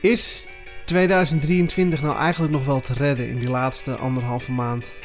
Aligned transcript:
Is 0.00 0.46
2023 0.84 2.02
nou 2.02 2.16
eigenlijk 2.16 2.52
nog 2.52 2.64
wel 2.64 2.80
te 2.80 2.92
redden 2.92 3.28
in 3.28 3.38
die 3.38 3.50
laatste 3.50 3.96
anderhalve 3.96 4.52
maand? 4.52 4.96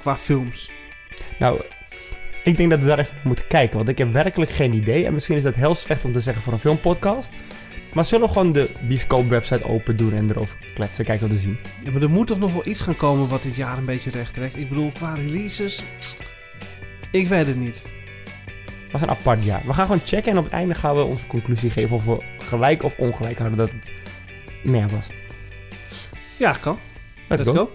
Qua 0.00 0.16
films. 0.16 0.70
Nou, 1.38 1.62
ik 2.44 2.56
denk 2.56 2.70
dat 2.70 2.80
we 2.80 2.86
daar 2.86 2.98
even 2.98 3.14
naar 3.14 3.26
moeten 3.26 3.46
kijken. 3.46 3.76
Want 3.76 3.88
ik 3.88 3.98
heb 3.98 4.12
werkelijk 4.12 4.50
geen 4.50 4.72
idee. 4.72 5.06
En 5.06 5.12
misschien 5.12 5.36
is 5.36 5.42
dat 5.42 5.54
heel 5.54 5.74
slecht 5.74 6.04
om 6.04 6.12
te 6.12 6.20
zeggen 6.20 6.42
voor 6.42 6.52
een 6.52 6.58
filmpodcast. 6.58 7.32
Maar 7.92 8.04
zullen 8.04 8.26
we 8.26 8.32
gewoon 8.32 8.52
de 8.52 8.70
bioscoop-website 8.86 9.64
open 9.64 9.96
doen 9.96 10.12
en 10.12 10.30
erover 10.30 10.58
kletsen, 10.74 11.04
kijken 11.04 11.28
wat 11.28 11.36
we 11.36 11.42
zien? 11.42 11.58
Ja, 11.84 11.90
maar 11.90 12.02
er 12.02 12.10
moet 12.10 12.26
toch 12.26 12.38
nog 12.38 12.52
wel 12.52 12.66
iets 12.66 12.80
gaan 12.80 12.96
komen 12.96 13.28
wat 13.28 13.42
dit 13.42 13.56
jaar 13.56 13.78
een 13.78 13.84
beetje 13.84 14.10
recht 14.10 14.34
trekt. 14.34 14.56
Ik 14.56 14.68
bedoel, 14.68 14.92
qua 14.92 15.14
releases... 15.14 15.82
Ik 17.10 17.28
weet 17.28 17.46
het 17.46 17.56
niet. 17.56 17.82
Het 18.82 18.92
was 18.92 19.02
een 19.02 19.10
apart 19.10 19.44
jaar. 19.44 19.62
We 19.66 19.72
gaan 19.74 19.86
gewoon 19.86 20.00
checken 20.04 20.32
en 20.32 20.38
op 20.38 20.44
het 20.44 20.52
einde 20.52 20.74
gaan 20.74 20.94
we 20.94 21.02
onze 21.02 21.26
conclusie 21.26 21.70
geven 21.70 21.96
of 21.96 22.04
we 22.04 22.22
gelijk 22.38 22.82
of 22.82 22.98
ongelijk 22.98 23.38
hadden 23.38 23.58
dat 23.58 23.70
het 23.70 23.90
meer 24.62 24.88
was. 24.88 25.08
Ja, 26.38 26.52
kan. 26.52 26.78
Let's, 27.28 27.42
go. 27.42 27.70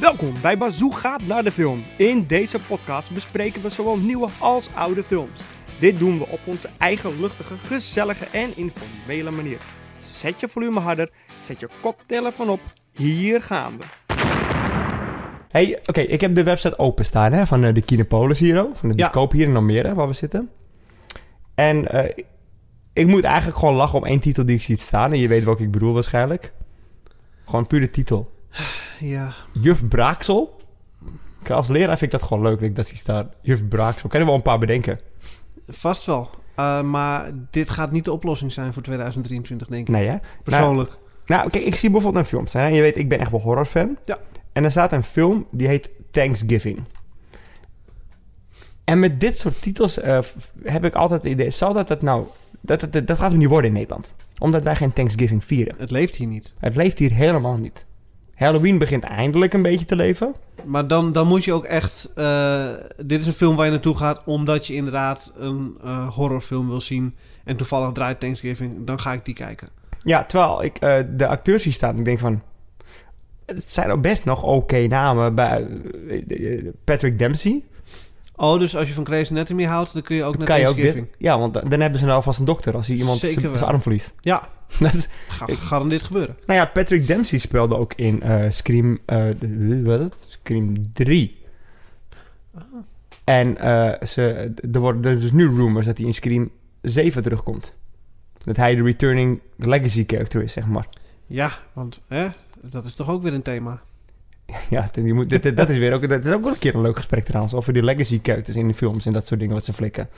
Welkom 0.00 0.34
bij 0.42 0.58
Bazoo 0.58 0.90
gaat 0.90 1.22
naar 1.26 1.44
de 1.44 1.52
film. 1.52 1.84
In 1.96 2.26
deze 2.26 2.58
podcast 2.68 3.10
bespreken 3.10 3.62
we 3.62 3.70
zowel 3.70 3.96
nieuwe 3.96 4.28
als 4.38 4.68
oude 4.74 5.04
films. 5.04 5.42
Dit 5.78 5.98
doen 5.98 6.18
we 6.18 6.26
op 6.26 6.40
onze 6.44 6.68
eigen 6.78 7.20
luchtige, 7.20 7.54
gezellige 7.58 8.24
en 8.32 8.50
informele 8.56 9.30
manier. 9.30 9.58
Zet 10.00 10.40
je 10.40 10.48
volume 10.48 10.80
harder, 10.80 11.10
zet 11.40 11.60
je 11.60 11.68
koptelefoon 11.80 12.48
op. 12.48 12.60
Hier 12.92 13.42
gaan 13.42 13.78
we. 13.78 13.84
Hey, 15.48 15.78
oké, 15.86 16.00
ik 16.00 16.20
heb 16.20 16.34
de 16.34 16.42
website 16.42 16.78
openstaan 16.78 17.32
hè, 17.32 17.46
van 17.46 17.64
eh, 17.64 17.74
de 17.74 17.82
Kinepolis 17.82 18.38
hier, 18.38 18.54
van 18.56 18.88
de 18.88 18.88
Ja. 18.88 18.94
bioscoop 18.94 19.32
hier 19.32 19.48
in 19.48 19.56
Almere, 19.56 19.94
waar 19.94 20.06
we 20.06 20.12
zitten. 20.12 20.50
En 21.54 21.88
eh, 21.90 22.24
ik 22.98 23.06
moet 23.06 23.24
eigenlijk 23.24 23.58
gewoon 23.58 23.74
lachen 23.74 23.98
om 23.98 24.04
één 24.04 24.20
titel 24.20 24.46
die 24.46 24.56
ik 24.56 24.62
zie 24.62 24.80
staan. 24.80 25.12
En 25.12 25.18
je 25.18 25.28
weet 25.28 25.44
welke 25.44 25.62
ik 25.62 25.70
bedoel 25.70 25.92
waarschijnlijk. 25.92 26.52
Gewoon 27.44 27.66
puur 27.66 27.80
de 27.80 27.90
titel. 27.90 28.30
Ja. 29.00 29.32
Juf 29.52 29.88
Braaksel. 29.88 30.56
Als 31.48 31.68
leraar 31.68 31.98
vind 31.98 32.12
ik 32.12 32.18
dat 32.18 32.28
gewoon 32.28 32.42
leuk 32.42 32.58
dat 32.58 32.68
ik 32.68 32.76
dat 32.76 32.86
zie 32.86 32.96
staan. 32.96 33.30
Juf 33.42 33.68
Braaksel. 33.68 34.08
Kan 34.08 34.20
je 34.20 34.26
wel 34.26 34.34
een 34.34 34.42
paar 34.42 34.58
bedenken? 34.58 35.00
Vast 35.68 36.04
wel. 36.04 36.30
Uh, 36.56 36.82
maar 36.82 37.30
dit 37.50 37.70
gaat 37.70 37.90
niet 37.90 38.04
de 38.04 38.12
oplossing 38.12 38.52
zijn 38.52 38.72
voor 38.72 38.82
2023, 38.82 39.68
denk 39.68 39.88
ik. 39.88 39.94
Nee, 39.94 40.08
hè? 40.08 40.16
Persoonlijk. 40.44 40.98
Nou, 41.26 41.50
kijk, 41.50 41.64
ik 41.64 41.74
zie 41.74 41.90
bijvoorbeeld 41.90 42.24
een 42.24 42.30
film 42.30 42.46
staan. 42.46 42.62
hè. 42.62 42.68
Je 42.68 42.80
weet, 42.80 42.96
ik 42.96 43.08
ben 43.08 43.18
echt 43.18 43.30
wel 43.30 43.40
horrorfan. 43.40 43.96
Ja. 44.04 44.18
En 44.52 44.64
er 44.64 44.70
staat 44.70 44.92
een 44.92 45.02
film 45.02 45.46
die 45.50 45.66
heet 45.68 45.90
Thanksgiving. 46.10 46.78
En 48.84 48.98
met 48.98 49.20
dit 49.20 49.38
soort 49.38 49.62
titels 49.62 50.00
eh, 50.00 50.18
heb 50.62 50.84
ik 50.84 50.94
altijd 50.94 51.22
het 51.22 51.32
idee... 51.32 51.50
Zal 51.50 51.72
dat 51.72 51.88
het 51.88 52.02
nou... 52.02 52.26
Dat, 52.60 52.80
dat, 52.80 53.06
dat 53.06 53.18
gaat 53.18 53.30
het 53.30 53.40
niet 53.40 53.48
worden 53.48 53.70
in 53.70 53.76
Nederland. 53.76 54.12
Omdat 54.38 54.64
wij 54.64 54.76
geen 54.76 54.92
Thanksgiving 54.92 55.44
vieren. 55.44 55.74
Het 55.78 55.90
leeft 55.90 56.16
hier 56.16 56.26
niet. 56.26 56.54
Het 56.58 56.76
leeft 56.76 56.98
hier 56.98 57.12
helemaal 57.12 57.56
niet. 57.56 57.86
Halloween 58.34 58.78
begint 58.78 59.04
eindelijk 59.04 59.52
een 59.52 59.62
beetje 59.62 59.84
te 59.86 59.96
leven. 59.96 60.34
Maar 60.64 60.88
dan, 60.88 61.12
dan 61.12 61.26
moet 61.26 61.44
je 61.44 61.52
ook 61.52 61.64
echt... 61.64 62.10
eh, 62.14 62.68
dit 63.04 63.20
is 63.20 63.26
een 63.26 63.32
film 63.32 63.56
waar 63.56 63.64
je 63.64 63.70
naartoe 63.70 63.96
gaat 63.96 64.22
omdat 64.24 64.66
je 64.66 64.74
inderdaad 64.74 65.32
een 65.38 65.76
eh, 65.82 66.14
horrorfilm 66.14 66.68
wil 66.68 66.80
zien. 66.80 67.14
En 67.44 67.56
toevallig 67.56 67.92
draait 67.92 68.20
Thanksgiving. 68.20 68.86
Dan 68.86 69.00
ga 69.00 69.12
ik 69.12 69.24
die 69.24 69.34
kijken. 69.34 69.68
Ja, 70.02 70.24
terwijl 70.24 70.62
ik 70.62 70.76
eh, 70.76 70.98
de 71.16 71.26
acteurs 71.26 71.62
zie 71.62 71.72
staan. 71.72 71.98
Ik 71.98 72.04
denk 72.04 72.18
van... 72.18 72.42
Het 73.46 73.70
zijn 73.70 73.90
ook 73.90 74.02
best 74.02 74.24
nog 74.24 74.42
oké 74.42 74.86
namen. 74.86 75.34
Bij, 75.34 75.66
Patrick 76.84 77.18
Dempsey. 77.18 77.64
Oh, 78.40 78.58
dus 78.58 78.76
als 78.76 78.88
je 78.88 78.94
van 78.94 79.06
Grey's 79.06 79.30
Anatomy 79.30 79.64
houdt, 79.64 79.92
dan 79.92 80.02
kun 80.02 80.16
je 80.16 80.24
ook 80.24 80.38
naar 80.38 80.46
kan 80.46 80.60
je 80.60 80.68
ook 80.68 80.76
dit? 80.76 81.02
Ja, 81.18 81.38
want 81.38 81.54
dan 81.54 81.68
dan 81.68 81.80
hebben 81.80 81.98
ze 81.98 82.04
nou 82.04 82.16
alvast 82.16 82.38
een 82.38 82.44
dokter 82.44 82.74
als 82.74 82.86
hij 82.86 82.96
iemand 82.96 83.18
zijn 83.18 83.60
arm 83.60 83.82
verliest. 83.82 84.14
Ja, 84.20 84.48
Dat 84.78 84.94
is, 84.94 85.08
gaat 85.58 85.90
dit 85.90 86.02
gebeuren? 86.02 86.36
nou 86.46 86.58
ja, 86.58 86.66
Patrick 86.66 87.06
Dempsey 87.06 87.38
speelde 87.38 87.76
ook 87.76 87.94
in 87.94 88.22
eh, 88.22 88.50
Scream... 88.50 88.98
eh, 89.04 89.24
de- 89.38 89.82
wat 89.84 89.98
het? 90.00 90.14
Scream 90.26 90.92
3. 90.92 91.36
En 93.24 93.58
eh, 93.58 94.06
ze, 94.06 94.52
er 94.72 94.80
worden 94.80 95.20
dus 95.20 95.32
nu 95.32 95.48
rumors 95.48 95.86
dat 95.86 95.98
hij 95.98 96.06
in 96.06 96.14
Scream 96.14 96.50
7 96.82 97.22
terugkomt. 97.22 97.74
Dat 98.44 98.56
hij 98.56 98.74
de 98.74 98.82
returning 98.82 99.40
legacy 99.56 100.04
character 100.06 100.42
is, 100.42 100.52
zeg 100.52 100.66
maar. 100.66 100.86
Ja, 101.26 101.50
want 101.72 102.00
hè, 102.08 102.28
dat 102.62 102.84
is 102.84 102.94
toch 102.94 103.08
ook 103.10 103.22
weer 103.22 103.34
een 103.34 103.42
thema. 103.42 103.80
Ja, 104.70 104.90
je 105.02 105.14
moet, 105.14 105.28
dit, 105.28 105.42
dit- 105.42 105.56
dat, 105.56 105.68
is 105.68 105.78
weer 105.78 105.92
ook, 105.92 106.08
dat 106.08 106.24
is 106.24 106.32
ook 106.32 106.42
wel 106.42 106.52
een 106.52 106.58
keer 106.58 106.74
een 106.74 106.80
leuk 106.80 106.96
gesprek 106.96 107.24
trouwens. 107.24 107.54
Over 107.54 107.72
die 107.72 107.82
legacy 107.82 108.20
characters 108.22 108.56
in 108.56 108.68
de 108.68 108.74
films 108.74 109.06
en 109.06 109.12
dat 109.12 109.26
soort 109.26 109.40
dingen 109.40 109.54
wat 109.54 109.64
ze 109.64 109.72
flikken. 109.72 110.08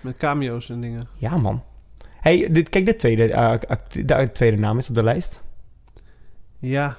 Met 0.00 0.16
cameo's 0.16 0.70
en 0.70 0.80
dingen. 0.80 1.08
Ja, 1.16 1.36
man. 1.36 1.62
Hey, 2.20 2.48
dit, 2.50 2.68
kijk, 2.68 2.86
de 2.86 2.96
tweede, 2.96 3.32
eh, 3.32 3.52
de 4.04 4.32
tweede 4.32 4.56
naam 4.56 4.78
is 4.78 4.88
op 4.88 4.94
de 4.94 5.02
lijst. 5.02 5.42
Ja, 6.58 6.96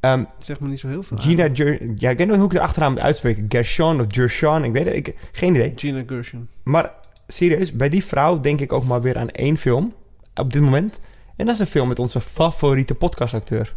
Ehm, 0.00 0.24
zeg 0.38 0.60
me 0.60 0.68
niet 0.68 0.80
zo 0.80 0.88
heel 0.88 1.02
veel. 1.02 1.16
Gina 1.16 1.48
Ger 1.52 1.82
Ja, 1.96 2.10
ik 2.10 2.18
weet 2.18 2.26
niet 2.26 2.36
hoe 2.36 2.44
ik 2.44 2.50
de 2.50 2.60
achternaam 2.60 2.92
moet 2.92 3.00
uitspreken. 3.00 3.46
Gershon 3.48 4.00
of 4.00 4.06
Gershon, 4.08 4.64
ik 4.64 4.72
weet 4.72 4.84
het. 4.84 4.94
Ik, 4.94 5.14
geen 5.32 5.54
idee. 5.54 5.72
Gina 5.76 6.02
Gershon. 6.06 6.48
Maar 6.62 6.92
serieus, 7.26 7.72
bij 7.72 7.88
die 7.88 8.04
vrouw 8.04 8.40
denk 8.40 8.60
ik 8.60 8.72
ook 8.72 8.84
maar 8.84 9.00
weer 9.02 9.16
aan 9.18 9.28
één 9.30 9.56
film. 9.56 9.94
Op 10.34 10.52
dit 10.52 10.62
moment. 10.62 11.00
En 11.36 11.46
dat 11.46 11.54
is 11.54 11.60
een 11.60 11.66
film 11.66 11.88
met 11.88 11.98
onze 11.98 12.20
favoriete 12.20 12.94
podcastacteur. 12.94 13.74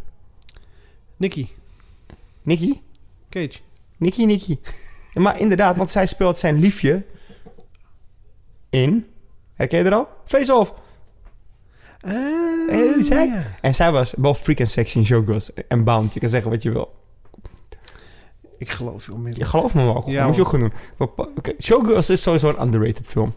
Nicky 1.18 1.48
Nicky? 2.48 2.80
Cage. 3.30 3.60
Nicky, 3.98 4.24
Nicky. 4.26 4.58
Ja, 5.14 5.22
maar 5.22 5.40
inderdaad, 5.40 5.78
want 5.78 5.92
zij 5.92 6.06
speelt 6.06 6.40
zijn 6.40 6.60
liefje 6.60 7.06
in... 8.70 9.06
Herken 9.54 9.78
je 9.80 9.84
er 9.86 9.94
al? 9.94 10.08
Face 10.26 10.54
Off. 10.56 10.74
Ah, 12.02 12.14
Eh, 12.70 13.04
zij? 13.04 13.28
ja. 13.28 13.44
En 13.62 13.76
zij 13.76 13.92
was 13.92 14.14
wel 14.18 14.34
freak 14.34 14.60
en 14.60 14.68
sexy 14.68 14.98
in 14.98 15.06
Showgirls 15.06 15.54
en 15.54 15.84
Bound. 15.84 16.14
Je 16.14 16.20
kan 16.20 16.30
zeggen 16.30 16.52
wat 16.52 16.64
je 16.64 16.72
wil. 16.72 16.96
Ik 18.58 18.70
geloof 18.70 19.06
je 19.06 19.12
Je 19.12 19.18
onmiddellijk. 19.18 19.50
gelooft 19.52 19.74
me 19.74 19.84
wel. 19.84 20.04
Ja, 20.10 20.26
moet 20.26 20.36
je 20.36 20.42
ook 20.42 20.48
gewoon 20.48 20.72
doen. 20.98 21.54
Showgirls 21.62 22.10
is 22.10 22.22
sowieso 22.22 22.50
een 22.50 22.62
underrated 22.62 23.08
film. 23.08 23.34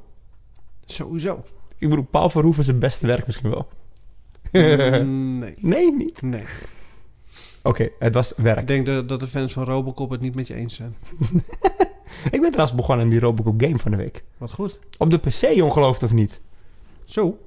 Sowieso. 0.85 1.45
Ik 1.79 1.89
bedoel, 1.89 2.05
Paul 2.05 2.31
Verhoeven 2.31 2.65
zijn 2.65 2.79
beste 2.79 3.07
werk 3.07 3.27
misschien 3.27 3.51
wel. 3.51 3.69
Mm, 5.03 5.39
nee. 5.39 5.55
nee, 5.59 5.95
niet. 5.95 6.23
Nee. 6.23 6.45
Oké, 7.63 7.89
het 7.99 8.15
was 8.15 8.33
werk. 8.37 8.59
Ik 8.61 8.67
denk 8.67 8.87
dat, 8.87 9.09
dat 9.09 9.21
de 9.21 9.27
fans 9.27 9.53
van 9.53 9.65
Robocop 9.65 10.11
het 10.11 10.21
niet 10.21 10.35
met 10.35 10.47
je 10.47 10.55
eens 10.55 10.75
zijn. 10.75 10.95
Ik 12.31 12.41
ben 12.41 12.51
trouwens 12.51 12.75
begonnen 12.77 13.05
aan 13.05 13.11
die 13.11 13.21
Robocop 13.21 13.63
game 13.63 13.79
van 13.79 13.91
de 13.91 13.97
week. 13.97 14.25
Wat 14.39 14.53
goed. 14.53 14.81
Op 14.99 15.11
de 15.11 15.19
PC, 15.19 15.63
ongeloofd 15.63 16.03
of 16.03 16.13
niet. 16.13 16.41
Zo. 17.05 17.39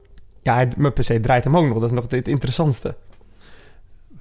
Ja, 0.41 0.57
het- 0.57 0.77
mijn 0.77 0.93
PC 0.93 1.03
draait 1.23 1.43
hem 1.43 1.57
ook 1.57 1.65
nog. 1.65 1.73
Dat 1.79 1.83
is 1.91 1.91
nog 1.95 2.05
het 2.09 2.27
interessantste. 2.27 2.95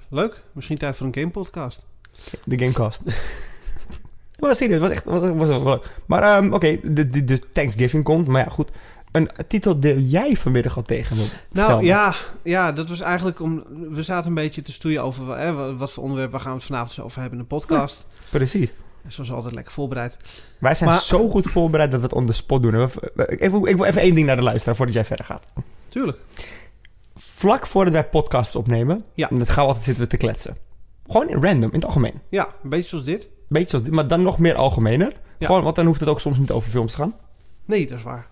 Leuk. 0.09 0.43
Misschien 0.51 0.77
tijd 0.77 0.97
voor 0.97 1.05
een 1.07 1.13
game 1.15 1.29
podcast. 1.29 1.85
De 2.43 2.59
Gamecast. 2.59 3.01
maar 4.39 4.55
serieus, 4.55 4.79
was 4.79 4.89
echt 4.89 5.03
was, 5.03 5.21
was 5.31 5.63
leuk. 5.63 5.99
Maar 6.05 6.23
ehm, 6.23 6.53
oké, 6.53 6.79
de, 6.93 7.07
de, 7.09 7.23
de 7.23 7.51
Thanksgiving 7.51 8.03
komt. 8.03 8.27
Maar 8.27 8.43
ja, 8.43 8.49
goed. 8.49 8.71
Een 9.13 9.29
titel 9.47 9.79
die 9.79 10.07
jij 10.07 10.35
vanmiddag 10.35 10.75
al 10.75 10.81
tegen 10.81 11.15
me 11.17 11.27
Nou 11.51 11.85
ja, 11.85 12.13
ja, 12.43 12.71
dat 12.71 12.89
was 12.89 12.99
eigenlijk 13.01 13.39
om. 13.39 13.63
We 13.91 14.01
zaten 14.01 14.27
een 14.29 14.35
beetje 14.35 14.61
te 14.61 14.71
stoeien 14.73 15.03
over 15.03 15.37
hè, 15.37 15.75
wat, 15.77 15.91
voor 15.91 16.03
onderwerpen 16.03 16.39
gaan 16.39 16.51
we 16.51 16.57
het 16.57 16.65
vanavond 16.65 16.99
over 16.99 17.21
hebben 17.21 17.39
in 17.39 17.45
de 17.49 17.55
podcast. 17.55 18.07
Precies. 18.29 18.73
Zoals 19.07 19.31
altijd 19.31 19.53
lekker 19.53 19.73
voorbereid. 19.73 20.17
Wij 20.59 20.75
zijn 20.75 20.89
Maar- 20.89 21.01
zo 21.01 21.27
goed 21.29 21.45
voorbereid 21.45 21.91
dat 21.91 21.99
we 21.99 22.05
het 22.05 22.15
on 22.15 22.25
the 22.25 22.33
spot 22.33 22.63
doen. 22.63 22.81
Ik, 23.15 23.41
even- 23.41 23.63
ik 23.65 23.75
wil 23.77 23.85
even 23.85 24.01
één 24.01 24.15
ding 24.15 24.27
naar 24.27 24.35
de 24.35 24.41
luisteraar 24.41 24.75
voordat 24.75 24.95
jij 24.95 25.05
verder 25.05 25.25
gaat. 25.25 25.45
Tuurlijk. 25.89 26.17
Vlak 27.15 27.67
voordat 27.67 27.93
wij 27.93 28.05
podcasts 28.09 28.55
opnemen, 28.55 29.03
Ja. 29.13 29.29
en 29.29 29.35
dat 29.35 29.49
gaan 29.49 29.61
we 29.63 29.67
altijd 29.67 29.85
zitten 29.85 30.03
we 30.03 30.09
te 30.09 30.17
kletsen. 30.17 30.57
Gewoon 31.07 31.29
in 31.29 31.43
random, 31.43 31.69
in 31.69 31.75
het 31.75 31.85
algemeen. 31.85 32.21
Ja, 32.29 32.47
een 32.63 32.69
beetje 32.69 32.87
zoals 32.89 33.03
dit. 33.03 33.29
Beetje 33.49 33.69
zoals 33.69 33.83
dit, 33.85 33.93
maar 33.93 34.07
dan 34.07 34.21
nog 34.21 34.39
meer 34.39 34.55
algemener. 34.55 35.13
Ja. 35.37 35.45
Gewoon, 35.45 35.63
want 35.63 35.75
dan 35.75 35.85
hoeft 35.85 35.99
het 35.99 36.09
ook 36.09 36.19
soms 36.19 36.37
niet 36.37 36.51
over 36.51 36.69
films 36.71 36.91
te 36.91 36.97
gaan. 36.97 37.15
Nee, 37.65 37.87
dat 37.87 37.97
is 37.97 38.03
waar. 38.03 38.27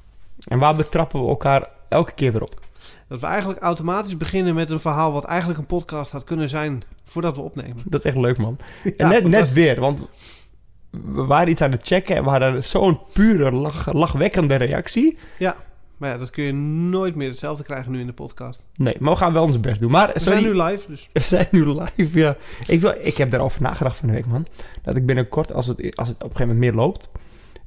En 0.47 0.59
waar 0.59 0.75
betrappen 0.75 1.21
we 1.21 1.27
elkaar 1.27 1.67
elke 1.89 2.11
keer 2.13 2.31
weer 2.31 2.41
op? 2.43 2.59
Dat 3.07 3.19
we 3.19 3.25
eigenlijk 3.25 3.61
automatisch 3.61 4.17
beginnen 4.17 4.55
met 4.55 4.69
een 4.69 4.79
verhaal 4.79 5.11
wat 5.11 5.23
eigenlijk 5.23 5.59
een 5.59 5.65
podcast 5.65 6.11
had 6.11 6.23
kunnen 6.23 6.49
zijn 6.49 6.83
voordat 7.05 7.35
we 7.35 7.41
opnemen. 7.41 7.77
Dat 7.85 7.99
is 7.99 8.05
echt 8.05 8.17
leuk, 8.17 8.37
man. 8.37 8.57
Ja, 8.83 8.91
en 8.97 9.07
net, 9.07 9.23
net 9.23 9.53
weer, 9.53 9.79
want 9.79 10.01
we 10.89 11.25
waren 11.25 11.49
iets 11.49 11.61
aan 11.61 11.71
het 11.71 11.85
checken 11.85 12.15
en 12.15 12.23
we 12.23 12.29
hadden 12.29 12.63
zo'n 12.63 12.99
pure, 13.13 13.51
lach, 13.51 13.93
lachwekkende 13.93 14.55
reactie. 14.55 15.17
Maar 15.97 16.09
ja, 16.09 16.17
dat 16.17 16.29
kun 16.29 16.43
je 16.43 16.53
nooit 16.53 17.15
meer 17.15 17.29
hetzelfde 17.29 17.63
krijgen 17.63 17.91
nu 17.91 17.99
in 17.99 18.05
de 18.05 18.13
podcast. 18.13 18.65
Nee, 18.75 18.95
maar 18.99 19.11
we 19.11 19.17
gaan 19.17 19.33
wel 19.33 19.43
ons 19.43 19.59
best 19.59 19.79
doen. 19.79 19.91
Maar 19.91 20.11
We 20.13 20.19
sorry, 20.19 20.39
zijn 20.39 20.53
nu 20.53 20.61
live, 20.63 20.87
dus 20.87 21.07
we 21.13 21.19
zijn 21.19 21.47
nu 21.51 21.65
live, 21.67 22.19
ja. 22.19 22.35
Ik, 22.67 22.81
wil, 22.81 22.95
ik 23.01 23.17
heb 23.17 23.31
daarover 23.31 23.61
nagedacht 23.61 23.97
van 23.97 24.07
de 24.07 24.13
week, 24.13 24.25
man. 24.25 24.47
Dat 24.83 24.95
ik 24.97 25.05
binnenkort, 25.05 25.53
als 25.53 25.67
het, 25.67 25.95
als 25.97 26.07
het 26.07 26.23
op 26.23 26.29
een 26.29 26.35
gegeven 26.35 26.55
moment 26.55 26.59
meer 26.75 26.83
loopt, 26.83 27.09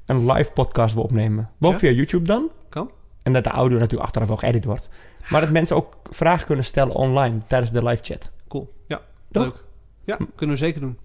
een 0.07 0.33
live 0.33 0.51
podcast 0.53 0.95
wil 0.95 1.03
opnemen. 1.03 1.51
Wel 1.59 1.71
Ja? 1.71 1.79
via 1.79 1.91
YouTube 1.91 2.25
dan. 2.27 2.51
En 3.25 3.33
dat 3.33 3.45
de 3.45 3.51
audio 3.51 3.79
natuurlijk 3.79 4.05
achteraf 4.05 4.29
wel 4.29 4.37
geëdit 4.37 4.65
wordt. 4.65 4.89
Maar 5.29 5.41
dat 5.41 5.51
mensen 5.51 5.77
ook 5.77 5.97
vragen 6.11 6.47
kunnen 6.47 6.65
stellen 6.65 6.95
online 6.95 7.39
tijdens 7.47 7.73
de 7.73 7.85
live 7.85 8.03
chat. 8.03 8.31
cool. 8.49 8.73
Ja, 8.87 9.01
Toch? 9.31 9.45
leuk. 9.45 9.55
Ja, 10.05 10.19
kunnen 10.35 10.57
we 10.57 10.63
zeker 10.63 10.81
doen. 10.81 10.99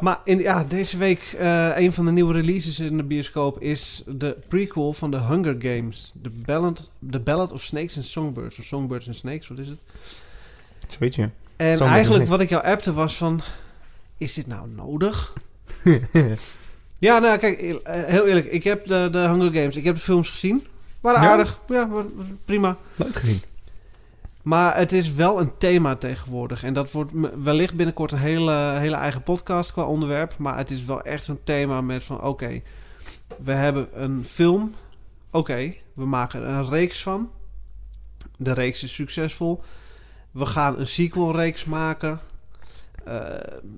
Maar 0.00 0.20
in, 0.24 0.38
ja, 0.38 0.64
deze 0.64 0.96
week, 0.96 1.34
eh, 1.38 1.76
een 1.76 1.92
van 1.92 2.04
de 2.04 2.10
nieuwe 2.10 2.32
releases 2.32 2.78
in 2.78 2.96
de 2.96 3.02
bioscoop 3.02 3.60
is 3.60 4.02
de 4.06 4.36
prequel 4.48 4.92
van 4.92 5.10
The 5.10 5.20
Hunger 5.20 5.56
Games. 5.58 6.12
The 6.22 6.30
Ballad, 6.30 6.90
The 7.10 7.20
Ballad 7.20 7.52
of 7.52 7.62
Snakes 7.62 7.96
and 7.96 8.04
Songbirds. 8.04 8.58
Of 8.58 8.64
Songbirds 8.64 9.06
and 9.06 9.16
Snakes, 9.16 9.48
wat 9.48 9.58
is 9.58 9.68
het? 9.68 9.78
Zoiets, 10.88 11.16
ja. 11.16 11.30
En 11.56 11.80
eigenlijk 11.80 12.28
wat 12.28 12.40
ik 12.40 12.48
jou 12.48 12.64
appte 12.64 12.92
was 12.92 13.16
van... 13.16 13.40
Is 14.18 14.34
dit 14.34 14.46
nou 14.46 14.68
nodig? 14.70 15.32
ja, 16.98 17.18
nou 17.18 17.38
kijk, 17.38 17.60
heel 17.86 18.26
eerlijk. 18.26 18.46
Ik 18.46 18.64
heb 18.64 18.86
de, 18.86 19.08
de 19.12 19.18
Hunger 19.18 19.52
Games, 19.52 19.76
ik 19.76 19.84
heb 19.84 19.94
de 19.94 20.00
films 20.00 20.30
gezien. 20.30 20.66
Waren 21.02 21.22
Ja? 21.22 21.30
aardig. 21.30 21.58
Ja, 21.68 21.88
prima. 22.46 22.76
Leuk 22.96 23.14
gezien. 23.16 23.40
Maar 24.42 24.76
het 24.76 24.92
is 24.92 25.12
wel 25.12 25.40
een 25.40 25.52
thema 25.58 25.96
tegenwoordig. 25.96 26.64
En 26.64 26.72
dat 26.72 26.90
wordt 26.90 27.12
wellicht 27.42 27.74
binnenkort 27.74 28.12
een 28.12 28.18
hele, 28.18 28.76
hele 28.78 28.96
eigen 28.96 29.22
podcast 29.22 29.72
qua 29.72 29.84
onderwerp. 29.84 30.38
Maar 30.38 30.56
het 30.56 30.70
is 30.70 30.84
wel 30.84 31.02
echt 31.02 31.24
zo'n 31.24 31.40
thema 31.44 31.80
met 31.80 32.04
van... 32.04 32.22
Oké, 32.22 32.60
we 33.42 33.52
hebben 33.52 33.88
een 34.02 34.24
film. 34.24 34.74
Oké, 35.30 35.74
we 35.92 36.04
maken 36.04 36.42
er 36.42 36.48
een 36.48 36.68
reeks 36.68 37.02
van. 37.02 37.30
De 38.36 38.52
reeks 38.52 38.82
is 38.82 38.94
succesvol. 38.94 39.62
We 40.30 40.46
gaan 40.46 40.78
een 40.78 40.86
sequelreeks 40.86 41.64
maken. 41.64 42.20
Eh, 43.04 43.20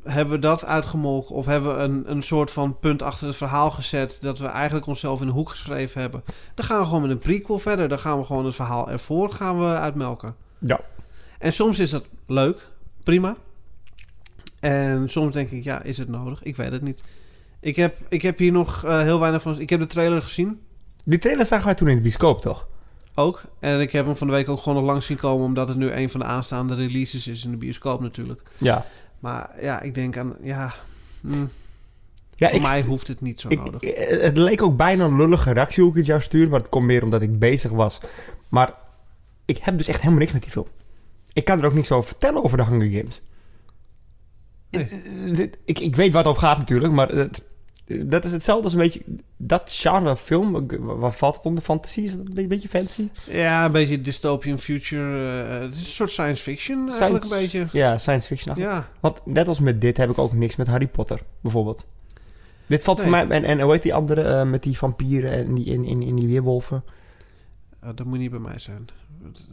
hebben 0.05 0.35
we 0.35 0.41
dat 0.41 0.65
uitgemolken? 0.65 1.35
Of 1.35 1.47
hebben 1.47 1.77
we 1.77 1.83
een, 1.83 2.11
een 2.11 2.23
soort 2.23 2.51
van 2.51 2.79
punt 2.79 3.03
achter 3.03 3.27
het 3.27 3.37
verhaal 3.37 3.71
gezet... 3.71 4.19
dat 4.21 4.39
we 4.39 4.47
eigenlijk 4.47 4.87
onszelf 4.87 5.21
in 5.21 5.27
de 5.27 5.33
hoek 5.33 5.51
geschreven 5.51 6.01
hebben? 6.01 6.25
Dan 6.55 6.65
gaan 6.65 6.79
we 6.79 6.85
gewoon 6.85 7.03
met 7.03 7.11
een 7.11 7.19
prequel 7.19 7.59
verder. 7.59 7.89
Dan 7.89 7.99
gaan 7.99 8.19
we 8.19 8.25
gewoon 8.25 8.45
het 8.45 8.55
verhaal 8.55 8.91
ervoor 8.91 9.33
gaan 9.33 9.59
we 9.59 9.75
uitmelken. 9.75 10.35
Ja. 10.59 10.81
En 11.39 11.53
soms 11.53 11.79
is 11.79 11.91
dat 11.91 12.05
leuk, 12.27 12.69
prima. 13.03 13.37
En 14.61 15.09
soms 15.09 15.33
denk 15.33 15.51
ik, 15.51 15.65
ja, 15.65 15.83
is 15.83 15.99
het 15.99 16.09
nodig? 16.09 16.43
Ik 16.43 16.57
weet 16.57 16.73
het 16.73 16.83
niet. 16.83 17.03
Ik 17.61 17.77
heb, 17.77 17.97
ik 18.09 18.23
heb 18.23 18.39
hier 18.39 18.53
nog 18.53 18.85
eh, 18.85 19.01
heel 19.01 19.21
weinig 19.21 19.43
van... 19.43 19.61
Ik 19.61 19.71
heb 19.71 19.81
de 19.81 19.87
trailer 19.87 20.23
gezien, 20.23 20.61
Die 21.05 21.19
trailer 21.19 21.47
zagen 21.47 21.65
wij 21.65 21.75
toen 21.75 21.89
in 21.89 21.97
de 21.97 22.03
bioscoop, 22.03 22.41
toch? 22.41 22.67
ook. 23.15 23.43
En 23.61 23.81
ik 23.81 23.93
heb 23.93 24.07
hem 24.07 24.17
van 24.17 24.27
de 24.27 24.33
week 24.33 24.49
ook 24.49 24.63
gewoon 24.63 24.79
nog 24.79 24.91
langs 24.91 25.07
zien 25.07 25.17
komen... 25.17 25.45
omdat 25.47 25.69
het 25.69 25.77
nu 25.77 25.91
een 25.91 26.11
van 26.11 26.21
de 26.21 26.27
aanstaande 26.27 26.75
releases 26.75 27.27
is 27.27 27.45
in 27.45 27.51
de 27.51 27.57
bioscoop 27.57 28.01
natuurlijk. 28.01 28.43
Ja. 28.59 28.87
Maar 29.25 29.51
ja, 29.61 29.81
ik 29.81 29.95
denk 29.95 30.17
aan... 30.17 30.35
Ja, 30.43 30.75
hm, 31.21 31.45
Ja, 32.35 32.49
voor 32.49 32.57
ik 32.57 32.63
mij 32.63 32.83
hoeft 32.85 33.09
het 33.09 33.21
niet 33.21 33.41
zo 33.41 33.49
Ik, 33.49 33.59
nodig. 33.59 33.83
eh, 33.83 34.23
het 34.23 34.37
leek 34.37 34.63
ook 34.63 34.77
bijna 34.77 35.05
een 35.05 35.17
lullige 35.17 35.53
reactie 35.53 35.83
hoe 35.83 35.93
ik 35.93 35.99
het 35.99 36.07
jou 36.07 36.21
stuurde, 36.21 36.51
maar 36.51 36.61
het 36.61 36.69
komt 36.69 36.87
meer 36.87 37.03
omdat 37.03 37.23
ik 37.23 37.39
bezig 37.39 37.71
was. 37.71 38.01
Maar 38.49 38.75
ik 39.45 39.59
heb 39.63 39.79
dus 39.79 39.89
echt 39.89 39.99
helemaal 39.99 40.19
niks 40.21 40.33
met 40.33 40.43
die 40.43 40.51
film. 40.51 40.67
Ik 41.33 41.45
kan 41.45 41.59
er 41.59 41.65
ook 41.67 41.75
niks 41.75 41.93
over 41.93 42.09
vertellen 42.09 42.45
over 42.45 42.57
de 42.57 42.65
Hunger 42.65 42.91
Games. 42.91 43.21
Nee. 44.71 44.89
Eh, 44.89 45.49
Ik, 45.65 45.79
ik 45.79 45.97
weet 45.97 46.13
waar 46.13 46.23
het 46.23 46.31
over 46.31 46.43
gaat 46.47 46.59
natuurlijk, 46.59 46.93
maar 46.93 47.09
het- 47.09 47.43
dat 47.87 48.25
is 48.25 48.33
hetzelfde 48.33 48.65
als 48.65 48.73
een 48.73 48.79
beetje... 48.79 49.03
Dat 49.37 49.73
genre 49.81 50.17
film, 50.17 50.67
waar 50.81 51.13
valt 51.13 51.37
het 51.37 51.45
onder 51.45 51.65
fantasie? 51.65 52.05
Is 52.05 52.17
dat 52.17 52.27
een 52.35 52.49
beetje, 52.49 52.69
fantasy? 52.69 53.09
Ja, 53.31 53.65
een 53.65 53.73
beetje 53.73 54.01
dystopian 54.01 54.59
future. 54.59 55.43
eh, 55.49 55.61
het 55.61 55.75
is 55.75 55.81
een 55.81 55.87
soort 55.87 56.11
science 56.11 56.43
fiction 56.43 56.89
eigenlijk 56.89 57.25
Science- 57.25 57.57
een 57.59 57.63
beetje. 57.63 57.79
Ja, 57.79 57.99
science 57.99 58.27
fiction. 58.27 58.57
Ja, 58.57 58.89
Want 59.01 59.27
net 59.27 59.49
als 59.49 59.59
met 59.61 59.81
dit 59.81 59.97
heb 59.97 60.11
ik 60.11 60.19
ook 60.19 60.33
niks 60.33 60.57
met 60.57 60.67
Harry 60.67 60.89
Potter, 60.89 61.21
bijvoorbeeld. 61.41 61.87
Dit 62.67 62.83
valt 62.83 63.01
voor 63.01 63.11
mij... 63.11 63.29
En, 63.29 63.45
en 63.45 63.61
hoe 63.61 63.73
heet 63.73 63.83
die 63.83 63.95
andere 63.95 64.23
eh, 64.23 64.45
met 64.45 64.63
die 64.63 64.79
vampieren 64.79 65.33
en 65.33 65.55
die, 65.55 65.65
in, 65.65 65.85
in, 65.85 66.03
in 66.03 66.17
die 66.17 66.29
weerwolven? 66.29 66.85
Eh, 67.81 67.89
dat 67.95 68.07
moet 68.07 68.19
niet 68.19 68.31
bij 68.31 68.41
mij 68.41 68.59
zijn. 68.59 68.87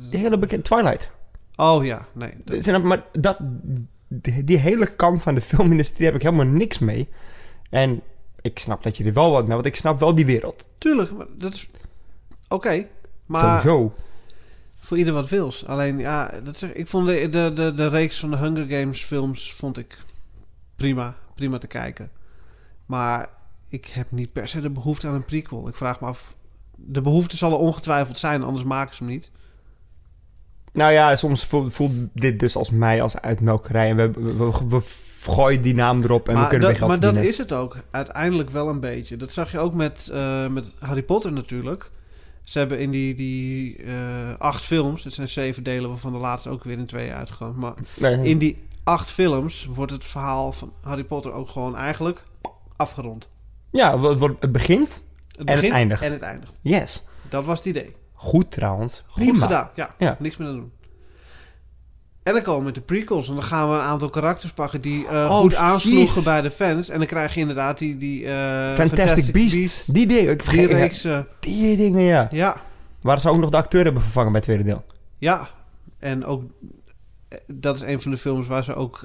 Die 0.09 0.19
hele 0.19 0.37
bekende 0.37 0.63
Twilight. 0.63 1.11
Oh 1.55 1.85
ja, 1.85 2.05
nee. 2.13 2.33
dat- 2.45 2.63
zijn- 2.63 2.87
Maar 2.87 3.03
dat, 3.11 3.37
die, 4.07 4.43
die 4.43 4.57
hele 4.57 4.95
kant 4.95 5.23
van 5.23 5.35
de 5.35 5.41
filmindustrie 5.41 6.05
heb 6.05 6.15
ik 6.15 6.21
helemaal 6.21 6.45
niks 6.45 6.79
mee. 6.79 7.09
En 7.69 8.01
ik 8.41 8.59
snap 8.59 8.83
dat 8.83 8.97
je 8.97 9.03
er 9.03 9.13
wel 9.13 9.31
wat 9.31 9.43
mee... 9.45 9.53
Want 9.53 9.65
ik 9.65 9.75
snap 9.75 9.99
wel 9.99 10.15
die 10.15 10.25
wereld. 10.25 10.67
Tuurlijk, 10.77 11.11
maar 11.11 11.25
dat 11.37 11.53
is... 11.53 11.67
Oké, 12.47 12.87
maar 13.25 13.41
Sowieso. 13.41 13.93
voor 14.79 14.97
ieder 14.97 15.13
wat 15.13 15.29
wils. 15.29 15.65
Alleen, 15.65 15.99
ja, 15.99 16.39
dat 16.43 16.63
ik 16.73 16.87
vond 16.87 17.07
de, 17.07 17.29
de, 17.29 17.51
de, 17.55 17.73
de 17.73 17.87
reeks 17.87 18.19
van 18.19 18.31
de 18.31 18.37
Hunger 18.37 18.65
Games 18.79 19.03
films 19.03 19.53
vond 19.53 19.77
ik 19.77 19.97
prima. 20.75 21.15
Prima 21.35 21.57
te 21.57 21.67
kijken. 21.67 22.11
Maar 22.85 23.29
ik 23.67 23.85
heb 23.85 24.11
niet 24.11 24.33
per 24.33 24.47
se 24.47 24.61
de 24.61 24.69
behoefte 24.69 25.07
aan 25.07 25.13
een 25.13 25.25
prequel. 25.25 25.67
Ik 25.67 25.75
vraag 25.75 26.01
me 26.01 26.07
af... 26.07 26.35
De 26.75 27.01
behoefte 27.01 27.37
zal 27.37 27.51
er 27.51 27.57
ongetwijfeld 27.57 28.17
zijn, 28.17 28.43
anders 28.43 28.65
maken 28.65 28.95
ze 28.95 29.03
hem 29.03 29.11
niet. 29.11 29.31
Nou 30.73 30.93
ja, 30.93 31.15
soms 31.15 31.45
voelt, 31.45 31.73
voelt 31.73 31.93
dit 32.13 32.39
dus 32.39 32.55
als 32.55 32.69
mij 32.69 33.01
als 33.01 33.17
uitmelkerij. 33.17 33.89
En 33.89 33.95
we, 33.95 34.11
we, 34.11 34.35
we, 34.35 34.67
we 34.67 34.81
gooien 35.21 35.61
die 35.61 35.75
naam 35.75 36.01
erop 36.03 36.29
en 36.29 36.35
we 36.35 36.41
kunnen 36.41 36.59
dat, 36.59 36.69
weer 36.69 36.77
geld 36.77 37.01
maar 37.01 37.13
dat 37.13 37.23
is 37.23 37.37
het 37.37 37.53
ook. 37.53 37.77
Uiteindelijk 37.91 38.49
wel 38.49 38.69
een 38.69 38.79
beetje. 38.79 39.17
Dat 39.17 39.31
zag 39.31 39.51
je 39.51 39.59
ook 39.59 39.73
met, 39.75 40.09
eh, 40.13 40.47
met 40.47 40.73
Harry 40.79 41.03
Potter 41.03 41.31
natuurlijk. 41.31 41.91
Ze 42.43 42.59
hebben 42.59 42.79
in 42.79 42.91
die, 42.91 43.15
die 43.15 43.77
eh, 43.83 43.93
acht 44.37 44.61
films... 44.63 45.03
Het 45.03 45.13
zijn 45.13 45.27
zeven 45.27 45.63
delen, 45.63 45.89
waarvan 45.89 46.11
de 46.11 46.17
laatste 46.17 46.49
ook 46.49 46.63
weer 46.63 46.77
in 46.77 46.85
twee 46.85 47.11
uitgekomen. 47.11 47.59
Maar 47.59 47.73
Nee. 47.97 48.29
in 48.29 48.37
die 48.37 48.63
acht 48.83 49.09
films 49.09 49.65
wordt 49.73 49.91
het 49.91 50.03
verhaal 50.03 50.51
van 50.51 50.73
Harry 50.81 51.03
Potter 51.03 51.33
ook 51.33 51.49
gewoon 51.49 51.75
eigenlijk 51.75 52.23
afgerond. 52.75 53.29
Ja, 53.71 53.99
het, 53.99 54.17
wordt, 54.19 54.41
het 54.41 54.51
begint. 54.51 55.03
Het 55.37 55.47
En 55.47 55.55
het 55.57 55.69
eindigt. 55.69 56.01
En 56.01 56.11
het 56.11 56.21
eindigt. 56.21 56.59
Yes. 56.61 57.05
Dat 57.29 57.45
was 57.45 57.57
het 57.57 57.67
idee. 57.67 57.95
Goed 58.13 58.51
trouwens. 58.51 59.03
Goed 59.07 59.23
Prima. 59.23 59.45
gedaan. 59.45 59.69
Ja, 59.75 59.95
Ja. 59.97 60.15
niks 60.19 60.37
meer 60.37 60.47
aan 60.47 60.55
doen. 60.55 60.71
En 62.31 62.37
dan 62.37 62.45
komen 62.45 62.59
we 62.59 62.65
met 62.65 62.75
de 62.75 62.81
prequels. 62.81 63.27
En 63.27 63.33
dan 63.33 63.43
gaan 63.43 63.69
we 63.69 63.75
een 63.75 63.81
aantal 63.81 64.09
karakters 64.09 64.51
pakken 64.51 64.81
die 64.81 65.05
Oh, 65.07 65.25
goed 65.29 65.55
aansloegen 65.55 66.13
jeez. 66.13 66.23
bij 66.23 66.41
de 66.41 66.51
fans. 66.51 66.89
En 66.89 66.97
dan 66.97 67.07
krijg 67.07 67.33
je 67.33 67.39
inderdaad 67.39 67.77
die... 67.77 67.97
die 67.97 68.25
eh, 68.27 68.73
Fantastic, 68.75 69.33
Beasts. 69.33 69.85
Die 69.85 70.07
dingen. 70.07 70.31
Ik 70.31 70.37
Die 70.39 70.49
vergeet, 70.49 70.69
ja, 70.69 70.75
reeks. 70.77 71.03
eh, 71.03 71.19
die 71.39 71.77
dingen, 71.77 72.01
ja. 72.01 72.27
ja, 72.31 72.55
Waar 73.01 73.19
ze 73.19 73.29
ook 73.29 73.37
nog 73.39 73.49
de 73.49 73.57
acteur 73.57 73.83
hebben 73.83 74.01
vervangen 74.01 74.31
bij 74.31 74.41
het 74.45 74.49
tweede 74.49 74.63
deel. 74.69 74.85
ja. 75.17 75.47
En 75.99 76.25
ook... 76.25 76.43
Dat 77.47 77.75
is 77.75 77.81
een 77.81 78.01
van 78.01 78.11
de 78.11 78.17
films 78.17 78.47
waar 78.47 78.63
ze 78.63 78.73
ook 78.75 79.01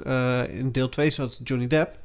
in 0.49 0.71
deel 0.71 0.89
2 0.89 1.09
zat, 1.09 1.39
Johnny 1.43 1.67
Depp. 1.67 1.95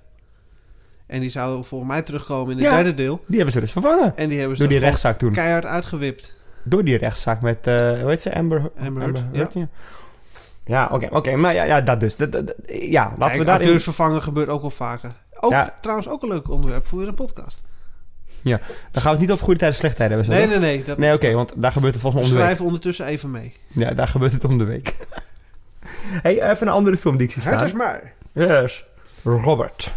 En 1.06 1.20
die 1.20 1.30
zou 1.30 1.64
volgens 1.64 1.90
mij 1.90 2.02
terugkomen 2.02 2.50
in 2.52 2.56
het 2.56 2.66
Ja. 2.66 2.74
derde 2.74 2.94
deel. 2.94 3.20
Die 3.26 3.36
hebben 3.36 3.52
ze 3.54 3.60
dus 3.60 3.72
vervangen. 3.72 4.16
En 4.16 4.28
die 4.28 4.38
hebben 4.38 4.56
ze 4.56 4.62
Door 4.62 4.72
die 4.72 4.80
rechtszaak 4.80 5.16
toen. 5.16 5.32
keihard 5.32 5.64
uitgewipt. 5.66 6.32
Door 6.64 6.84
die 6.84 6.96
rechtszaak 6.96 7.40
met, 7.40 7.58
hoe 7.64 8.04
heet 8.06 8.22
ze? 8.22 8.34
Amber, 8.34 8.70
Amber 8.78 9.24
Heard, 9.32 9.52
ja. 9.54 9.60
Ja, 9.60 9.68
oké, 10.66 11.08
oké. 11.10 11.36
Maar 11.36 11.54
ja, 11.54 11.62
ja, 11.62 11.80
dat 11.80 12.00
dus. 12.00 12.16
Dat, 12.16 12.54
ja, 12.66 13.02
laten 13.04 13.18
Kijk, 13.18 13.38
we 13.38 13.44
daarin... 13.44 13.52
acteurs 13.66 13.82
vervangen 13.84 14.22
gebeurt 14.22 14.48
ook 14.48 14.60
wel 14.60 14.70
vaker. 14.70 15.10
Ook, 15.40 15.50
Ja. 15.50 15.74
Trouwens 15.80 16.08
ook 16.08 16.22
een 16.22 16.28
leuk 16.28 16.50
onderwerp 16.50 16.86
voor 16.86 16.98
weer 16.98 17.08
een 17.08 17.14
podcast. 17.14 17.62
Dan 18.42 18.58
gaan 18.92 19.02
we 19.02 19.08
het 19.10 19.18
niet 19.20 19.30
over 19.30 19.44
goede 19.44 19.58
tijden, 19.58 19.76
slechte 19.78 19.96
tijden 19.98 20.16
hebben. 20.18 20.34
Nee, 20.36 20.44
zo, 20.44 20.50
nee, 20.50 20.58
nee. 20.76 20.84
Dat, 20.84 20.98
Nee, 20.98 21.14
oké, 21.14 21.32
want 21.32 21.52
daar 21.56 21.72
gebeurt 21.72 21.92
het 21.92 22.02
volgens 22.02 22.22
mij 22.22 22.30
om 22.32 22.36
de 22.36 22.36
week. 22.36 22.44
schrijven 22.44 22.64
ondertussen 22.66 23.06
even 23.06 23.30
mee. 23.30 23.56
Ja, 23.68 23.90
daar 23.94 24.08
gebeurt 24.08 24.32
het 24.32 24.44
om 24.44 24.58
de 24.58 24.64
week. 24.64 24.96
hey, 26.22 26.50
even 26.50 26.66
een 26.66 26.72
andere 26.72 26.96
film 26.96 27.16
die 27.16 27.26
ik 27.26 27.32
zie 27.32 27.42
staan. 27.42 27.76
maar. 27.76 28.12
Yes. 28.32 28.84
Robert. 29.24 29.92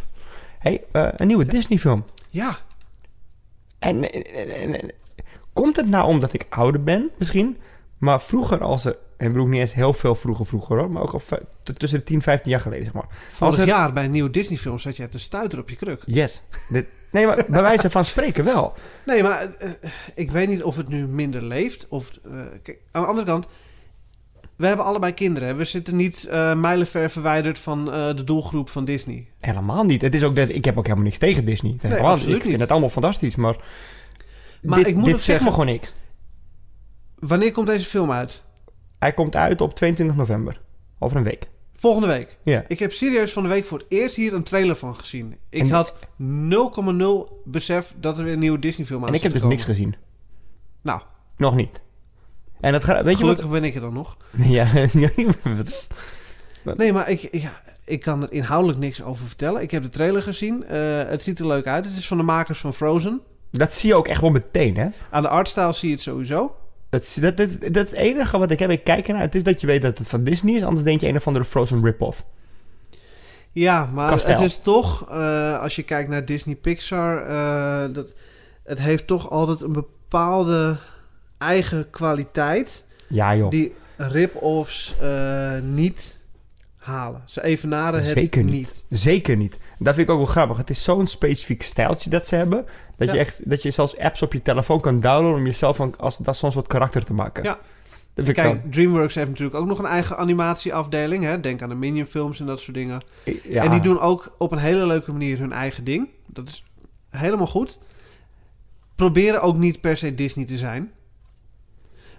hey, 0.60 0.84
eh, 0.92 1.08
een 1.16 1.28
nieuwe 1.28 1.46
Disney 1.46 1.78
film. 1.78 2.06
Ja, 2.30 2.58
En, 3.80 4.12
en, 4.12 4.24
en- 4.50 4.82
en- 4.82 4.92
komt 5.54 5.76
het 5.76 5.90
nou 5.90 6.08
omdat 6.08 6.34
ik 6.34 6.46
ouder 6.50 6.84
ben, 6.84 7.10
misschien? 7.18 7.58
Maar 7.98 8.22
vroeger 8.22 8.62
als 8.64 8.86
er... 8.86 8.96
En 9.18 9.26
ik 9.28 9.32
bedoel 9.34 9.48
niet 9.48 9.60
eens 9.60 9.74
heel 9.74 9.94
veel 9.94 10.16
vroeger 10.16 10.46
vroeger 10.46 10.78
hoor. 10.78 10.92
Maar 10.92 11.02
ook 11.02 11.14
al 11.14 11.22
tussen 11.78 12.00
de 12.00 12.06
10, 12.06 12.22
15 12.22 12.52
jaar 12.52 12.60
geleden 12.60 12.84
zeg 12.86 12.94
maar. 12.94 13.08
vorig 13.32 13.58
er- 13.58 13.66
jaar 13.68 13.94
bij 13.94 14.04
een 14.04 14.12
nieuwe 14.12 14.30
Disney 14.30 14.58
film 14.58 14.80
zat 14.80 14.98
jij 14.98 15.08
te 15.08 15.20
stuiter 15.20 15.60
op 15.60 15.70
je 15.70 15.76
kruk. 15.76 16.02
Yes. 16.06 16.42
Dit, 16.70 16.88
nee, 17.12 17.26
maar 17.26 17.46
bij 17.48 17.62
wijze 17.62 17.90
van 17.90 18.06
spreken 18.06 18.44
wel. 18.44 18.74
Nee, 19.06 19.24
maar 19.24 19.54
eh, 19.56 19.70
ik 20.16 20.32
weet 20.32 20.48
niet 20.48 20.64
of 20.64 20.76
het 20.76 20.88
nu 20.88 21.08
minder 21.08 21.44
leeft. 21.46 21.86
Of, 21.88 22.10
eh, 22.26 22.32
kijk, 22.64 22.80
aan 22.92 23.02
de 23.02 23.08
andere 23.08 23.28
kant, 23.28 23.48
we 24.56 24.68
hebben 24.68 24.86
allebei 24.86 25.14
kinderen. 25.14 25.58
We 25.58 25.64
zitten 25.64 25.96
niet 25.96 26.26
eh 26.26 26.56
mijlenver 26.56 27.10
verwijderd 27.10 27.60
van 27.60 27.86
de 27.86 28.24
doelgroep 28.26 28.70
van 28.70 28.86
Disney. 28.86 29.28
Helemaal 29.40 29.84
niet. 29.84 30.02
Het 30.02 30.16
is 30.16 30.24
ook 30.24 30.36
dat, 30.36 30.50
ik 30.50 30.66
heb 30.66 30.78
ook 30.78 30.84
helemaal 30.84 31.06
niks 31.06 31.18
tegen 31.18 31.46
Disney. 31.46 31.78
Absoluut 32.00 32.36
ik 32.36 32.42
vind 32.50 32.60
het 32.60 32.72
allemaal 32.72 32.90
fantastisch, 32.90 33.36
maar, 33.36 33.56
Maar 34.62 34.78
dit, 34.78 34.88
ik 34.88 34.96
moet 34.96 35.06
dit 35.06 35.22
zegt 35.22 35.42
me 35.42 35.50
gewoon 35.52 35.66
niks. 35.66 35.94
Wanneer 37.20 37.52
komt 37.52 37.68
deze 37.68 37.86
film 37.86 38.12
uit? 38.12 38.44
Hij 39.06 39.14
komt 39.14 39.36
uit 39.36 39.62
op 39.62 39.74
22 39.76 40.16
november. 40.16 40.62
Over 41.00 41.18
een 41.18 41.24
week. 41.24 41.48
Volgende 41.76 42.08
week. 42.08 42.38
Ja. 42.44 42.66
Ik 42.68 42.80
heb 42.80 42.92
serieus 42.92 43.32
van 43.34 43.44
de 43.44 43.50
week 43.50 43.66
voor 43.66 43.78
het 43.78 43.88
eerst 43.90 44.16
hier 44.16 44.34
een 44.34 44.44
trailer 44.44 44.76
van 44.76 44.96
gezien. 44.96 45.36
Ik 45.50 45.62
En- 45.62 45.70
had 45.70 45.96
0,0 46.18 47.42
besef 47.46 47.94
dat 48.00 48.18
er 48.18 48.24
weer 48.24 48.34
een 48.34 48.40
nieuwe 48.40 48.60
Disney 48.60 48.86
film 48.86 49.02
aan 49.02 49.08
En 49.08 49.14
ik 49.14 49.24
heb 49.24 49.32
dus 49.34 49.42
niks 49.42 49.64
gezien. 49.66 49.96
Nou, 50.82 51.02
Nog 51.38 51.56
niet. 51.56 51.82
En 52.60 52.72
dat 52.72 52.84
gaat, 52.84 53.04
weet 53.04 53.18
je 53.18 53.26
wat? 53.26 53.36
gelukkig 53.36 53.50
ben 53.60 53.64
ik 53.64 53.76
er 53.76 53.82
dan 53.82 53.94
nog. 53.94 54.18
Ja, 54.38 54.68
Nee, 56.78 56.94
maar 56.94 57.10
ik, 57.10 57.28
ja, 57.32 57.62
ik 57.86 58.02
kan 58.02 58.24
er 58.24 58.32
inhoudelijk 58.32 58.80
niks 58.80 59.04
over 59.04 59.28
vertellen. 59.28 59.62
Ik 59.62 59.72
heb 59.72 59.84
de 59.84 59.90
trailer 59.90 60.22
gezien. 60.22 60.66
Eh, 60.68 60.80
het 61.08 61.24
ziet 61.24 61.40
er 61.40 61.48
leuk 61.48 61.68
uit. 61.68 61.86
Het 61.86 61.98
is 61.98 62.08
van 62.08 62.18
de 62.18 62.24
makers 62.24 62.60
van 62.60 62.74
Frozen. 62.74 63.22
dat 63.52 63.74
zie 63.74 63.90
je 63.90 63.96
ook 63.96 64.08
echt 64.08 64.22
wel 64.22 64.32
meteen, 64.32 64.78
hè? 64.78 64.88
Aan 65.10 65.22
de 65.22 65.28
artstyle 65.30 65.74
zie 65.74 65.88
je 65.90 65.94
het 65.96 66.04
sowieso. 66.04 66.56
Dat, 67.00 67.04
is- 67.08 67.14
dat, 67.14 67.38
dat, 67.38 67.50
dat 67.74 67.86
is 67.86 67.92
het 67.92 68.00
enige 68.00 68.38
wat 68.38 68.52
ik 68.52 68.60
heb. 68.60 68.70
Ik 68.70 68.84
kijk 68.84 69.08
ernaar. 69.08 69.22
Het 69.22 69.36
is 69.36 69.44
dat 69.44 69.62
je 69.62 69.68
weet 69.68 69.82
dat 69.82 69.98
het 69.98 70.08
van 70.08 70.24
Disney 70.24 70.56
is. 70.56 70.64
Anders 70.64 70.84
denk 70.84 71.02
je 71.02 71.08
een 71.08 71.16
of 71.16 71.28
andere 71.28 71.46
Frozen 71.46 71.84
rip-off. 71.84 72.26
Ja, 73.52 73.90
maar 73.94 74.12
het 74.12 74.40
is 74.40 74.60
toch, 74.60 75.10
eh, 75.10 75.60
als 75.62 75.76
je 75.76 75.84
kijkt 75.84 76.10
naar 76.10 76.26
Disney 76.26 76.56
Pixar, 76.56 77.28
eh, 77.28 77.94
dat, 77.94 78.14
het 78.64 78.80
heeft 78.80 79.08
toch 79.08 79.30
altijd 79.30 79.62
een 79.62 79.74
bepaalde 79.74 80.78
eigen 81.38 81.90
kwaliteit. 81.90 82.84
Ja, 83.08 83.36
joh. 83.36 83.50
Die 83.50 83.74
rip-offs 83.98 84.96
eh, 85.02 85.52
niet 85.64 86.18
halen. 86.86 87.22
Ze 87.26 87.44
evenaren 87.44 88.00
het 88.00 88.10
Zeker 88.10 88.44
niet. 88.44 88.54
niet. 88.54 88.86
Zeker 88.90 89.38
niet. 89.38 89.60
Dat 89.80 89.96
vind 89.96 90.08
ik 90.08 90.14
ook 90.14 90.22
wel 90.22 90.32
grappig. 90.32 90.58
Het 90.58 90.70
is 90.70 90.84
zo'n 90.84 91.08
specifiek 91.08 91.62
stijltje 91.62 92.10
dat 92.10 92.28
ze 92.28 92.36
hebben. 92.36 92.66
Dat, 92.98 93.12
je 93.12 93.18
echt, 93.18 93.50
dat 93.50 93.62
je 93.62 93.72
zelfs 93.72 93.98
apps 93.98 94.22
op 94.22 94.34
je 94.34 94.42
telefoon 94.42 94.82
kan 94.82 95.00
downloaden 95.00 95.40
om 95.40 95.46
jezelf 95.46 95.76
van, 95.76 95.98
als, 95.98 96.18
dat 96.18 96.38
zo'n 96.38 96.52
soort 96.52 96.68
karakter 96.68 97.04
te 97.04 97.14
maken. 97.14 97.44
Ja. 97.44 97.60
Dat 98.14 98.26
vind 98.26 98.38
ik 98.38 98.44
Kijk, 98.44 98.72
DreamWorks 98.72 99.16
heeft 99.16 99.30
natuurlijk 99.30 99.58
ook 99.58 99.68
nog 99.68 99.80
een 99.80 99.86
eigen 99.86 100.18
animatieafdeling. 100.18 101.24
Hè? 101.24 101.40
Denk 101.40 101.62
aan 101.62 101.70
de 101.70 101.76
Minion 101.76 102.06
films 102.06 102.40
en 102.40 102.46
dat 102.46 102.60
soort 102.60 102.78
dingen. 102.78 103.02
ja. 103.50 103.64
En 103.64 103.72
die 103.72 103.80
doen 103.82 104.00
ook 104.00 104.36
op 104.38 104.52
een 104.52 104.58
hele 104.58 104.86
leuke 104.86 105.12
manier 105.12 105.40
hun 105.40 105.52
eigen 105.52 105.84
ding. 105.84 106.08
Dat 106.26 106.48
is 106.48 106.64
helemaal 107.10 107.48
goed. 107.48 107.80
Proberen 108.96 109.42
ook 109.42 109.58
niet 109.58 109.82
per 109.82 109.98
se 109.98 110.16
Disney 110.16 110.46
te 110.46 110.58
zijn. 110.58 110.92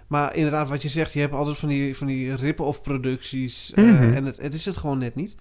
Maar 0.07 0.35
inderdaad, 0.35 0.69
wat 0.69 0.81
je 0.81 0.89
zegt, 0.89 1.13
je 1.13 1.19
hebt 1.19 1.33
altijd 1.33 1.57
van 1.57 1.69
die, 1.69 1.97
van 1.97 2.07
die 2.07 2.35
rip-off 2.35 2.81
producties. 2.81 3.71
eh, 3.73 3.83
Mhm. 3.83 4.13
en 4.13 4.25
het, 4.25 4.37
het 4.37 4.53
is 4.53 4.65
het 4.65 4.77
gewoon 4.77 4.97
net 4.97 5.15
niet. 5.15 5.35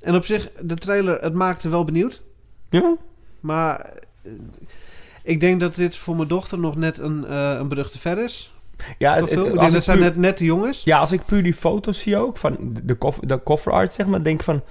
En 0.00 0.14
op 0.14 0.24
zich, 0.24 0.48
de 0.60 0.74
trailer, 0.74 1.20
het 1.20 1.34
maakte 1.34 1.68
wel 1.68 1.84
benieuwd. 1.84 2.22
Ja? 2.70 2.96
Maar 3.40 3.90
eh, 4.22 4.32
ik 5.22 5.40
denk 5.40 5.60
dat 5.60 5.74
dit 5.74 5.96
voor 5.96 6.16
mijn 6.16 6.28
dochter 6.28 6.58
nog 6.58 6.76
net 6.76 6.98
een, 6.98 7.26
eh, 7.26 7.50
een 7.58 7.68
brug 7.68 7.90
te 7.90 7.98
ver 7.98 8.18
is. 8.24 8.52
Ja, 8.98 9.14
het- 9.14 9.56
als 9.58 9.72
dat 9.72 9.84
zijn 9.84 9.96
puur- 9.96 10.06
net, 10.06 10.16
net 10.16 10.38
de 10.38 10.44
jongens. 10.44 10.82
ja, 10.84 10.98
als 10.98 11.12
ik 11.12 11.24
puur 11.24 11.42
die 11.42 11.54
foto's 11.54 12.00
zie 12.02 12.16
ook, 12.16 12.36
van 12.36 12.56
de, 12.82 12.98
cover, 12.98 13.26
de 13.26 13.42
cover 13.42 13.72
art 13.72 13.92
zeg 13.92 14.06
maar, 14.06 14.22
denk 14.22 14.38
ik 14.38 14.44
van... 14.44 14.62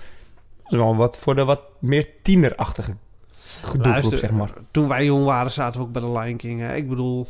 Dat 0.64 0.72
is 0.72 0.78
wel 0.78 0.96
wat 0.96 1.18
voor 1.18 1.36
de 1.36 1.46
wat 1.46 1.62
meer 1.80 2.08
tienerachtige 2.22 2.94
Luister, 3.80 4.18
zeg 4.18 4.32
maar. 4.32 4.54
Toen 4.72 4.88
wij 4.88 5.06
jong 5.06 5.26
waren, 5.26 5.52
zaten 5.52 5.80
we 5.80 5.86
ook 5.86 5.92
bij 5.92 6.02
de 6.02 6.12
Lion 6.12 6.38
King. 6.38 6.60
Hè? 6.60 6.76
Ik 6.76 6.90
bedoel, 6.90 7.28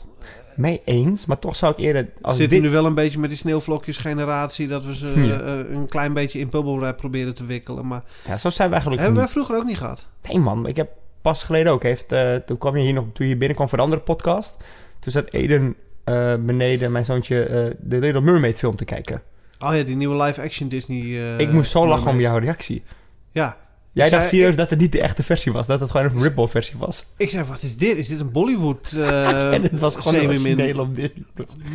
Mee 0.55 0.81
eens, 0.85 1.25
maar 1.25 1.39
toch 1.39 1.55
zou 1.55 1.71
ik 1.71 1.77
eerder... 1.79 2.09
Als 2.21 2.37
zitten 2.37 2.61
dit, 2.61 2.67
nu 2.67 2.73
wel 2.75 2.85
een 2.85 2.93
beetje 2.93 3.19
met 3.19 3.29
die 3.29 3.37
sneeuwvlokjes 3.37 3.97
generatie... 3.97 4.67
dat 4.67 4.83
we 4.83 4.95
ze 4.95 5.07
Ja. 5.07 5.39
eh, 5.41 5.75
een 5.75 5.87
klein 5.87 6.13
beetje 6.13 6.39
in 6.39 6.49
bubble 6.49 6.79
wrap 6.79 6.97
proberen 6.97 7.35
te 7.35 7.45
wikkelen. 7.45 7.87
Maar 7.87 8.03
Ja, 8.27 8.37
zo 8.37 8.49
zijn 8.49 8.69
wij 8.69 8.77
eigenlijk 8.77 9.01
hebben 9.01 9.19
wij 9.21 9.31
vroeger 9.31 9.55
ook 9.57 9.65
niet 9.65 9.77
gehad. 9.77 10.07
Nee 10.29 10.39
man, 10.39 10.67
ik 10.67 10.75
heb 10.75 10.89
pas 11.21 11.43
geleden 11.43 11.71
ook... 11.71 11.83
Heeft, 11.83 12.11
eh, 12.11 12.35
toen 12.35 12.57
kwam 12.57 12.77
je 12.77 12.83
hier 12.83 12.93
nog, 12.93 13.05
toen 13.13 13.27
je 13.27 13.37
binnenkwam 13.37 13.69
voor 13.69 13.77
de 13.77 13.83
andere 13.83 14.01
podcast... 14.01 14.63
Toen 14.99 15.11
zat 15.11 15.33
Eden 15.33 15.75
eh, 16.03 16.33
beneden, 16.39 16.91
mijn 16.91 17.05
zoontje, 17.05 17.43
eh, 17.43 17.71
de 17.79 17.99
Little 17.99 18.21
Mermaid 18.21 18.57
film 18.57 18.75
te 18.75 18.85
kijken. 18.85 19.21
Oh 19.59 19.75
ja, 19.75 19.83
die 19.83 19.95
nieuwe 19.95 20.23
live-action 20.23 20.69
Disney... 20.69 21.01
eh, 21.01 21.39
ik 21.39 21.51
moest 21.51 21.71
zo 21.71 21.87
lachen 21.87 22.11
om 22.11 22.19
jouw 22.19 22.37
reactie. 22.37 22.83
Ja, 23.31 23.57
Jij 23.93 24.09
dacht 24.09 24.25
serieus 24.27 24.55
dat 24.55 24.69
het 24.69 24.79
niet 24.79 24.91
de 24.91 25.01
echte 25.01 25.23
versie 25.23 25.51
was. 25.51 25.67
Dat 25.67 25.79
het 25.79 25.91
gewoon 25.91 26.05
een 26.05 26.21
rip-off 26.21 26.51
versie 26.51 26.77
was. 26.77 27.05
ik 27.17 27.29
zei, 27.29 27.43
wat 27.43 27.63
is 27.63 27.77
dit? 27.77 27.97
Is 27.97 28.07
dit 28.07 28.19
een 28.19 28.31
Bollywood 28.31 28.91
uh, 28.95 29.53
en 29.55 29.61
het 29.61 29.79
was 29.79 29.95
gewoon 29.95 30.15
een 30.15 30.27
origineel 30.27 30.79
op 30.79 30.95
Disney+. 30.95 31.23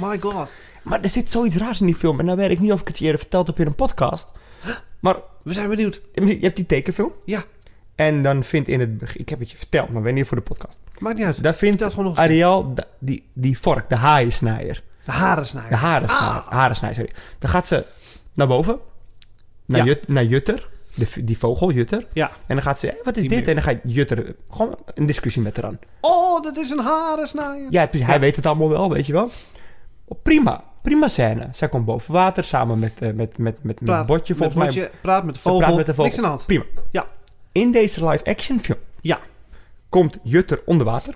My 0.00 0.18
god. 0.20 0.48
Maar 0.82 1.00
er 1.02 1.08
zit 1.08 1.30
zoiets 1.30 1.56
raars 1.56 1.80
in 1.80 1.86
die 1.86 1.94
film. 1.94 2.18
En 2.18 2.24
nou 2.24 2.36
weet 2.38 2.50
ik 2.50 2.60
niet 2.60 2.72
of 2.72 2.80
ik 2.80 2.88
het 2.88 2.98
je 2.98 3.04
eerder 3.04 3.20
verteld 3.20 3.46
heb 3.46 3.58
in 3.58 3.66
een 3.66 3.74
podcast. 3.74 4.32
Maar 5.00 5.16
We 5.42 5.52
zijn 5.52 5.68
benieuwd. 5.68 6.00
je 6.14 6.38
hebt 6.40 6.56
die 6.56 6.66
tekenfilm. 6.66 7.12
Ja. 7.24 7.44
En 7.94 8.22
dan 8.22 8.44
vindt 8.44 8.68
in 8.68 8.80
het 8.80 8.98
begin... 8.98 9.20
Ik 9.20 9.28
heb 9.28 9.38
het 9.38 9.50
je 9.50 9.56
verteld, 9.58 9.90
maar 9.90 10.02
weet 10.02 10.14
niet 10.14 10.26
voor 10.26 10.36
de 10.36 10.42
podcast. 10.42 10.78
Maakt 10.98 11.16
niet 11.16 11.26
uit. 11.26 11.42
Daar 11.42 11.54
vindt 11.54 11.80
het 11.80 11.90
gewoon 11.90 12.04
nog. 12.04 12.16
Ariel 12.16 12.74
da- 12.74 12.84
die, 12.98 13.24
die 13.32 13.58
vork, 13.58 13.88
de 13.88 13.94
haaiensnaaier. 13.96 14.82
De 15.04 15.12
harensnijder. 15.12 15.70
De 15.70 15.76
harensnaaier. 15.76 16.44
Ah. 16.48 16.94
Sorry. 16.94 17.10
Dan 17.38 17.50
gaat 17.50 17.66
ze 17.66 17.84
naar 18.34 18.46
boven. 18.46 18.78
Naar, 19.64 19.78
Ja. 19.80 19.84
Jut, 19.86 20.08
naar 20.08 20.24
Jutter. 20.24 20.68
De, 20.98 21.24
die 21.24 21.38
vogel, 21.38 21.72
Jutter. 21.72 22.06
Ja. 22.12 22.30
En 22.30 22.54
dan 22.54 22.62
gaat 22.62 22.78
ze... 22.78 22.86
"Hé, 22.86 22.94
wat 23.04 23.16
is 23.16 23.20
Die 23.22 23.30
dit? 23.30 23.38
meer. 23.38 23.48
En 23.48 23.54
dan 23.54 23.62
gaat 23.64 23.78
Jutter... 23.82 24.34
Gewoon 24.50 24.74
een 24.94 25.06
discussie 25.06 25.42
met 25.42 25.56
haar 25.56 25.64
aan. 25.64 25.78
Oh, 26.00 26.42
dat 26.42 26.56
is 26.56 26.70
een 26.70 26.78
harensnijder. 26.78 27.66
Ja, 27.70 27.86
precies. 27.86 28.06
Hij 28.06 28.20
weet 28.20 28.36
het 28.36 28.46
allemaal 28.46 28.68
wel, 28.68 28.90
weet 28.92 29.06
je 29.06 29.12
wel. 29.12 29.30
Prima. 30.22 30.64
Prima 30.82 31.08
scène. 31.08 31.48
Zij 31.50 31.68
komt 31.68 31.84
boven 31.84 32.12
water 32.12 32.44
samen 32.44 32.78
met, 32.78 32.92
eh, 33.00 33.12
met, 33.12 33.38
met, 33.38 33.62
met, 33.62 33.80
met 33.80 34.06
Botje, 34.06 34.34
met 34.34 34.42
volgens 34.42 34.54
mij. 34.54 34.66
Botje, 34.66 34.90
praat 35.00 35.24
met 35.24 35.34
de 35.34 35.40
Ze 35.40 35.48
vogel. 35.48 35.60
praat 35.64 35.76
met 35.76 35.86
de 35.86 35.94
vogel. 35.94 36.04
Niks 36.04 36.16
aan 36.16 36.22
de 36.22 36.28
hand. 36.28 36.46
Prima. 36.46 36.64
Ja. 36.90 37.06
In 37.52 37.72
deze 37.72 38.06
live-action 38.08 38.60
film 38.60 38.78
Ja. 39.00 39.18
komt 39.88 40.18
Jutter 40.22 40.62
onder 40.66 40.86
water. 40.86 41.14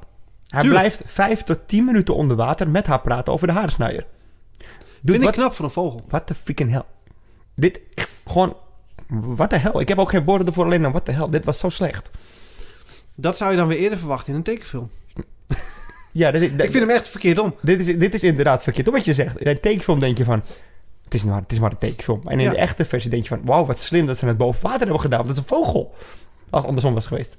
Hij 0.49 0.61
Tuurlijk. 0.62 0.83
blijft 0.83 1.03
vijf 1.12 1.43
tot 1.43 1.59
tien 1.67 1.85
minuten 1.85 2.15
onder 2.15 2.37
water 2.37 2.69
met 2.69 2.87
haar 2.87 3.01
praten 3.01 3.33
over 3.33 3.47
de 3.47 3.53
harensnaaier. 3.53 4.07
Doe, 4.57 4.67
Vind 5.03 5.17
ik 5.17 5.23
wat, 5.23 5.33
knap 5.35 5.55
voor 5.55 5.65
een 5.65 5.71
vogel. 5.71 6.01
wat 6.09 6.29
de 6.29 6.35
freaking 6.35 6.71
hell. 6.71 6.83
Dit, 7.55 7.81
gewoon, 8.27 8.57
wat 9.09 9.51
de 9.51 9.57
hel. 9.57 9.81
Ik 9.81 9.89
heb 9.89 9.99
ook 9.99 10.11
geen 10.11 10.25
woorden 10.25 10.47
ervoor 10.47 10.65
alleen 10.65 10.83
dan 10.83 10.93
wat 10.93 11.07
de 11.07 11.13
hel. 11.13 11.31
Dit 11.31 11.45
was 11.45 11.59
zo 11.59 11.69
slecht. 11.69 12.11
Dat 13.17 13.37
zou 13.37 13.51
je 13.51 13.57
dan 13.57 13.67
weer 13.69 13.79
eerder 13.79 13.99
verwachten 13.99 14.29
in 14.33 14.39
een 14.39 14.45
tekenfilm. 14.45 14.91
Ja, 16.15 16.31
dit, 16.31 16.41
dit, 16.41 16.53
Ik 16.53 16.71
vind 16.71 16.87
hem 16.87 16.97
echt 16.97 17.09
verkeerd 17.09 17.39
om. 17.39 17.55
dit, 17.63 17.79
is, 17.81 17.99
dit 17.99 18.15
is 18.15 18.23
inderdaad 18.25 18.63
verkeerd. 18.63 18.91
Wat 18.91 19.05
je 19.05 19.15
zegt. 19.15 19.39
In 19.39 19.47
een 19.47 19.61
tekenfilm 19.61 20.01
denk 20.01 20.19
je 20.19 20.25
van... 20.25 20.43
Het 21.05 21.15
is 21.15 21.25
maar, 21.25 21.41
het 21.41 21.53
is 21.53 21.59
maar 21.61 21.71
een 21.71 21.79
tekenfilm. 21.79 22.21
En 22.25 22.39
in 22.39 22.45
Ja. 22.45 22.51
de 22.51 22.57
echte 22.57 22.85
versie 22.85 23.11
denk 23.11 23.23
je 23.23 23.29
van... 23.29 23.41
Wauw, 23.45 23.65
wat 23.67 23.81
slim 23.81 24.07
dat 24.07 24.19
ze 24.19 24.27
het 24.27 24.37
boven 24.37 24.63
water 24.63 24.81
hebben 24.81 25.01
gedaan. 25.01 25.25
want 25.25 25.35
Dat 25.37 25.45
is 25.45 25.51
een 25.51 25.57
vogel. 25.57 25.95
Als 26.51 26.61
het 26.61 26.65
andersom 26.67 26.95
was 26.95 27.07
geweest. 27.07 27.37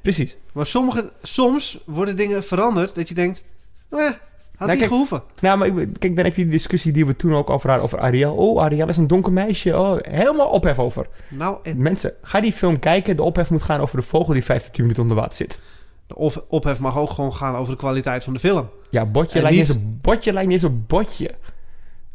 Precies. 0.00 0.36
Maar 0.52 0.66
sommige, 0.66 1.12
soms 1.22 1.82
worden 1.86 2.16
dingen 2.16 2.44
veranderd 2.44 2.94
dat 2.94 3.08
je 3.08 3.14
denkt... 3.14 3.42
Ja, 3.90 4.20
had 4.60 4.68
Nou, 4.68 4.78
kijk, 4.78 4.90
gehoeven. 4.90 5.22
Nou, 5.40 5.58
maar 5.58 5.70
kijk, 5.98 6.16
dan 6.16 6.24
heb 6.24 6.36
je 6.36 6.42
die 6.42 6.50
discussie 6.52 6.92
die 6.92 7.06
we 7.06 7.16
toen 7.16 7.34
ook 7.34 7.50
over 7.50 7.68
hadden. 7.68 7.84
Over 7.86 7.98
Ariel. 8.00 8.34
Oh, 8.34 8.62
Ariel 8.62 8.88
is 8.88 8.96
een 8.96 9.06
donker 9.06 9.32
meisje. 9.32 9.78
Oh, 9.78 9.96
helemaal 10.00 10.48
ophef 10.48 10.78
over. 10.78 11.06
Nou, 11.28 11.58
en 11.62 11.82
Mensen, 11.82 12.12
ga 12.22 12.40
die 12.40 12.52
film 12.52 12.78
kijken. 12.78 13.16
De 13.16 13.22
ophef 13.22 13.50
moet 13.50 13.62
gaan 13.62 13.80
over 13.80 13.96
de 13.96 14.02
vogel 14.02 14.32
die 14.32 14.44
5 14.44 14.62
tot 14.62 14.72
10 14.72 14.82
minuten 14.82 15.02
onder 15.02 15.18
water 15.18 15.34
zit. 15.34 15.58
de 16.06 16.14
op- 16.16 16.44
ophef 16.48 16.78
mag 16.78 16.96
ook 16.98 17.10
gewoon 17.10 17.32
gaan 17.34 17.56
over 17.56 17.72
de 17.72 17.78
kwaliteit 17.78 18.24
van 18.24 18.32
de 18.32 18.38
film. 18.38 18.68
Ja, 18.90 19.06
botje 19.06 19.42
lijkt 19.42 19.56
niet 19.56 19.68
eens 19.68 19.76
een 19.76 19.98
botje. 20.02 20.32
Lijkt 20.32 20.48
niet 20.48 20.62
eens 20.62 20.72
een 20.72 20.84
botje. 20.86 21.30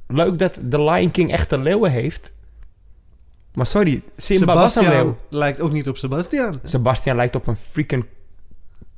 Leuk 0.07 0.37
dat 0.37 0.53
The 0.69 0.81
Lion 0.81 1.11
King 1.11 1.31
echte 1.31 1.59
leeuwen 1.59 1.91
heeft. 1.91 2.33
Maar 3.53 3.65
sorry, 3.65 4.01
Simba 4.17 4.53
was 4.53 4.75
een 4.75 4.83
leeuw. 4.83 4.91
Sebastian 4.91 5.17
lijkt 5.29 5.61
ook 5.61 5.71
niet 5.71 5.87
op 5.87 5.97
Sebastian. 5.97 6.59
Sebastian 6.63 7.15
lijkt 7.15 7.35
op 7.35 7.47
een 7.47 7.55
freaking 7.55 8.05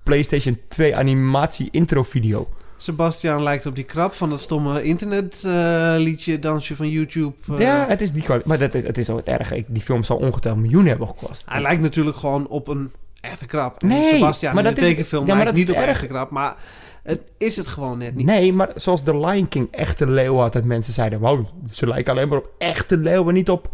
PlayStation 0.04 0.60
2 0.68 0.96
animatie 0.96 1.68
intro 1.72 2.04
video. 2.04 2.48
Sebastian 2.78 3.44
lijkt 3.44 3.66
op 3.66 3.76
die 3.76 3.84
krab 3.84 4.14
van 4.14 4.30
dat 4.30 4.40
stomme 4.40 4.84
internetliedje, 4.84 6.40
dansje 6.40 6.76
van 6.76 6.90
YouTube. 6.90 7.34
eh. 7.52 7.58
ja, 7.58 7.86
het 7.88 8.02
is 8.02 8.12
die 8.12 8.22
kwaliteit. 8.24 8.46
Maar 8.60 8.70
dat 8.70 8.74
is, 8.74 8.84
het 8.88 8.98
is 8.98 9.08
het 9.08 9.28
erge. 9.28 9.56
Ik- 9.58 9.66
Die 9.68 9.82
film 9.82 10.04
zal 10.04 10.18
ongetwijfeld 10.18 10.64
miljoenen 10.64 10.90
hebben 10.90 11.08
gekost. 11.08 11.46
Hij 11.50 11.62
lijkt 11.62 11.82
natuurlijk 11.82 12.18
gewoon 12.18 12.48
op 12.48 12.68
een 12.68 12.92
echte 13.22 13.46
krab. 13.46 13.82
En 13.82 13.88
Nee, 13.88 14.14
Sebastian 14.14 14.56
maar 14.56 14.64
in 14.64 14.70
de 14.70 14.76
dat 14.76 14.84
is- 14.84 14.90
tekenfilm 14.90 15.26
ja, 15.28 15.36
maar 15.36 15.46
dat 15.46 15.54
is 15.56 15.60
niet 15.60 15.70
op 15.70 15.76
erg. 15.76 15.86
echte 15.88 16.08
krab. 16.08 16.30
Maar 16.30 16.56
het 17.04 17.22
is 17.38 17.56
het 17.56 17.68
gewoon 17.68 17.98
net 17.98 18.16
niet. 18.16 18.26
Nee, 18.26 18.54
maar 18.54 18.70
zoals 18.76 19.04
The 19.04 19.18
Lion 19.18 19.48
King 19.48 19.68
echte 19.72 20.12
leeuwen 20.12 20.42
had, 20.42 20.54
dat 20.54 20.64
mensen 20.64 20.94
zeiden... 20.94 21.20
Wow, 21.20 21.46
ze 21.72 21.88
lijken 21.88 22.14
alleen 22.14 22.28
maar 22.28 22.38
op 22.38 22.50
echte 22.58 22.98
leeuwen, 22.98 23.34
niet 23.34 23.50
op 23.50 23.70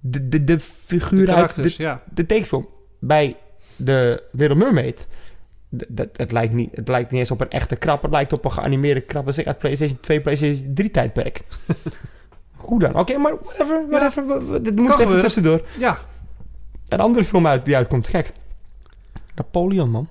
de, 0.00 0.28
de, 0.28 0.44
de 0.44 0.44
De 0.44 0.60
figuur 0.60 1.30
uit 1.34 1.54
de, 1.62 1.74
ja. 1.76 2.02
de 2.14 2.26
tekenfilm. 2.26 2.68
Bij 3.00 3.36
de 3.76 4.22
Little 4.32 4.56
Mermaid... 4.56 5.08
Dat, 5.70 6.08
het, 6.16 6.32
lijkt 6.32 6.52
niet, 6.52 6.76
het 6.76 6.88
lijkt 6.88 7.10
niet 7.10 7.20
eens 7.20 7.30
op 7.30 7.40
een 7.40 7.50
echte 7.50 7.76
krab. 7.76 8.02
Het 8.02 8.10
lijkt 8.10 8.32
op 8.32 8.44
een 8.44 8.52
geanimeerde 8.52 9.00
krab. 9.00 9.24
Dat 9.26 9.38
is 9.38 9.44
uit 9.46 9.58
PlayStation 9.58 10.00
2, 10.00 10.20
PlayStation 10.20 10.74
3 10.74 10.90
tijdperk. 10.90 11.40
Hoe 12.56 12.78
dan? 12.78 12.94
Oké, 12.98 13.16
maar 13.16 13.34
whatever. 13.42 13.86
whatever. 13.88 14.26
we- 14.26 14.44
we- 14.44 14.62
Dit 14.62 14.76
moest 14.76 14.98
even 14.98 15.20
tussendoor. 15.20 15.66
Ja, 15.78 15.98
Een 16.88 17.00
andere 17.00 17.24
film 17.24 17.46
uit, 17.46 17.64
die 17.64 17.76
uitkomt. 17.76 18.08
Kijk. 18.10 18.32
Napoleon, 19.34 19.90
man. 19.90 20.08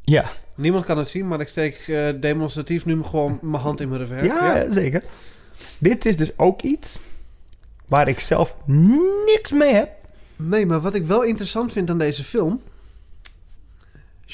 Ja. 0.00 0.24
niemand 0.56 0.84
kan 0.84 0.98
het 0.98 1.08
zien, 1.08 1.28
maar 1.28 1.40
ik 1.40 1.48
steek 1.48 1.78
eh, 1.88 2.08
demonstratief 2.20 2.84
nu 2.86 3.02
gewoon 3.02 3.38
mijn 3.42 3.62
hand 3.62 3.80
in 3.80 3.88
mijn 3.88 4.00
revers. 4.00 4.26
Ja, 4.26 4.70
zeker. 4.70 5.02
Dit 5.78 6.06
is 6.06 6.16
dus 6.16 6.38
ook 6.38 6.62
iets 6.62 6.98
waar 7.88 8.08
ik 8.08 8.20
zelf 8.20 8.56
niks 9.26 9.50
mee 9.50 9.72
heb. 9.74 9.90
Nee, 10.36 10.66
maar 10.66 10.80
wat 10.80 10.94
ik 10.94 11.04
wel 11.04 11.22
interessant 11.22 11.72
vind 11.72 11.90
aan 11.90 11.98
deze 11.98 12.24
film... 12.24 12.60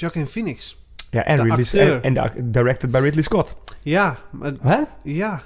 Joaquin 0.01 0.27
Phoenix. 0.27 0.77
Ja, 1.11 1.25
en, 1.25 1.43
De 1.47 1.53
acteur. 1.53 2.03
en, 2.03 2.17
en 2.17 2.31
de 2.35 2.51
directed 2.51 2.91
by 2.91 2.99
Ridley 2.99 3.23
Scott. 3.23 3.57
Ja, 3.83 4.19
maar 4.31 4.53
Wat? 4.61 4.97
ja, 5.03 5.43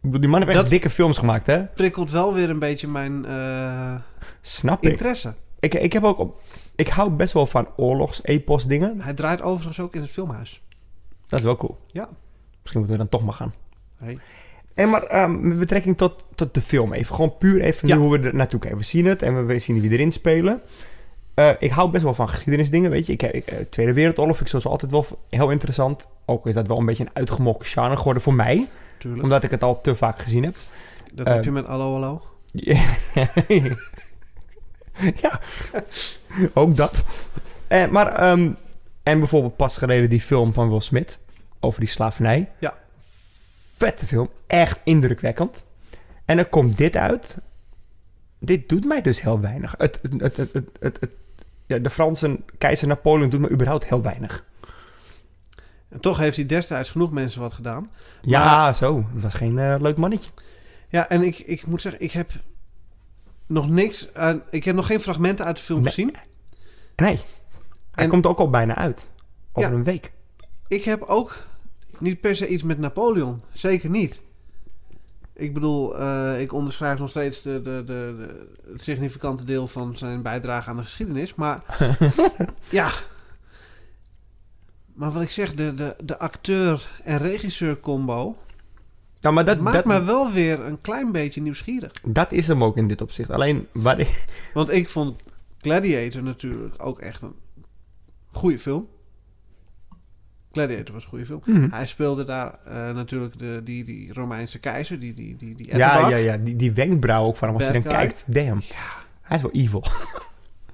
die 0.00 0.28
man 0.28 0.34
heeft 0.38 0.46
echt 0.50 0.60
Dat- 0.60 0.68
dikke 0.68 0.90
films 0.90 1.18
gemaakt, 1.18 1.46
hè? 1.46 1.64
prikkelt 1.66 2.10
wel 2.10 2.34
weer 2.34 2.50
een 2.50 2.58
beetje 2.58 2.88
mijn 2.88 3.24
eh, 3.24 3.94
Snap 4.40 4.82
interesse. 4.84 5.34
ik. 5.60 5.74
Ik 5.74 5.92
heb 5.92 6.04
ook 6.04 6.18
op... 6.18 6.40
Ik 6.76 6.88
hou 6.88 7.10
best 7.10 7.32
wel 7.32 7.46
van 7.46 7.68
oorlogs-epos 7.76 8.66
dingen. 8.66 9.00
Hij 9.00 9.14
draait 9.14 9.42
overigens 9.42 9.80
ook 9.80 9.94
in 9.94 10.00
het 10.00 10.10
filmhuis. 10.10 10.62
Dat 11.26 11.38
is 11.38 11.44
wel 11.44 11.56
cool. 11.56 11.78
Ja. 11.86 12.08
Misschien 12.62 12.80
moeten 12.80 12.90
we 12.90 12.96
dan 12.96 13.08
toch 13.08 13.24
maar 13.24 13.34
gaan. 13.34 13.54
Hey. 13.96 14.18
En 14.74 14.90
maar 14.90 15.02
ehm, 15.02 15.48
met 15.48 15.58
betrekking 15.58 15.96
tot, 15.96 16.26
tot 16.34 16.54
de 16.54 16.60
film 16.60 16.92
even. 16.92 17.14
Gewoon 17.14 17.36
puur 17.38 17.60
even 17.60 17.88
Ja. 17.88 17.94
nu 17.94 18.00
hoe 18.00 18.18
we 18.18 18.26
er 18.26 18.34
naartoe 18.34 18.60
kijken. 18.60 18.78
We 18.78 18.84
zien 18.84 19.06
het 19.06 19.22
en 19.22 19.34
we, 19.34 19.42
we 19.42 19.58
zien 19.58 19.80
wie 19.80 19.90
erin 19.90 20.12
spelen. 20.12 20.60
Eh, 21.38 21.50
ik 21.58 21.70
hou 21.70 21.90
best 21.90 22.02
wel 22.02 22.14
van 22.14 22.28
geschiedenisdingen, 22.28 22.90
weet 22.90 23.06
je. 23.06 23.12
Ik, 23.12 23.22
ik, 23.22 23.46
eh, 23.46 23.58
Tweede 23.70 23.92
Wereldoorlog 23.92 24.36
vind 24.36 24.48
ik 24.48 24.60
sowieso 24.60 24.70
altijd 24.70 24.90
wel 24.90 25.06
heel 25.30 25.50
interessant. 25.50 26.06
Ook 26.24 26.46
is 26.46 26.54
dat 26.54 26.66
wel 26.66 26.78
een 26.78 26.86
beetje 26.86 27.04
een 27.04 27.10
uitgemolken 27.12 27.66
genre 27.66 27.96
geworden 27.96 28.22
voor 28.22 28.34
mij. 28.34 28.68
Tuurlijk. 28.98 29.22
Omdat 29.22 29.44
ik 29.44 29.50
het 29.50 29.62
al 29.62 29.80
te 29.80 29.96
vaak 29.96 30.18
gezien 30.18 30.44
heb. 30.44 30.56
Dat 31.12 31.26
heb 31.28 31.44
je 31.44 31.50
met 31.50 31.66
Allo 31.66 31.94
Allo. 31.94 32.22
ja, 35.22 35.40
ook 36.54 36.76
dat. 36.76 37.04
Eh, 37.66 37.88
maar, 37.88 38.14
ehm, 38.14 38.50
en 39.02 39.18
bijvoorbeeld 39.18 39.56
pas 39.56 39.76
geleden 39.76 40.10
die 40.10 40.20
film 40.20 40.52
van 40.52 40.68
Will 40.68 40.80
Smith 40.80 41.18
over 41.60 41.80
die 41.80 41.88
slavernij. 41.88 42.50
Ja. 42.58 42.74
Vette 43.76 44.06
film, 44.06 44.30
echt 44.46 44.80
indrukwekkend. 44.84 45.64
En 46.24 46.36
dan 46.36 46.48
komt 46.48 46.76
dit 46.76 46.96
uit. 46.96 47.36
Dit 48.38 48.68
doet 48.68 48.84
mij 48.84 49.02
dus 49.02 49.20
heel 49.20 49.40
weinig. 49.40 49.74
Het, 49.78 50.00
het, 50.18 50.36
het, 50.36 50.52
het, 50.52 50.98
het, 51.00 51.16
ja, 51.68 51.78
de 51.78 51.90
Franse 51.90 52.40
keizer 52.58 52.88
Napoleon 52.88 53.30
doet 53.30 53.40
me 53.40 53.50
überhaupt 53.50 53.86
heel 53.86 54.02
weinig. 54.02 54.44
En 55.88 56.00
toch 56.00 56.18
heeft 56.18 56.36
hij 56.36 56.46
destijds 56.46 56.90
genoeg 56.90 57.10
mensen 57.10 57.40
wat 57.40 57.52
gedaan. 57.52 57.90
Ja, 58.22 58.72
zo. 58.72 59.06
Het 59.12 59.22
was 59.22 59.34
geen 59.34 59.58
eh, 59.58 59.74
leuk 59.80 59.96
mannetje. 59.96 60.30
Ja, 60.88 61.08
en 61.08 61.22
ik, 61.22 61.38
ik 61.38 61.66
moet 61.66 61.80
zeggen, 61.80 62.02
ik 62.02 62.12
heb 62.12 62.30
nog 63.46 63.68
niks... 63.68 64.14
aan- 64.14 64.42
ik 64.50 64.64
heb 64.64 64.74
nog 64.74 64.86
geen 64.86 65.00
fragmenten 65.00 65.44
uit 65.44 65.56
de 65.56 65.62
film 65.62 65.78
Nee. 65.82 65.88
gezien. 65.88 66.14
Nee. 66.96 67.16
Hij 67.90 68.04
En- 68.04 68.08
komt 68.10 68.26
ook 68.26 68.38
al 68.38 68.50
bijna 68.50 68.74
uit. 68.76 69.10
Over 69.52 69.70
Ja. 69.70 69.76
een 69.76 69.84
week. 69.84 70.12
Ik 70.68 70.84
heb 70.84 71.02
ook 71.02 71.46
niet 71.98 72.20
per 72.20 72.36
se 72.36 72.46
iets 72.48 72.62
met 72.62 72.78
Napoleon. 72.78 73.42
Zeker 73.52 73.90
niet. 73.90 74.20
Ik 75.38 75.54
bedoel, 75.54 75.98
eh, 75.98 76.40
ik 76.40 76.52
onderschrijf 76.52 76.98
nog 76.98 77.10
steeds 77.10 77.42
de, 77.42 77.60
de, 77.62 77.82
de, 77.84 78.14
de- 78.18 78.48
het 78.72 78.82
significante 78.82 79.44
deel 79.44 79.66
van 79.68 79.96
zijn 79.96 80.22
bijdrage 80.22 80.70
aan 80.70 80.76
de 80.76 80.82
geschiedenis. 80.82 81.34
Maar 81.34 81.62
ja. 82.70 82.90
Maar 84.94 85.12
wat 85.12 85.22
ik 85.22 85.30
zeg, 85.30 85.54
de, 85.54 85.74
de, 85.74 85.96
de 86.04 86.18
acteur- 86.18 87.00
en 87.04 87.18
regisseur-combo 87.18 88.36
Nou, 89.20 89.34
maar 89.34 89.44
dat, 89.44 89.60
maakt 89.60 89.76
dat, 89.76 89.84
me 89.84 90.02
wel 90.02 90.32
weer 90.32 90.60
een 90.60 90.80
klein 90.80 91.12
beetje 91.12 91.42
nieuwsgierig. 91.42 91.92
dat 92.06 92.32
is 92.32 92.48
hem 92.48 92.64
ook 92.64 92.76
in 92.76 92.88
dit 92.88 93.00
opzicht. 93.00 93.30
Alleen, 93.30 93.66
waar 93.72 93.98
ik, 93.98 94.24
Want 94.54 94.70
ik 94.70 94.88
vond 94.88 95.20
Gladiator 95.60 96.22
natuurlijk 96.22 96.84
ook 96.84 96.98
echt 96.98 97.22
een 97.22 97.34
goede 98.32 98.58
film. 98.58 98.88
Gladiator 100.52 100.94
was 100.94 101.02
een 101.02 101.08
goede 101.08 101.26
film. 101.26 101.42
Mhm. 101.44 101.70
Hij 101.70 101.86
speelde 101.86 102.24
daar 102.24 102.54
eh, 102.64 102.94
natuurlijk 102.94 103.38
de, 103.38 103.60
die, 103.64 103.84
die 103.84 104.12
Romeinse 104.12 104.58
keizer, 104.58 104.98
die, 104.98 105.14
die, 105.14 105.36
die, 105.36 105.54
die 105.54 105.66
ja, 105.66 105.72
Ettenbach. 105.72 106.10
ja, 106.10 106.16
ja, 106.16 106.36
die, 106.36 106.56
die 106.56 106.72
wenkbrauw 106.72 107.24
ook 107.24 107.36
van 107.36 107.48
hem. 107.48 107.56
Als 107.56 107.66
je 107.66 107.72
dan 107.72 107.82
kijkt, 107.82 108.24
damn. 108.34 108.62
Hij 109.20 109.36
is 109.36 109.42
wel 109.42 109.52
evil. 109.52 109.84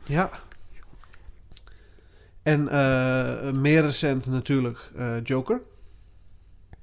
Ja. 0.06 0.30
En 2.42 2.68
eh, 2.68 3.52
meer 3.52 3.82
recent 3.82 4.26
natuurlijk 4.26 4.78
eh, 4.96 5.06
Joker. 5.22 5.60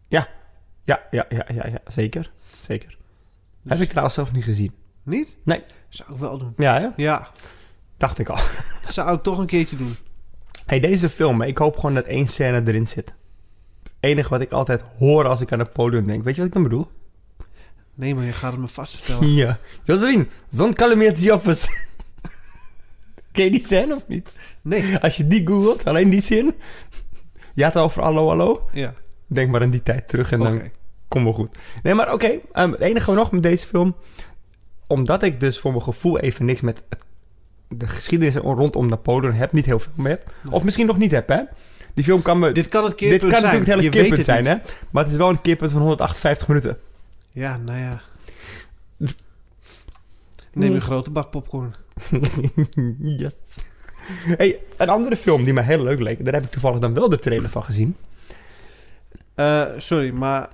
Ja, 0.08 0.28
ja, 0.84 1.06
ja, 1.10 1.26
ja, 1.30 1.46
ja, 1.48 1.80
zeker. 1.88 2.32
Zeker. 2.62 2.98
Heb 3.68 3.80
ik 3.80 3.90
trouwens 3.90 4.16
zelf 4.16 4.32
niet 4.32 4.44
gezien. 4.44 4.72
Niet? 5.04 5.38
Nee. 5.44 5.64
Zou 5.90 6.14
ik 6.14 6.18
wel 6.20 6.38
doen. 6.38 6.54
Ja, 6.58 6.80
hè? 6.80 6.88
Ja, 6.96 7.28
Dacht 7.98 8.20
ik 8.20 8.30
al. 8.30 8.38
zou 8.98 9.16
ik 9.16 9.24
toch 9.24 9.38
een 9.38 9.46
keertje 9.46 9.76
doen. 9.76 9.96
Hey, 10.72 10.80
deze 10.80 11.10
film, 11.10 11.42
ik 11.42 11.58
hoop 11.58 11.76
gewoon 11.76 11.94
dat 11.94 12.06
één 12.06 12.28
scène 12.28 12.62
erin 12.66 12.88
zit. 12.88 13.14
Het 13.84 13.94
enige 14.00 14.30
wat 14.30 14.42
ik 14.42 14.52
altijd 14.52 14.82
hoor 14.98 15.28
als 15.28 15.42
ik 15.42 15.52
aan 15.52 15.58
Napoleon 15.58 16.06
denk. 16.06 16.24
Weet 16.24 16.34
je 16.36 16.40
wat 16.40 16.48
ik 16.50 16.54
dan 16.54 16.64
bedoel? 16.64 16.88
Nee, 17.94 18.16
maar 18.16 18.24
je 18.24 18.32
gaat 18.32 18.52
het 18.52 18.62
me 18.62 18.68
vast 18.68 18.96
vertellen. 18.96 19.34
Ja. 19.36 19.60
Josephine, 19.84 20.28
zo'n 20.50 20.74
calamiteitsjoffers. 20.74 21.68
Ken 23.32 23.44
je 23.44 23.52
die 23.52 23.64
scène 23.64 23.96
of 23.96 24.08
niet? 24.08 24.56
Nee. 24.62 24.98
Als 24.98 25.18
je 25.18 25.28
die 25.28 25.48
googelt, 25.48 25.86
alleen 25.86 26.10
die 26.10 26.22
zin. 26.22 26.54
Je 27.54 27.64
had 27.64 27.74
het 27.74 27.84
over 27.84 28.02
hallo, 28.04 28.28
hallo. 28.28 28.70
Ja, 28.74 28.94
Denk 29.28 29.52
maar 29.52 29.62
aan 29.62 29.70
die 29.70 29.84
tijd 29.84 30.08
terug 30.08 30.32
en 30.32 30.40
dan 30.40 30.62
kom 31.08 31.24
wel 31.24 31.34
goed. 31.34 31.58
Nee, 31.84 31.94
maar 31.94 32.14
oké. 32.14 32.40
ehm, 32.52 32.72
het 32.72 32.80
enige 32.82 33.12
nog 33.14 33.32
met 33.32 33.44
deze 33.44 33.68
film. 33.68 33.96
Omdat 34.88 35.24
ik 35.24 35.40
dus 35.40 35.60
voor 35.60 35.72
mijn 35.72 35.84
gevoel 35.84 36.20
even 36.20 36.46
niks 36.46 36.62
met 36.62 36.84
het- 36.90 37.04
de 37.76 37.88
geschiedenis 37.88 38.36
rondom 38.36 38.88
Napoleon 38.90 39.34
heb. 39.34 39.52
Niet 39.52 39.66
heel 39.66 39.80
veel 39.80 39.92
mee 39.96 40.12
heb. 40.12 40.32
Nee. 40.44 40.54
Of 40.54 40.64
misschien 40.64 40.86
nog 40.88 40.98
niet 40.98 41.12
heb, 41.12 41.28
hè. 41.28 41.42
Die 41.94 42.04
film 42.04 42.22
kan 42.22 42.40
me... 42.40 42.52
Dit 42.52 42.68
kan 42.70 42.84
het 42.86 42.98
Dit 42.98 43.10
keerpunt 43.10 43.32
kan 43.32 43.42
zijn. 43.42 43.44
natuurlijk 43.54 43.68
het 43.68 43.94
hele 43.94 44.04
Je 44.04 44.08
keerpunt 44.08 44.26
zijn, 44.26 44.44
niet. 44.44 44.70
hè. 44.72 44.86
Maar 44.90 45.04
het 45.04 45.12
is 45.12 45.18
wel 45.18 45.30
een 45.30 45.42
keerpunt 45.42 45.72
van 45.72 45.82
158 45.82 46.48
minuten. 46.48 46.78
Ja, 47.32 47.58
nou 47.58 47.80
ja. 47.80 48.02
Neem 50.54 50.74
een 50.74 50.82
grote 50.82 51.10
bak 51.10 51.32
popcorn. 51.32 51.76
yes. 53.00 53.36
Hey, 54.38 54.60
een 54.78 54.90
andere 54.90 55.18
film 55.18 55.44
die 55.44 55.54
me 55.54 55.62
heel 55.62 55.84
leuk 55.84 56.00
leek. 56.00 56.26
Daar 56.26 56.34
heb 56.34 56.44
ik 56.44 56.52
toevallig 56.52 56.80
dan 56.80 56.94
wel 56.94 57.10
de 57.10 57.20
trailer 57.20 57.50
van 57.50 57.64
gezien. 57.64 57.96
Eh, 59.36 59.64
sorry, 59.78 60.10
maar 60.12 60.50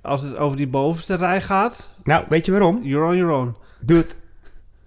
als 0.00 0.22
het 0.22 0.36
over 0.36 0.56
die 0.56 0.66
bovenste 0.66 1.14
rij 1.14 1.42
gaat, 1.42 1.92
Nou, 2.04 2.24
weet 2.28 2.46
je 2.46 2.52
waarom? 2.52 2.80
you're 2.82 3.08
on 3.08 3.16
your 3.16 3.32
own. 3.32 3.56
Dude, 3.80 4.06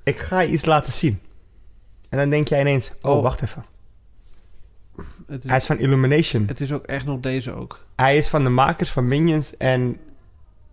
ik 0.06 0.18
ga 0.20 0.40
je 0.40 0.48
iets 0.52 0.66
laten 0.66 0.94
zien. 0.94 1.20
En 2.10 2.18
dan 2.18 2.30
denk 2.30 2.48
jij 2.48 2.60
ineens... 2.60 2.92
Oh, 3.02 3.12
Oh. 3.12 3.22
wacht 3.22 3.42
even. 3.42 3.66
Het 5.28 5.44
is, 5.44 5.50
Hij 5.50 5.58
is 5.58 5.66
van 5.66 5.78
Illumination. 5.80 6.44
het 6.48 6.62
is 6.62 6.72
ook 6.72 6.84
echt 6.86 7.06
nog 7.06 7.20
deze 7.20 7.52
ook. 7.52 7.86
Hij 7.96 8.18
is 8.18 8.28
van 8.28 8.44
de 8.44 8.50
makers 8.50 8.92
van 8.92 9.08
Minions 9.08 9.58
en 9.58 9.98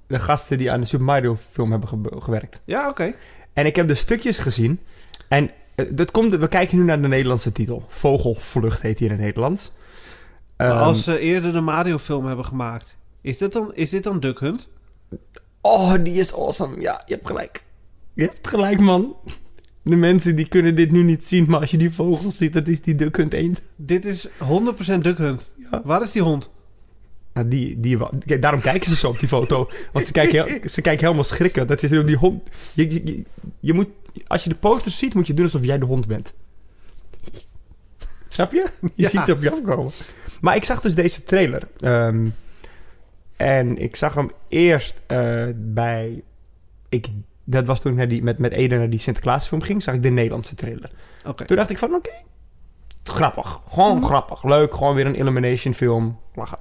de 0.07 0.19
gasten 0.19 0.59
die 0.59 0.71
aan 0.71 0.81
de 0.81 0.87
Super 0.87 1.07
Mario 1.07 1.37
film 1.51 1.71
hebben 1.71 1.89
ge- 1.89 2.21
gewerkt. 2.21 2.61
Ja, 2.65 2.89
oké. 2.89 3.15
En 3.53 3.67
ik 3.67 3.77
heb 3.77 3.89
de 3.89 3.95
stukjes 3.95 4.39
gezien. 4.39 4.81
En 5.29 5.51
eh, 5.75 5.87
dat 5.95 6.11
komt, 6.11 6.35
we 6.35 6.49
kijken 6.49 6.79
nu 6.79 6.85
naar 6.85 7.03
de 7.03 7.09
Nederlandse 7.09 7.53
titel. 7.53 7.85
Vogelvlucht 7.89 8.83
heet 8.83 8.99
hij 8.99 9.09
in 9.09 9.13
het 9.15 9.23
Nederlands. 9.23 9.73
Ehm, 10.57 10.77
als 10.77 11.05
ze 11.05 11.19
eerder 11.19 11.53
de 11.53 11.61
Mario-film 11.61 12.27
hebben 12.27 12.45
gemaakt, 12.45 12.97
is 13.21 13.39
dit 13.39 13.53
dan, 13.53 13.75
is 13.75 13.91
dit 13.91 14.03
dan 14.03 14.21
Duck 14.21 14.39
Hunt? 14.41 14.69
Oh, 15.61 15.95
die 16.05 16.15
is 16.15 16.35
awesome. 16.35 16.81
Ja, 16.81 17.03
je 17.07 17.15
hebt 17.15 17.27
gelijk. 17.27 17.63
Je 18.15 18.23
hebt 18.23 18.49
gelijk, 18.49 18.81
man. 18.81 19.17
De 19.83 19.97
mensen 19.97 20.37
die 20.37 20.49
kunnen 20.49 20.75
dit 20.75 20.91
nu 20.91 21.03
niet 21.03 21.27
zien, 21.29 21.45
maar 21.49 21.61
als 21.61 21.71
je 21.71 21.77
die 21.79 21.91
vogels 21.93 22.37
ziet, 22.37 22.53
dat 22.53 22.69
is 22.69 22.81
die 22.83 22.95
Duck 22.95 23.17
Hunt 23.17 23.33
eend. 23.33 23.61
Dit 23.77 24.05
is 24.05 24.29
100% 24.29 24.99
Duck 24.99 25.19
Hunt. 25.19 25.51
Ja. 25.57 25.83
Waar 25.85 26.03
is 26.03 26.11
die 26.13 26.23
hond? 26.23 26.51
Nou, 27.33 27.49
die, 27.49 27.81
die, 27.81 27.99
kijk, 28.27 28.43
daarom 28.43 28.61
kijken 28.61 28.91
ze 28.91 28.97
zo 28.97 29.09
op 29.09 29.19
die 29.19 29.29
foto. 29.29 29.71
Want 29.93 30.07
ze 30.07 30.13
kijken, 30.13 30.45
heel- 30.47 30.69
ze 30.69 30.81
kijken 30.81 31.05
helemaal 31.05 31.25
schrikken. 31.25 31.67
Dat 31.67 31.83
is 31.83 31.91
die 31.91 32.17
hond. 32.17 32.49
Je, 32.75 33.25
je, 33.61 33.73
moet, 33.73 33.89
als 34.27 34.43
je 34.45 34.49
de 34.49 34.55
posters 34.57 34.99
ziet, 34.99 35.15
moet 35.15 35.27
je 35.27 35.35
doen 35.35 35.45
alsof 35.45 35.65
jij 35.65 35.79
de 35.79 35.85
hond 35.85 36.07
bent. 36.07 36.35
Snap 38.29 38.53
je? 38.53 38.67
Je 38.81 38.91
Ja. 38.95 39.09
ziet 39.09 39.21
het 39.21 39.31
op 39.37 39.43
je 39.43 39.51
afkomen. 39.53 39.93
Maar 40.41 40.57
ik 40.57 40.65
zag 40.65 40.81
dus 40.81 40.95
deze 40.95 41.23
trailer. 41.25 41.69
Ehm, 41.81 42.29
en 43.37 43.79
ik 43.79 43.97
zag 43.97 44.15
hem 44.15 44.31
eerst 44.49 45.01
eh, 45.07 45.45
bij. 45.57 46.23
Ik, 46.89 47.07
dat 47.45 47.67
was 47.67 47.81
toen 47.81 47.93
ik 47.93 47.99
naar 47.99 48.09
die, 48.09 48.23
met, 48.23 48.39
met 48.39 48.53
Eden 48.53 48.79
naar 48.79 48.91
die 48.91 48.99
Sinterklaasfilm 48.99 49.63
ging. 49.63 49.83
Zag 49.83 49.95
ik 49.95 50.03
de 50.03 50.11
Nederlandse 50.11 50.55
trailer. 50.55 50.91
Toen 51.47 51.57
dacht 51.57 51.71
ik 51.71 51.79
van, 51.79 51.95
oké, 51.95 52.11
grappig. 53.03 53.61
Gewoon 53.69 54.05
grappig. 54.05 54.45
Leuk, 54.45 54.75
gewoon 54.75 54.95
weer 54.95 55.07
een 55.07 55.15
Illumination 55.15 55.75
film. 55.75 56.19
Lachen. 56.35 56.59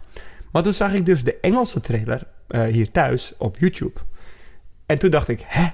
Maar 0.52 0.63
toen 0.63 0.74
zag 0.74 0.94
ik 0.94 1.06
dus 1.06 1.24
de 1.24 1.39
Engelse 1.39 1.82
trailer 1.82 2.28
eh, 2.48 2.63
hier 2.63 2.91
thuis 2.91 3.34
op 3.38 3.58
YouTube. 3.58 4.00
En 4.86 5.00
toen 5.00 5.10
dacht 5.10 5.28
ik, 5.28 5.44
hè? 5.46 5.67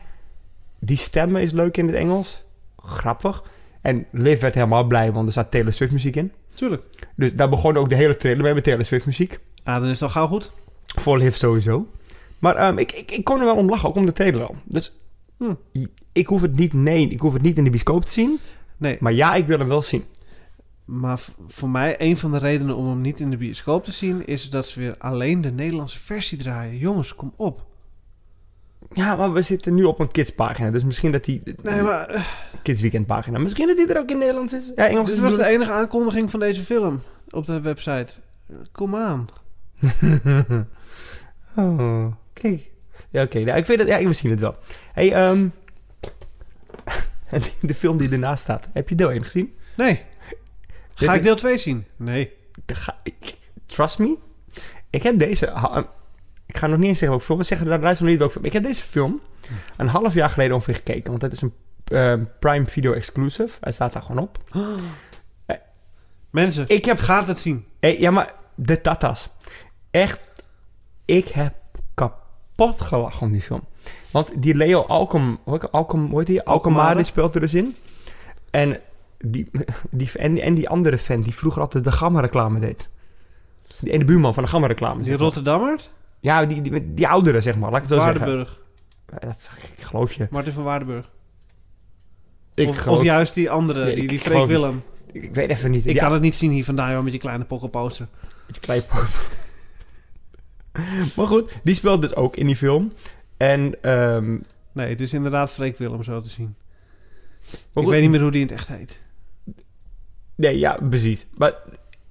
Die 0.79 0.97
stemmen 0.97 1.41
is 1.41 1.51
leuk 1.51 1.77
in 1.77 1.85
het 1.87 1.95
Engels. 1.95 2.43
Grappig. 2.77 3.43
En 3.81 4.05
Liv 4.11 4.41
werd 4.41 4.53
helemaal 4.53 4.83
blij, 4.83 5.11
want 5.11 5.27
er 5.27 5.33
zat 5.33 5.51
Taylor 5.51 5.73
Swift 5.73 5.91
muziek 5.91 6.15
in. 6.15 6.31
Tuurlijk. 6.53 6.83
Dus 7.15 7.35
daar 7.35 7.49
begon 7.49 7.77
ook 7.77 7.89
de 7.89 7.95
hele 7.95 8.17
trailer 8.17 8.43
mee 8.43 8.53
met 8.53 8.63
Taylor 8.63 8.85
Swift 8.85 9.05
muziek. 9.05 9.37
Ah, 9.63 9.75
dan 9.75 9.83
is 9.83 9.99
het 9.99 10.01
al 10.01 10.09
gauw 10.09 10.27
goed. 10.27 10.51
Voor 10.85 11.17
Liv 11.17 11.35
sowieso. 11.35 11.87
Maar 12.39 12.55
ehm, 12.55 12.77
ik, 12.77 12.91
ik, 12.91 13.11
ik 13.11 13.23
kon 13.23 13.39
er 13.39 13.45
wel 13.45 13.55
om 13.55 13.69
lachen, 13.69 13.89
ook 13.89 13.95
om 13.95 14.05
de 14.05 14.11
trailer 14.11 14.43
al. 14.47 14.55
Dus 14.65 14.95
Hm. 15.37 15.53
ik 16.11 16.27
hoef 16.27 16.41
het 16.41 16.55
niet, 16.55 16.73
nee, 16.73 17.07
ik 17.07 17.19
hoef 17.19 17.33
het 17.33 17.41
niet 17.41 17.57
in 17.57 17.63
de 17.63 17.69
bioscoop 17.69 18.05
te 18.05 18.11
zien. 18.11 18.39
Nee, 18.77 18.97
Maar 18.99 19.13
ja, 19.13 19.35
ik 19.35 19.47
wil 19.47 19.57
hem 19.59 19.67
wel 19.67 19.81
zien. 19.81 20.03
maar 20.85 21.19
voor 21.47 21.69
mij, 21.69 21.95
een 22.01 22.17
van 22.17 22.31
de 22.31 22.37
redenen 22.37 22.75
om 22.75 22.87
hem 22.87 23.01
niet 23.01 23.19
in 23.19 23.29
de 23.29 23.37
bioscoop 23.37 23.83
te 23.85 23.91
zien... 23.91 24.27
is 24.27 24.49
dat 24.49 24.67
ze 24.67 24.79
weer 24.79 24.95
alleen 24.97 25.41
de 25.41 25.51
Nederlandse 25.51 25.99
versie 25.99 26.37
draaien. 26.37 26.77
Jongens, 26.77 27.15
kom 27.15 27.33
op. 27.35 27.65
Ja, 28.93 29.15
maar 29.15 29.33
we 29.33 29.41
zitten 29.41 29.73
nu 29.75 29.83
op 29.83 29.99
een 29.99 30.11
kidspagina. 30.11 30.69
Dus 30.69 30.83
misschien 30.83 31.11
dat 31.11 31.23
die... 31.23 31.41
Nee, 31.63 31.81
maar 31.81 32.09
eh, 32.09 32.25
Kidsweekendpagina. 32.61 33.39
Misschien 33.39 33.67
dat 33.67 33.77
die 33.77 33.87
er 33.87 33.99
ook 33.99 34.09
in 34.11 34.17
Nederlands 34.17 34.53
is. 34.53 34.71
Ja, 34.75 34.87
Engels 34.87 35.09
dit 35.09 35.19
was 35.19 35.35
de 35.35 35.45
enige 35.45 35.71
aankondiging 35.71 36.31
van 36.31 36.39
deze 36.39 36.61
film 36.63 37.01
op 37.29 37.45
de 37.45 37.61
website. 37.61 38.13
Kom 38.71 38.95
aan. 38.95 39.27
oh, 41.55 42.05
kijk. 42.39 42.71
Ja, 43.09 43.23
oké. 43.23 43.39
Nou, 43.39 43.57
ik 43.57 43.65
weet 43.65 43.79
het... 43.79 43.87
Ja, 43.87 44.03
we 44.03 44.13
zien 44.13 44.31
het 44.31 44.39
wel. 44.39 44.55
hey, 44.93 45.11
ehm 45.13 45.47
de 47.61 47.73
film 47.75 47.97
die 47.97 48.09
ernaast 48.09 48.41
staat. 48.43 48.67
Heb 48.73 48.89
je 48.89 48.95
deel 48.95 49.11
1 49.11 49.23
gezien? 49.23 49.55
Nee. 49.77 50.03
Ga 50.95 51.13
ik 51.13 51.23
deel 51.23 51.35
2 51.35 51.57
zien? 51.57 51.85
Nee. 51.95 52.33
Trust 53.65 53.99
me. 53.99 54.17
Ik 54.89 55.03
heb 55.03 55.19
deze... 55.19 55.49
ha- 55.51 55.89
Ik 56.45 56.57
ga 56.57 56.67
nog 56.67 56.77
niet 56.77 56.87
eens 56.87 56.97
zeggen 56.99 57.09
welke 57.09 57.23
film. 57.25 57.37
We 57.37 57.43
zeggen 57.43 57.67
daar 57.67 57.79
luister 57.79 58.01
nog 58.03 58.09
niet 58.09 58.19
welke 58.19 58.33
film. 58.33 58.45
Ik 58.45 58.53
heb 58.53 58.63
deze 58.63 58.83
film 58.83 59.21
een 59.77 59.87
half 59.87 60.13
jaar 60.13 60.29
geleden 60.29 60.53
ongeveer 60.53 60.75
gekeken. 60.75 61.09
Want 61.09 61.21
het 61.21 61.33
is 61.33 61.41
een 61.41 61.53
ehm, 61.83 62.23
Prime 62.39 62.65
Video 62.65 62.93
exclusive. 62.93 63.57
Hij 63.61 63.71
staat 63.71 63.93
daar 63.93 64.01
gewoon 64.01 64.21
op. 64.23 64.37
Mensen, 66.31 66.65
Ik 66.67 66.85
heb 66.85 66.99
gaat 66.99 67.27
het 67.27 67.39
zien. 67.39 67.65
Hey, 67.79 67.99
ja, 67.99 68.11
maar 68.11 68.33
de 68.55 68.81
tatas. 68.81 69.29
Echt, 69.91 70.29
ik 71.05 71.27
heb 71.27 71.53
kapot 72.57 72.81
gelachen 72.81 73.21
om 73.21 73.31
die 73.31 73.41
film. 73.41 73.61
Want 74.11 74.41
die 74.41 74.55
Leo 74.55 74.81
Alcom, 74.81 75.39
Alcom, 75.71 76.05
hoe 76.09 76.17
heet 76.19 76.27
die? 76.27 76.41
Alcomare. 76.43 77.03
speelt 77.03 77.35
er 77.35 77.41
dus 77.41 77.53
in. 77.53 77.75
En 78.51 78.79
die, 79.19 79.49
die, 79.89 80.11
en, 80.15 80.37
en 80.37 80.53
die 80.55 80.69
andere 80.69 80.97
fan 80.97 81.21
die 81.21 81.33
vroeger 81.33 81.61
altijd 81.61 81.83
de 81.83 81.91
Gamma-reclame 81.91 82.59
deed. 82.59 82.89
Die 83.79 83.91
ene 83.93 84.05
buurman 84.05 84.33
van 84.33 84.43
de 84.43 84.49
Gamma-reclame. 84.49 85.03
Die. 85.03 85.17
Rotterdammer? 85.17 85.79
Ja, 86.19 86.45
die, 86.45 86.61
die, 86.61 86.93
die 86.93 87.07
oudere, 87.07 87.41
zeg 87.41 87.57
maar. 87.57 87.71
Laat 87.71 87.83
ik 87.83 87.89
het 87.89 87.97
zo 87.97 88.03
zeggen. 88.05 88.19
Waardenburg. 88.25 88.59
Dat, 89.19 89.49
ik 89.77 89.83
geloof 89.83 90.13
je. 90.13 90.27
Martin 90.31 90.53
van 90.53 90.63
Waardenburg. 90.63 91.09
Ik, 92.53 92.69
of, 92.69 92.77
geloof, 92.77 92.97
of 92.97 93.03
juist 93.03 93.33
die 93.33 93.49
andere, 93.49 93.83
Nee, 93.83 93.95
die, 93.95 94.07
die 94.07 94.19
Freek. 94.19 94.47
Willem. 94.47 94.83
ik 95.11 95.33
weet 95.33 95.49
even 95.49 95.71
niet. 95.71 95.85
Ik 95.85 95.95
Ja, 95.95 96.03
kan 96.03 96.13
het 96.13 96.21
niet 96.21 96.35
zien 96.35 96.51
hier 96.51 96.63
vandaan, 96.63 96.91
joh, 96.91 97.01
met 97.01 97.11
die 97.11 97.19
kleine 97.21 97.43
pokkelposter. 97.43 98.07
met 98.47 98.55
je 98.55 98.61
kleipop. 98.61 99.05
maar 101.15 101.27
goed, 101.27 101.51
die 101.63 101.75
speelt 101.75 102.01
dus 102.01 102.15
ook 102.15 102.35
in 102.35 102.45
die 102.45 102.55
film. 102.55 102.93
En, 103.37 103.81
ehm 103.81 104.37
Nee, 104.77 104.89
het 104.89 105.01
is 105.01 105.13
inderdaad 105.13 105.51
Freek 105.51 105.77
Willem 105.77 106.03
zo 106.03 106.21
te 106.21 106.29
zien. 106.29 106.55
maar 107.49 107.51
ik 107.51 107.71
goed, 107.73 107.89
weet 107.89 108.01
niet 108.01 108.09
meer 108.09 108.21
hoe 108.21 108.31
die 108.31 108.41
in 108.41 108.47
het 108.47 108.55
echt 108.55 108.67
heet. 108.67 108.99
Nee, 110.35 110.59
ja, 110.59 110.79
precies. 110.89 111.27
Maar 111.35 111.53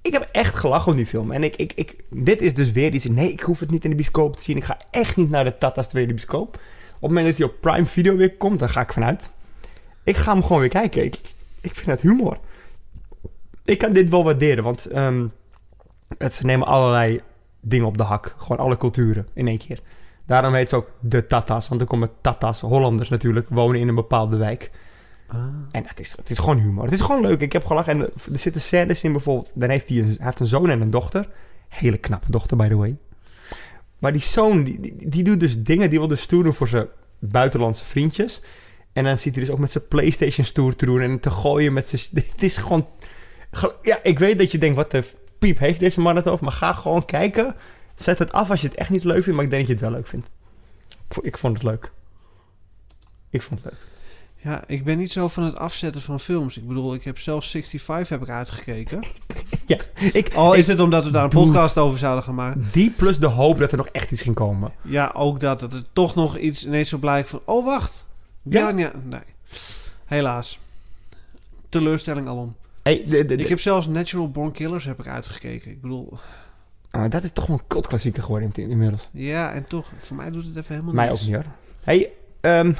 ik 0.01 0.13
heb 0.13 0.29
echt 0.31 0.55
gelachen 0.55 0.91
om 0.91 0.97
die 0.97 1.05
film. 1.05 1.31
En 1.31 1.43
ik, 1.43 1.55
ik, 1.55 1.73
ik, 1.75 1.95
dit 2.09 2.41
is 2.41 2.53
dus 2.53 2.71
weer 2.71 2.93
iets... 2.93 3.07
Nee, 3.07 3.31
ik 3.31 3.39
hoef 3.39 3.59
het 3.59 3.71
niet 3.71 3.83
in 3.83 3.89
de 3.89 3.95
bioscoop 3.95 4.35
te 4.35 4.43
zien. 4.43 4.57
Ik 4.57 4.63
ga 4.63 4.77
echt 4.91 5.17
niet 5.17 5.29
naar 5.29 5.43
de 5.43 5.57
Tata's 5.57 5.87
tweede 5.87 6.13
bioscoop. 6.13 6.55
Op 6.55 7.01
het 7.01 7.09
moment 7.09 7.25
dat 7.27 7.37
hij 7.37 7.45
op 7.45 7.61
Prime 7.61 7.85
Video 7.85 8.15
weer 8.15 8.37
komt, 8.37 8.59
dan 8.59 8.69
ga 8.69 8.81
ik 8.81 8.93
vanuit. 8.93 9.31
Ik 10.03 10.17
ga 10.17 10.33
hem 10.33 10.43
gewoon 10.43 10.59
weer 10.59 10.69
kijken. 10.69 11.03
Ik, 11.03 11.15
ik 11.61 11.75
vind 11.75 11.87
het 11.87 12.01
humor. 12.01 12.39
Ik 13.65 13.77
kan 13.77 13.93
dit 13.93 14.09
wel 14.09 14.23
waarderen, 14.23 14.63
want 14.63 14.85
ehm, 14.85 15.27
het, 16.17 16.33
ze 16.33 16.45
nemen 16.45 16.67
allerlei 16.67 17.21
dingen 17.61 17.85
op 17.85 17.97
de 17.97 18.03
hak. 18.03 18.35
Gewoon 18.37 18.57
alle 18.57 18.77
culturen 18.77 19.27
in 19.33 19.47
één 19.47 19.57
keer. 19.57 19.79
Daarom 20.25 20.53
heet 20.53 20.69
ze 20.69 20.75
ook 20.75 20.89
de 20.99 21.27
Tata's. 21.27 21.67
Want 21.67 21.81
er 21.81 21.87
komen 21.87 22.09
Tata's, 22.21 22.61
Hollanders 22.61 23.09
natuurlijk, 23.09 23.47
wonen 23.49 23.79
in 23.79 23.87
een 23.87 23.95
bepaalde 23.95 24.37
wijk. 24.37 24.71
En 25.71 25.83
het 25.87 25.99
is, 25.99 26.15
het 26.17 26.29
is 26.29 26.37
gewoon 26.37 26.57
humor. 26.57 26.83
Het 26.83 26.93
is 26.93 27.01
gewoon 27.01 27.21
leuk. 27.21 27.41
Ik 27.41 27.53
heb 27.53 27.65
gelachen. 27.65 27.93
En 27.93 28.01
er 28.31 28.39
zitten 28.39 28.61
scènes 28.61 29.03
in 29.03 29.11
bijvoorbeeld. 29.11 29.51
Dan 29.55 29.69
heeft 29.69 29.89
hij, 29.89 29.97
een, 29.97 30.05
hij 30.05 30.15
heeft 30.19 30.39
een 30.39 30.47
zoon 30.47 30.69
en 30.69 30.81
een 30.81 30.89
dochter. 30.89 31.29
Hele 31.69 31.97
knappe 31.97 32.31
dochter, 32.31 32.57
by 32.57 32.67
the 32.67 32.75
way. 32.75 32.97
Maar 33.99 34.11
die 34.11 34.21
zoon, 34.21 34.63
die, 34.63 34.79
die, 34.79 35.09
die 35.09 35.23
doet 35.23 35.39
dus 35.39 35.63
dingen. 35.63 35.89
Die 35.89 35.99
wil 35.99 36.07
dus 36.07 36.21
stoer 36.21 36.43
doen 36.43 36.53
voor 36.53 36.67
zijn 36.67 36.87
buitenlandse 37.19 37.85
vriendjes. 37.85 38.41
En 38.93 39.03
dan 39.03 39.17
zit 39.17 39.35
hij 39.35 39.43
dus 39.43 39.53
ook 39.53 39.59
met 39.59 39.71
zijn 39.71 39.87
Playstation 39.87 40.45
stoer 40.45 40.75
te 40.75 40.85
doen. 40.85 41.01
En 41.01 41.19
te 41.19 41.31
gooien 41.31 41.73
met 41.73 41.89
zijn... 41.89 42.01
Het 42.31 42.43
is 42.43 42.57
gewoon... 42.57 42.87
ge- 43.51 43.75
Ja, 43.81 43.99
ik 44.03 44.19
weet 44.19 44.37
dat 44.39 44.51
je 44.51 44.57
denkt, 44.57 44.75
wat 44.75 44.91
de 44.91 45.03
piep 45.39 45.57
heeft 45.59 45.79
deze 45.79 45.99
man 46.01 46.15
het 46.15 46.27
over. 46.27 46.43
Maar 46.43 46.53
ga 46.53 46.73
gewoon 46.73 47.05
kijken. 47.05 47.55
Zet 47.95 48.19
het 48.19 48.31
af 48.31 48.49
als 48.49 48.61
je 48.61 48.67
het 48.67 48.75
echt 48.77 48.89
niet 48.89 49.03
leuk 49.03 49.23
vindt. 49.23 49.35
Maar 49.35 49.43
ik 49.45 49.49
denk 49.51 49.67
dat 49.67 49.77
je 49.77 49.83
het 49.83 49.91
wel 49.91 49.99
leuk 49.99 50.07
vindt. 50.07 50.29
Ik 50.87 51.13
vo- 51.13 51.21
Ik 51.23 51.37
vond 51.37 51.53
het 51.53 51.63
leuk. 51.63 51.91
Ik 53.29 53.41
vond 53.41 53.63
het 53.63 53.71
leuk. 53.73 53.81
Ja, 54.41 54.63
ik 54.67 54.83
ben 54.83 54.97
niet 54.97 55.11
zo 55.11 55.27
van 55.27 55.43
het 55.43 55.55
afzetten 55.55 56.01
van 56.01 56.19
films. 56.19 56.57
Ik 56.57 56.67
bedoel, 56.67 56.93
ik 56.93 57.03
heb 57.03 57.19
zelfs 57.19 57.49
65 57.49 58.09
heb 58.09 58.21
ik 58.21 58.29
uitgekeken. 58.29 59.03
Ja, 59.65 59.77
ik, 60.13 60.33
Al 60.35 60.53
ik- 60.53 60.59
is 60.59 60.67
het 60.67 60.79
omdat 60.79 61.03
we 61.03 61.11
daar 61.11 61.23
een 61.23 61.29
Dude. 61.29 61.45
podcast 61.45 61.77
over 61.77 61.99
zouden 61.99 62.23
gaan 62.23 62.35
maken. 62.35 62.67
Die 62.71 62.89
plus 62.89 63.19
de 63.19 63.27
hoop 63.27 63.57
dat 63.59 63.71
er 63.71 63.77
nog 63.77 63.87
echt 63.87 64.11
iets 64.11 64.21
ging 64.21 64.35
komen. 64.35 64.71
Ja, 64.81 65.11
ook 65.15 65.39
dat. 65.39 65.59
Dat 65.59 65.73
er 65.73 65.83
toch 65.93 66.15
nog 66.15 66.37
iets 66.37 66.65
ineens 66.65 66.89
zo 66.89 66.97
blijkt 66.97 67.29
van... 67.29 67.41
Oh, 67.45 67.65
wacht. 67.65 68.05
Ja. 68.41 68.69
Ja, 68.69 68.77
ja 68.77 68.91
nee. 69.03 69.19
Helaas. 70.05 70.59
Teleurstelling 71.69 72.27
alom. 72.27 72.55
Hey, 72.87 73.03
de, 73.07 73.25
de, 73.25 73.35
de- 73.35 73.43
Ik 73.43 73.47
heb 73.49 73.59
zelfs 73.59 73.87
Natural 73.87 74.31
Born 74.31 74.51
Killers 74.51 74.85
heb 74.85 74.99
ik 74.99 75.07
uitgekeken. 75.07 75.71
Ik 75.71 75.81
bedoel... 75.81 76.17
Ah, 76.89 77.09
dat 77.09 77.23
is 77.23 77.31
toch 77.31 77.45
wel 77.45 77.57
een 77.57 77.67
cultklassieker 77.67 78.23
geworden 78.23 78.51
in- 78.53 78.69
inmiddels. 78.69 79.09
Ja, 79.11 79.53
en 79.53 79.67
toch. 79.67 79.91
Voor 79.97 80.15
mij 80.17 80.31
doet 80.31 80.45
het 80.45 80.55
even 80.57 80.73
helemaal 80.73 80.93
Mij 80.93 81.11
ook 81.11 81.19
niet 81.21 81.33
hoor. 81.33 81.43
Hey, 81.83 82.11
ehm 82.41 82.73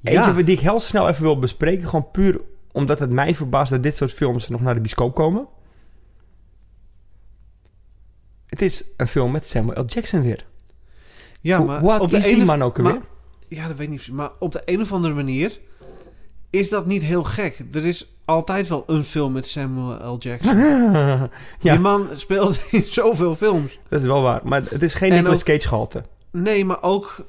Ja. 0.00 0.26
eentje 0.26 0.44
die 0.44 0.54
ik 0.54 0.60
heel 0.60 0.80
snel 0.80 1.08
even 1.08 1.22
wil 1.22 1.38
bespreken. 1.38 1.88
Gewoon 1.88 2.10
puur 2.10 2.40
omdat 2.72 2.98
het 2.98 3.10
mij 3.10 3.34
verbaast 3.34 3.70
dat 3.70 3.82
dit 3.82 3.96
soort 3.96 4.12
films 4.12 4.48
nog 4.48 4.60
naar 4.60 4.74
de 4.74 4.80
bioscoop 4.80 5.14
komen. 5.14 5.48
Het 8.46 8.62
is 8.62 8.84
een 8.96 9.06
film 9.08 9.30
met 9.32 9.48
Samuel 9.48 9.82
L. 9.82 9.86
Jackson 9.86 10.22
weer. 10.22 10.46
Ja, 11.40 11.58
Hoe- 11.58 11.66
maar 11.66 12.00
op 12.00 12.10
de 12.10 12.16
is 12.16 12.22
die 12.24 12.32
ene- 12.34 12.44
man 12.44 12.62
ook 12.62 12.78
maar- 12.78 12.92
alweer? 12.92 13.06
Ja, 13.48 13.68
dat 13.68 13.76
weet 13.76 13.86
ik 13.86 13.92
niet. 13.92 14.08
Maar 14.08 14.30
op 14.38 14.52
de 14.52 14.62
een 14.64 14.80
of 14.80 14.92
andere 14.92 15.14
manier 15.14 15.60
is 16.50 16.68
dat 16.68 16.86
niet 16.86 17.02
heel 17.02 17.24
gek. 17.24 17.64
Er 17.72 17.86
is 17.86 18.12
altijd 18.28 18.68
wel 18.68 18.84
een 18.86 19.04
film 19.04 19.32
met 19.32 19.46
Samuel 19.46 20.14
L. 20.14 20.16
Jackson. 20.18 20.56
ja, 20.62 21.28
Die 21.60 21.78
man 21.78 22.08
speelt 22.12 22.68
in 22.70 22.82
zoveel 22.82 23.34
films. 23.34 23.78
dat 23.88 24.00
is 24.00 24.06
wel 24.06 24.22
waar. 24.22 24.40
Maar 24.44 24.62
het 24.62 24.82
is 24.82 24.94
geen 24.94 25.10
En 25.10 25.16
Nicolas 25.16 25.38
ook- 25.40 25.44
Cage 25.46 25.68
gehalte. 25.68 26.04
Nee, 26.32 26.64
maar 26.64 26.82
ook 26.82 27.24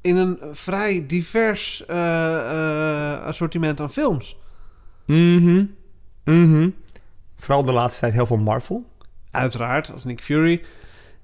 in 0.00 0.16
een 0.16 0.38
vrij 0.52 1.04
divers 1.06 1.86
eh, 1.86 2.36
eh, 2.36 3.22
assortiment 3.24 3.80
aan 3.80 3.92
films. 3.92 4.36
Mhm. 5.06 5.64
Mhm. 6.24 6.70
Vooral 7.36 7.64
de 7.64 7.72
laatste 7.72 8.00
tijd 8.00 8.12
heel 8.12 8.26
veel 8.26 8.36
Marvel. 8.36 8.84
Uiteraard, 9.30 9.92
als 9.92 10.04
Nick 10.04 10.22
Fury. 10.22 10.62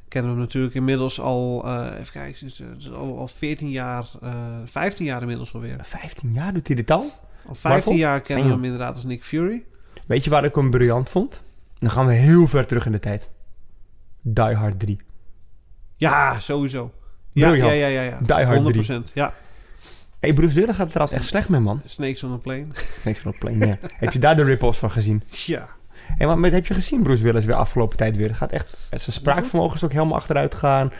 Kennen 0.08 0.30
we 0.30 0.36
hem 0.36 0.46
natuurlijk 0.46 0.74
inmiddels 0.74 1.20
al, 1.20 1.62
eh, 1.64 1.86
even 2.00 2.12
kijken, 2.12 2.50
sinds, 2.50 2.90
al, 2.92 3.18
al 3.18 3.28
14 3.28 3.70
jaar, 3.70 4.06
eh 4.22 4.32
15 4.64 5.04
jaar 5.04 5.20
inmiddels 5.20 5.54
alweer. 5.54 5.76
15 5.82 6.32
jaar 6.32 6.52
doet 6.52 6.66
hij 6.66 6.76
dit 6.76 6.90
al. 6.90 7.10
Al 7.48 7.54
15 7.54 7.70
Marvel? 7.70 7.92
jaar 7.92 8.20
kennen 8.20 8.46
we 8.46 8.52
hem 8.52 8.64
inderdaad 8.64 8.94
als 8.94 9.04
Nick 9.04 9.24
Fury. 9.24 9.64
Weet 10.06 10.24
je 10.24 10.30
waar 10.30 10.44
ik 10.44 10.54
hem 10.54 10.70
briljant 10.70 11.08
vond? 11.08 11.42
Dan 11.76 11.90
gaan 11.90 12.06
we 12.06 12.12
heel 12.12 12.46
ver 12.46 12.66
terug 12.66 12.86
in 12.86 12.92
de 12.92 12.98
tijd. 12.98 13.30
Die 14.22 14.54
Hard 14.54 14.78
3. 14.80 14.96
Ja, 15.96 16.40
sowieso. 16.40 16.92
Ja, 17.32 17.52
ja, 17.52 17.70
ja, 17.72 17.86
ja, 17.86 18.02
ja. 18.02 18.18
Die 18.20 18.44
Hard 18.46 18.66
3. 18.66 19.02
100%. 19.08 19.12
Ja, 19.14 19.34
Hey, 20.18 20.32
Bruce 20.32 20.54
Willis 20.54 20.70
gaat 20.70 20.78
het 20.78 20.90
trouwens 20.90 21.18
echt 21.18 21.28
slecht 21.28 21.48
met, 21.48 21.60
man. 21.60 21.80
Snakes 21.84 22.22
on 22.22 22.32
a 22.32 22.36
Plane. 22.36 22.66
Snakes 23.00 23.24
on 23.26 23.32
a 23.34 23.36
Plane, 23.38 23.66
ja. 23.66 23.78
Heb 23.92 24.12
je 24.12 24.18
daar 24.18 24.36
de 24.36 24.44
rip-offs 24.44 24.78
van 24.78 24.90
gezien? 24.90 25.22
Ja. 25.28 25.68
Hey, 26.16 26.26
maar 26.26 26.38
met- 26.38 26.52
heb 26.52 26.66
je 26.66 26.74
gezien 26.74 27.02
Bruce 27.02 27.22
Willis 27.22 27.44
weer 27.44 27.54
afgelopen 27.54 27.96
tijd 27.96 28.16
weer? 28.16 28.28
Het 28.28 28.36
gaat 28.36 28.52
echt... 28.52 28.76
Zijn 28.90 29.00
spraakvermogen 29.12 29.76
is 29.76 29.84
ook 29.84 29.92
helemaal 29.92 30.16
achteruit 30.16 30.54
gegaan. 30.54 30.92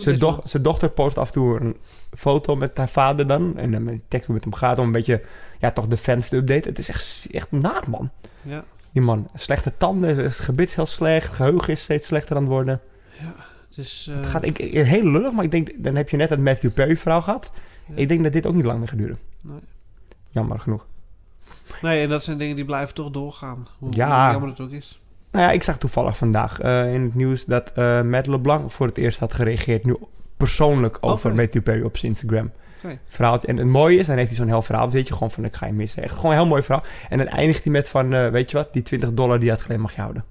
Zijn, 0.00 0.18
doch, 0.18 0.40
zijn 0.44 0.62
dochter 0.62 0.90
post 0.90 1.18
af 1.18 1.26
en 1.26 1.32
toe 1.32 1.60
een 1.60 1.76
foto 2.16 2.56
met 2.56 2.78
haar 2.78 2.88
vader 2.88 3.26
dan. 3.26 3.56
En 3.58 3.70
dan 3.70 3.82
met 3.84 4.00
tekst 4.08 4.26
hoe 4.26 4.34
het 4.34 4.44
hem 4.44 4.54
gaat 4.54 4.78
om 4.78 4.84
een 4.86 4.92
beetje... 4.92 5.22
Ja, 5.58 5.70
toch 5.70 5.86
de 5.88 5.96
fans 5.96 6.28
te 6.28 6.36
updaten. 6.36 6.70
Het 6.70 6.78
is 6.78 6.88
echt, 6.88 7.26
echt 7.30 7.50
naar, 7.50 7.82
man. 7.88 8.10
Ja, 8.42 8.64
Die 8.92 9.02
man, 9.02 9.28
slechte 9.34 9.72
tanden, 9.76 10.16
het 10.16 10.38
gebit 10.38 10.68
is 10.68 10.74
heel 10.74 10.86
slecht. 10.86 11.32
Geheugen 11.32 11.72
is 11.72 11.82
steeds 11.82 12.06
slechter 12.06 12.36
aan 12.36 12.42
het 12.42 12.50
worden. 12.52 12.80
het 13.68 13.78
is... 13.78 14.06
eh, 14.10 14.16
Het 14.16 14.26
gaat 14.26 14.44
ik, 14.44 14.56
heel 14.86 15.04
lullig, 15.04 15.32
maar 15.32 15.44
ik 15.44 15.50
denk... 15.50 15.70
Dan 15.76 15.94
heb 15.96 16.08
je 16.08 16.16
net 16.16 16.30
het 16.30 16.40
Matthew 16.40 16.72
Perry 16.72 16.96
verhaal 16.96 17.22
gehad. 17.22 17.50
Ja. 17.88 17.94
Ik 17.96 18.08
denk 18.08 18.22
dat 18.22 18.32
dit 18.32 18.46
ook 18.46 18.54
niet 18.54 18.64
lang 18.64 18.78
meer 18.78 18.88
gaat 18.88 18.98
duren. 18.98 19.18
Nee. 19.44 19.58
Jammer 20.30 20.58
genoeg. 20.60 20.86
Nee, 21.82 22.02
en 22.02 22.08
dat 22.08 22.22
zijn 22.22 22.38
dingen 22.38 22.56
die 22.56 22.64
blijven 22.64 22.94
toch 22.94 23.10
doorgaan. 23.10 23.68
Hoe 23.78 23.88
Ja. 23.92 24.22
hoe 24.22 24.32
jammer 24.32 24.48
het 24.50 24.60
ook 24.60 24.70
is. 24.70 25.00
Nou 25.30 25.44
ja, 25.44 25.50
ik 25.50 25.62
zag 25.62 25.78
toevallig 25.78 26.16
vandaag 26.16 26.60
eh, 26.60 26.94
in 26.94 27.02
het 27.02 27.14
nieuws 27.14 27.44
dat 27.44 27.72
eh 27.74 28.02
Matt 28.02 28.26
LeBlanc 28.26 28.70
voor 28.70 28.86
het 28.86 28.98
eerst 28.98 29.18
had 29.18 29.34
gereageerd. 29.34 29.84
Nu 29.84 29.96
persoonlijk 30.36 30.98
over 31.00 31.30
Oké. 31.30 31.40
Matthew 31.40 31.62
Perry 31.62 31.82
op 31.82 31.96
zijn 31.96 32.12
Instagram. 32.12 32.50
Verhaaltje. 33.08 33.48
En 33.48 33.56
het 33.56 33.66
mooie 33.66 33.98
is, 33.98 34.06
dan 34.06 34.16
heeft 34.16 34.28
hij 34.28 34.36
zo'n 34.36 34.46
heel 34.48 34.62
verhaal. 34.62 34.90
Weet 34.90 35.08
je, 35.08 35.12
gewoon 35.14 35.30
van 35.30 35.44
ik 35.44 35.54
ga 35.54 35.66
je 35.66 35.72
missen. 35.72 36.02
Echt 36.02 36.14
gewoon 36.14 36.30
een 36.30 36.36
heel 36.36 36.46
mooi 36.46 36.62
verhaal. 36.62 36.84
En 37.08 37.18
dan 37.18 37.26
eindigt 37.26 37.62
hij 37.64 37.72
met 37.72 37.88
van, 37.88 38.12
eh, 38.14 38.28
weet 38.28 38.50
je 38.50 38.56
wat, 38.56 38.72
die 38.72 38.82
20 38.82 39.12
dollar 39.12 39.38
die 39.38 39.50
had 39.50 39.60
geleden 39.60 39.82
mag 39.82 39.94
je 39.94 40.00
houden. 40.00 40.24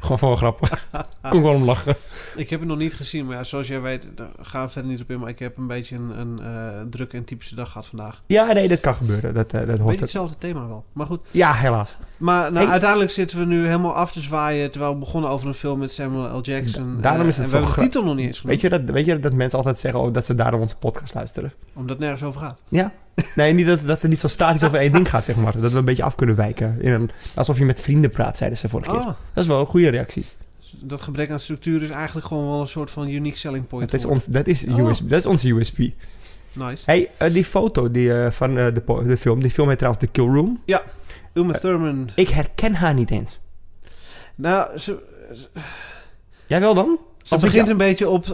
Gewoon 0.00 0.18
van 0.18 0.28
wel 0.28 0.36
grappig. 0.36 0.86
Kon 1.30 1.38
ik 1.38 1.44
wel 1.44 1.54
om 1.54 1.64
lachen. 1.64 1.96
Ik 2.36 2.50
heb 2.50 2.60
het 2.60 2.68
nog 2.68 2.78
niet 2.78 2.94
gezien, 2.94 3.26
maar 3.26 3.36
ja, 3.36 3.44
zoals 3.44 3.66
jij 3.66 3.80
weet, 3.80 4.06
daar 4.14 4.28
gaan 4.42 4.64
we 4.66 4.70
verder 4.72 4.90
niet 4.90 5.00
op 5.00 5.10
in. 5.10 5.18
Maar 5.18 5.28
ik 5.28 5.38
heb 5.38 5.56
een 5.58 5.66
beetje 5.66 5.96
een, 5.96 6.18
een 6.20 6.38
eh, 6.42 6.80
drukke 6.90 7.16
en 7.16 7.24
typische 7.24 7.54
dag 7.54 7.68
gehad 7.70 7.86
vandaag. 7.86 8.22
Ja, 8.26 8.52
nee, 8.52 8.68
dat 8.68 8.80
kan 8.80 8.94
gebeuren. 8.94 9.34
Dat, 9.34 9.52
eh, 9.52 9.66
dat 9.66 9.78
hoort 9.78 9.90
het. 9.90 10.00
hetzelfde 10.00 10.38
thema 10.38 10.66
wel. 10.66 10.84
Maar 10.92 11.06
goed. 11.06 11.20
Ja, 11.30 11.52
helaas. 11.52 11.96
Maar 12.16 12.52
nou, 12.52 12.62
Hey. 12.64 12.72
uiteindelijk 12.72 13.10
zitten 13.10 13.38
we 13.38 13.44
nu 13.44 13.64
helemaal 13.66 13.94
af 13.94 14.12
te 14.12 14.20
zwaaien... 14.20 14.70
terwijl 14.70 14.92
we 14.92 14.98
begonnen 14.98 15.30
over 15.30 15.46
een 15.46 15.54
film 15.54 15.78
met 15.78 15.92
Samuel 15.92 16.38
L. 16.38 16.40
Jackson. 16.42 16.94
Da- 16.94 17.00
daarom 17.00 17.22
Eh, 17.22 17.28
is 17.28 17.36
het 17.36 17.44
en 17.44 17.50
zo 17.50 17.56
we 17.58 17.62
hebben 17.64 17.82
de 17.82 17.88
titel 17.90 18.04
nog 18.04 18.14
niet 18.16 18.26
eens 18.26 18.38
genoemd. 18.40 18.60
Weet 18.62 18.72
je, 18.72 18.78
dat, 18.78 18.94
weet 18.94 19.06
je 19.06 19.18
dat 19.20 19.32
mensen 19.32 19.58
altijd 19.58 19.78
zeggen 19.78 20.00
oh, 20.00 20.12
dat 20.12 20.26
ze 20.26 20.34
daarom 20.34 20.60
onze 20.60 20.76
podcast 20.76 21.14
luisteren? 21.14 21.52
Omdat 21.72 21.90
het 21.90 21.98
nergens 21.98 22.22
over 22.22 22.40
gaat. 22.40 22.62
Ja. 22.68 22.92
Nee, 23.34 23.52
niet 23.52 23.66
dat, 23.66 23.80
dat 23.86 24.02
er 24.02 24.08
niet 24.08 24.18
zo 24.18 24.28
statisch 24.28 24.64
over 24.64 24.78
één 24.78 24.92
ding 24.92 25.08
gaat, 25.10 25.24
zeg 25.24 25.36
maar. 25.36 25.60
Dat 25.60 25.72
we 25.72 25.78
een 25.78 25.84
beetje 25.84 26.02
af 26.02 26.14
kunnen 26.14 26.36
wijken. 26.36 26.76
In 26.80 26.92
een, 26.92 27.10
alsof 27.34 27.58
je 27.58 27.64
met 27.64 27.80
vrienden 27.80 28.10
praat, 28.10 28.36
zeiden 28.36 28.58
ze 28.58 28.68
vorige 28.68 28.90
keer. 28.90 28.98
Oh, 29.00 29.06
Dat 29.06 29.16
is 29.44 29.46
wel 29.46 29.60
een 29.60 29.66
goede 29.66 29.88
reactie. 29.88 30.24
dat 30.80 31.00
gebrek 31.00 31.30
aan 31.30 31.40
structuur 31.40 31.82
is 31.82 31.88
eigenlijk 31.90 32.26
gewoon 32.26 32.50
wel 32.50 32.60
een 32.60 32.66
soort 32.66 32.90
van 32.90 33.08
unique 33.08 33.38
selling 33.38 33.66
point. 33.66 33.90
Dat 33.90 34.00
is, 34.00 34.06
ons, 34.06 34.24
dat, 34.26 34.46
is 34.46 34.66
Oh. 34.66 34.88
USB, 34.88 35.08
dat 35.08 35.18
is 35.18 35.26
onze 35.26 35.48
USP. 35.48 35.78
Nice. 36.52 36.82
Hey, 36.86 37.10
eh, 37.16 37.32
die 37.32 37.44
foto 37.44 37.90
die, 37.90 38.12
eh, 38.22 38.30
van 38.30 38.58
eh, 38.58 38.64
de, 38.74 39.02
de 39.06 39.16
film, 39.16 39.40
die 39.40 39.50
film 39.50 39.68
heet 39.68 39.78
trouwens 39.78 40.04
The 40.04 40.10
Kill 40.12 40.24
Room. 40.24 40.62
Uma 41.34 41.52
Eh, 41.54 41.60
Thurman. 41.60 42.10
Ik 42.14 42.28
herken 42.28 42.74
haar 42.74 42.94
niet 42.94 43.10
eens. 43.10 43.40
Nou, 44.34 44.78
ze, 44.78 44.98
Jij 46.46 46.60
wel 46.60 46.74
dan? 46.74 46.98
ze 47.22 47.32
Als 47.32 47.42
begint 47.42 47.68
een 47.68 47.76
beetje 47.76 48.08
op 48.08 48.24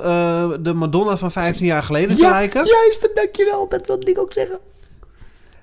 de 0.63 0.73
Madonna 0.75 1.17
van 1.17 1.33
15 1.33 1.67
jaar 1.67 1.83
geleden 1.83 2.17
te 2.17 2.23
Ja, 2.23 2.31
lijken. 2.31 2.65
Juist, 2.67 3.11
dankjewel. 3.15 3.69
Dat 3.69 3.87
wilde 3.87 4.11
ik 4.11 4.19
ook 4.19 4.33
zeggen. 4.33 4.59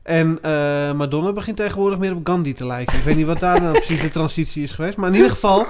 En 0.03 0.39
eh, 0.41 0.93
Madonna 0.93 1.31
begint 1.31 1.57
tegenwoordig 1.57 1.99
meer 1.99 2.15
op 2.15 2.27
Gandhi 2.27 2.53
te 2.53 2.65
lijken. 2.65 2.97
Ik 2.97 3.03
weet 3.03 3.15
niet 3.15 3.25
wat 3.25 3.39
daar 3.39 3.61
nou 3.61 3.73
precies 3.73 4.01
de 4.01 4.09
transitie 4.09 4.63
is 4.63 4.71
geweest. 4.71 4.97
Maar 4.97 5.09
in 5.09 5.15
ieder 5.15 5.29
geval, 5.29 5.65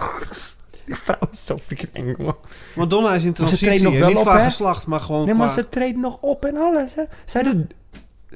Die 0.86 0.96
vrouw 0.96 1.28
is 1.32 1.46
zo 1.46 1.58
freaking 1.58 1.93
eng, 1.93 2.24
man. 2.24 2.36
Madonna 2.76 3.13
is 3.13 3.24
in 3.24 3.34
Maar 3.38 3.48
ze 3.48 3.58
treedt 3.58 3.60
transitie. 3.60 3.84
nog 3.84 3.93
wel 4.00 4.08
niet 4.08 4.17
op, 4.17 4.24
qua 4.24 4.38
hè? 4.38 4.43
geslacht, 4.46 4.86
maar 4.88 5.00
gewoon 5.00 5.26
Nee, 5.26 5.34
maar 5.36 5.48
qua... 5.48 5.56
ze 5.56 5.69
treedt 5.69 5.98
nog 5.98 6.17
op 6.22 6.46
en 6.46 6.58
alles, 6.58 6.96
hè. 6.96 7.04
Zij 7.26 7.43
doet... 7.43 7.74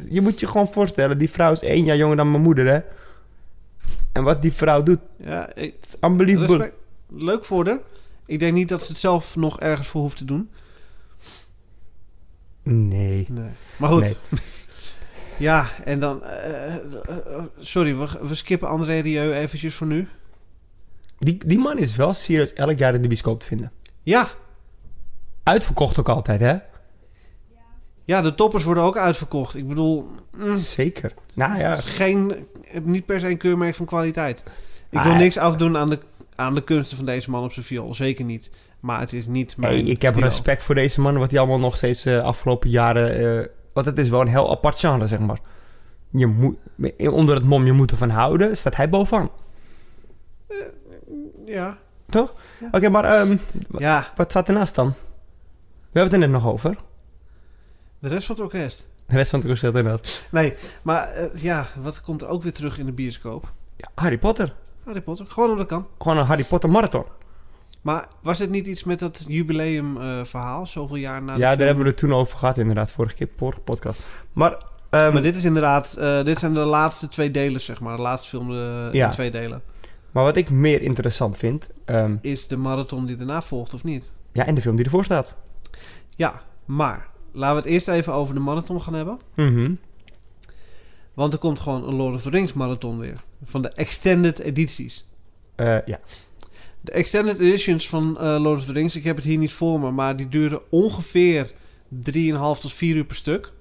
Je 0.09 0.21
moet 0.21 0.39
je 0.39 0.47
gewoon 0.47 0.67
voorstellen, 0.67 1.17
die 1.17 1.29
vrouw 1.29 1.51
is 1.51 1.61
één 1.61 1.83
jaar 1.83 1.97
jonger 1.97 2.15
dan 2.17 2.31
mijn 2.31 2.43
moeder, 2.43 2.65
hè. 2.67 2.79
En 4.11 4.23
wat 4.23 4.41
die 4.41 4.53
vrouw 4.53 4.83
doet, 4.83 4.99
Ja, 5.17 5.49
ik- 5.55 5.75
is 5.81 5.95
unbelievable. 6.01 6.57
respect. 6.57 6.75
Leuk 7.09 7.45
voor 7.45 7.65
haar. 7.65 7.79
Ik 8.25 8.39
denk 8.39 8.53
niet 8.53 8.69
dat 8.69 8.81
ze 8.81 8.87
het 8.91 8.97
zelf 9.01 9.35
nog 9.35 9.59
ergens 9.59 9.87
voor 9.87 10.01
hoeft 10.01 10.17
te 10.17 10.25
doen. 10.25 10.49
Nee. 12.63 13.25
Nee. 13.29 13.49
Maar 13.77 13.89
goed. 13.89 14.01
Nee. 14.01 14.17
Ja, 15.37 15.69
en 15.83 15.99
dan... 15.99 16.23
eh, 16.23 16.75
eh, 16.75 16.81
sorry, 17.59 17.95
we, 17.97 18.07
we 18.21 18.35
skippen 18.35 18.67
André 18.69 18.99
Rieu 18.99 19.33
eventjes 19.33 19.75
voor 19.75 19.87
nu. 19.87 20.07
Die, 21.17 21.37
die 21.45 21.57
man 21.57 21.77
is 21.77 21.95
wel 21.95 22.13
serieus 22.13 22.53
elk 22.53 22.77
jaar 22.77 22.93
in 22.95 23.01
de 23.01 23.07
bioscoop 23.07 23.39
te 23.39 23.45
vinden. 23.45 23.71
Ja, 24.03 24.29
Uitverkocht 25.43 25.99
ook 25.99 26.09
altijd, 26.09 26.39
hè? 26.39 26.55
ja, 28.05 28.21
de 28.21 28.35
toppers 28.35 28.63
worden 28.63 28.83
ook 28.83 28.97
uitverkocht. 28.97 29.55
Ik 29.55 29.67
bedoel, 29.67 30.09
mm, 30.37 30.57
Zeker. 30.57 31.13
Nou 31.33 31.59
ja, 31.59 31.73
is 31.77 31.83
geen, 31.83 32.47
niet 32.81 33.05
per 33.05 33.19
se 33.19 33.27
een 33.29 33.37
keurmerk 33.37 33.75
van 33.75 33.85
kwaliteit. 33.85 34.43
Ik 34.89 34.97
Ah, 34.97 35.03
wil 35.03 35.13
ja. 35.13 35.17
niks 35.19 35.37
afdoen 35.37 35.77
aan 35.77 35.89
de, 35.89 35.99
aan 36.35 36.55
de 36.55 36.63
kunsten 36.63 36.97
van 36.97 37.05
deze 37.05 37.29
man 37.29 37.43
op 37.43 37.53
zijn 37.53 37.65
viool. 37.65 37.93
Zeker 37.95 38.25
niet. 38.25 38.49
Maar 38.79 38.99
het 38.99 39.13
is 39.13 39.27
niet 39.27 39.57
mijn 39.57 39.73
hey, 39.73 39.81
ik 39.81 40.01
heb 40.01 40.11
stilo. 40.11 40.27
respect 40.27 40.63
voor 40.63 40.75
deze 40.75 41.01
man, 41.01 41.17
wat 41.17 41.31
hij 41.31 41.39
allemaal 41.39 41.59
nog 41.59 41.75
steeds 41.75 42.03
de 42.03 42.21
afgelopen 42.21 42.69
jaren... 42.69 43.39
eh, 43.41 43.45
want 43.77 43.89
het 43.89 44.05
is 44.05 44.09
wel 44.09 44.21
een 44.21 44.27
heel 44.27 44.51
apart 44.51 44.79
genre, 44.79 45.07
zeg 45.07 45.19
maar. 45.19 45.39
Je 46.09 46.27
moet, 46.27 46.57
onder 47.11 47.35
het 47.35 47.43
mom 47.43 47.65
je 47.65 47.71
moet 47.71 47.91
ervan 47.91 48.09
houden, 48.09 48.57
staat 48.57 48.75
hij 48.75 48.89
bovenaan. 48.89 49.29
Ja. 51.45 51.77
Oké, 52.71 52.89
maar 52.89 53.03
ehm, 53.03 53.37
ja, 53.77 54.07
wat 54.15 54.29
staat 54.29 54.47
ernaast 54.47 54.75
dan? 54.75 54.87
We 54.87 55.99
hebben 55.99 56.03
het 56.03 56.13
er 56.13 56.19
net 56.19 56.41
nog 56.41 56.51
over. 56.51 56.77
de 57.99 58.07
rest 58.07 58.25
van 58.25 58.35
het 58.35 58.43
orkest. 58.43 58.87
De 59.07 59.15
rest 59.15 59.29
van 59.29 59.39
het 59.39 59.47
concert 59.47 59.75
inderdaad. 59.75 60.27
Nee, 60.31 60.53
maar 60.81 61.13
eh, 61.13 61.41
ja, 61.41 61.67
wat 61.79 62.01
komt 62.01 62.21
er 62.21 62.27
ook 62.27 62.43
weer 62.43 62.53
terug 62.53 62.79
in 62.79 62.85
de 62.85 62.91
bioscoop? 62.91 63.51
Ja, 63.75 63.89
Harry 63.95 64.17
Potter. 64.17 64.53
Harry 64.83 65.01
Potter. 65.01 65.25
Gewoon 65.29 65.49
omdat 65.49 65.69
dat 65.69 65.77
kan. 65.79 65.87
Gewoon 65.97 66.17
een 66.17 66.25
Harry 66.25 66.43
Potter 66.43 66.69
marathon. 66.69 67.05
Maar 67.87 68.07
was 68.21 68.39
het 68.39 68.49
niet 68.49 68.67
iets 68.67 68.83
met 68.83 68.99
dat 68.99 69.25
jubileum 69.27 69.97
eh, 70.01 70.23
verhaal? 70.23 70.65
Zoveel 70.67 70.95
jaar 70.95 71.21
na 71.23 71.33
ja, 71.33 71.39
daar 71.39 71.55
film? 71.55 71.65
hebben 71.67 71.83
we 71.83 71.89
het 71.89 71.99
toen 71.99 72.13
over 72.13 72.37
gehad 72.37 72.57
inderdaad, 72.57 72.91
vorige 72.91 73.15
keer, 73.15 73.29
vorige 73.35 73.59
podcast. 73.59 74.07
Maar, 74.33 74.57
ehm, 74.89 75.13
Maar 75.13 75.21
dit 75.21 75.35
is 75.35 75.43
inderdaad... 75.43 75.95
eh, 75.99 76.23
dit 76.23 76.39
zijn 76.39 76.53
de 76.53 76.59
laatste 76.59 77.07
twee 77.07 77.31
delen, 77.31 77.61
zeg 77.61 77.79
maar. 77.79 77.95
De 77.95 78.01
laatste 78.01 78.29
film 78.29 78.53
Ja. 78.91 79.05
in 79.05 79.11
twee 79.11 79.31
delen. 79.31 79.61
maar 80.11 80.23
wat 80.23 80.35
ik 80.35 80.49
meer 80.49 80.81
interessant 80.81 81.37
vind... 81.37 81.69
ehm, 81.85 82.15
Is 82.21 82.47
de 82.47 82.57
marathon 82.57 83.05
die 83.05 83.15
daarna 83.15 83.41
volgt 83.41 83.73
of 83.73 83.83
niet? 83.83 84.11
ja, 84.31 84.45
en 84.45 84.55
de 84.55 84.61
film 84.61 84.75
die 84.75 84.85
ervoor 84.85 85.03
staat. 85.03 85.35
Ja, 86.15 86.41
maar... 86.65 87.07
Laten 87.31 87.55
we 87.55 87.61
het 87.61 87.71
eerst 87.71 87.87
even 87.87 88.13
over 88.13 88.33
de 88.33 88.39
marathon 88.39 88.81
gaan 88.81 88.93
hebben. 88.93 89.17
Mhm. 89.35 89.71
Want 91.13 91.33
er 91.33 91.39
komt 91.39 91.59
gewoon 91.59 91.87
een 91.87 91.95
Lord 91.95 92.15
of 92.15 92.21
the 92.21 92.29
Rings 92.29 92.53
marathon 92.53 92.97
weer. 92.99 93.13
Van 93.45 93.61
de 93.61 93.69
extended 93.69 94.39
edities. 94.39 95.07
Eh, 95.55 95.77
ja. 95.85 95.99
De 96.81 96.91
extended 96.91 97.39
editions 97.39 97.89
van 97.89 98.19
eh, 98.19 98.23
Lord 98.39 98.59
of 98.59 98.65
the 98.65 98.71
Rings, 98.71 98.95
ik 98.95 99.03
heb 99.03 99.15
het 99.15 99.25
hier 99.25 99.37
niet 99.37 99.53
voor 99.53 99.79
me, 99.79 99.91
maar 99.91 100.15
die 100.15 100.27
duren 100.27 100.61
ongeveer 100.69 101.51
3,5 102.11 102.11
tot 102.61 102.73
4 102.73 102.95
uur 102.95 103.05
per 103.05 103.15
stuk. 103.15 103.51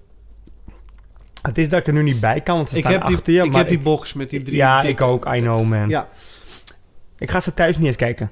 Het 1.43 1.59
is 1.59 1.69
dat 1.69 1.79
ik 1.81 1.87
er 1.87 1.93
nu 1.93 2.03
niet 2.03 2.21
bij 2.21 2.41
kan, 2.41 2.57
want 2.57 2.69
ze 2.69 2.75
Ik 2.77 2.81
staan 2.83 2.93
heb 2.93 3.07
die, 3.07 3.17
achter 3.17 3.33
je. 3.33 3.43
ik 3.43 3.51
maar 3.51 3.59
heb 3.61 3.69
die 3.69 3.79
box 3.79 4.13
met 4.13 4.31
die 4.31 4.43
drie. 4.43 4.57
Ja, 4.57 4.83
ik 4.83 5.01
ook. 5.01 5.27
I 5.35 5.39
know, 5.41 5.65
man. 5.69 5.89
Ja, 5.89 6.09
Ik 7.19 7.31
ga 7.31 7.41
ze 7.41 7.55
thuis 7.55 7.77
niet 7.79 7.87
eens 7.87 7.97
kijken. 7.97 8.31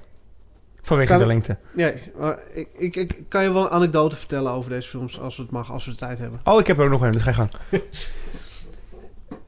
Vanwege 0.83 1.09
Kan- 1.11 1.19
de 1.21 1.27
lengte. 1.27 1.57
nee, 1.73 1.93
maar 2.19 2.39
ik, 2.55 2.69
ik, 2.77 2.97
ik 2.97 3.19
kan 3.29 3.43
je 3.43 3.53
wel 3.53 3.63
een 3.63 3.71
anekdote 3.71 4.17
vertellen 4.17 4.53
over 4.53 4.71
deze 4.71 4.89
films, 4.89 5.21
als 5.21 5.37
het 5.37 5.51
mag, 5.51 5.73
als 5.73 5.85
we 5.85 5.91
de 5.91 5.97
tijd 5.97 6.19
hebben. 6.19 6.41
Oh, 6.45 6.61
ik 6.61 6.67
heb 6.67 6.79
er 6.79 6.85
ook 6.85 6.91
nog 6.91 7.03
een, 7.03 7.13
dus 7.13 7.23
ga 7.23 7.31
je 7.31 7.37
gang. 7.37 7.51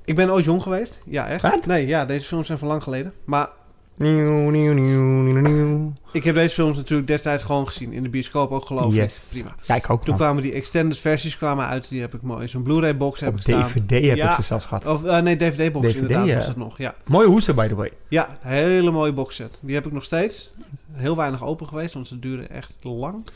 Ik 0.04 0.14
ben 0.14 0.30
ooit 0.30 0.44
jong 0.44 0.62
geweest. 0.62 1.00
Ja, 1.04 1.28
echt. 1.28 1.42
Wat? 1.42 1.66
Nee, 1.66 1.86
ja, 1.86 2.04
deze 2.04 2.26
films 2.26 2.46
zijn 2.46 2.58
van 2.58 2.68
lang 2.68 2.82
geleden. 2.82 3.12
Maar 3.24 3.48
Nieuw, 3.96 4.50
nieuw, 4.50 4.72
nieuw, 4.72 5.02
nieuw, 5.02 5.40
nieuw. 5.40 5.92
ik 6.12 6.24
heb 6.24 6.34
deze 6.34 6.54
films 6.54 6.76
natuurlijk 6.76 7.08
destijds 7.08 7.42
gewoon 7.42 7.66
gezien. 7.66 7.92
In 7.92 8.02
de 8.02 8.08
bioscoop 8.08 8.50
ook 8.50 8.66
geloof 8.66 8.94
Yes. 8.94 9.34
ik. 9.34 9.40
Prima. 9.42 9.56
Ja, 9.62 9.74
ik 9.74 9.90
ook 9.90 10.04
Toen 10.04 10.16
kwamen 10.16 10.42
die 10.42 10.52
extended 10.52 10.98
versies 10.98 11.36
kwamen 11.36 11.66
uit. 11.66 11.88
Die 11.88 12.00
heb 12.00 12.14
ik 12.14 12.22
mooi 12.22 12.42
in 12.42 12.48
zo'n 12.48 12.62
Blu-ray 12.62 12.96
box 12.96 13.20
heb 13.20 13.28
Op 13.28 13.36
ik 13.36 13.42
staan. 13.42 13.62
DVD 13.62 14.06
heb 14.06 14.16
Ja. 14.16 14.28
ik 14.28 14.34
ze 14.34 14.42
zelfs 14.42 14.66
gehad. 14.66 14.86
Of 14.86 15.04
eh, 15.04 15.18
nee, 15.22 15.36
DVD-box 15.36 15.86
DVD, 15.86 16.00
inderdaad 16.00 16.26
ja. 16.26 16.36
was 16.36 16.56
nog. 16.56 16.78
Ja. 16.78 16.94
Mooie 17.06 17.26
hoesen, 17.28 17.54
by 17.54 17.66
the 17.68 17.74
way. 17.74 17.92
ja, 18.08 18.38
hele 18.40 18.90
mooie 18.90 19.12
boxset. 19.12 19.58
Die 19.60 19.74
heb 19.74 19.86
ik 19.86 19.92
nog 19.92 20.04
steeds. 20.04 20.52
Heel 20.92 21.16
weinig 21.16 21.44
open 21.44 21.68
geweest, 21.68 21.94
want 21.94 22.06
ze 22.06 22.18
duren 22.18 22.50
echt 22.50 22.72
lang. 22.82 23.26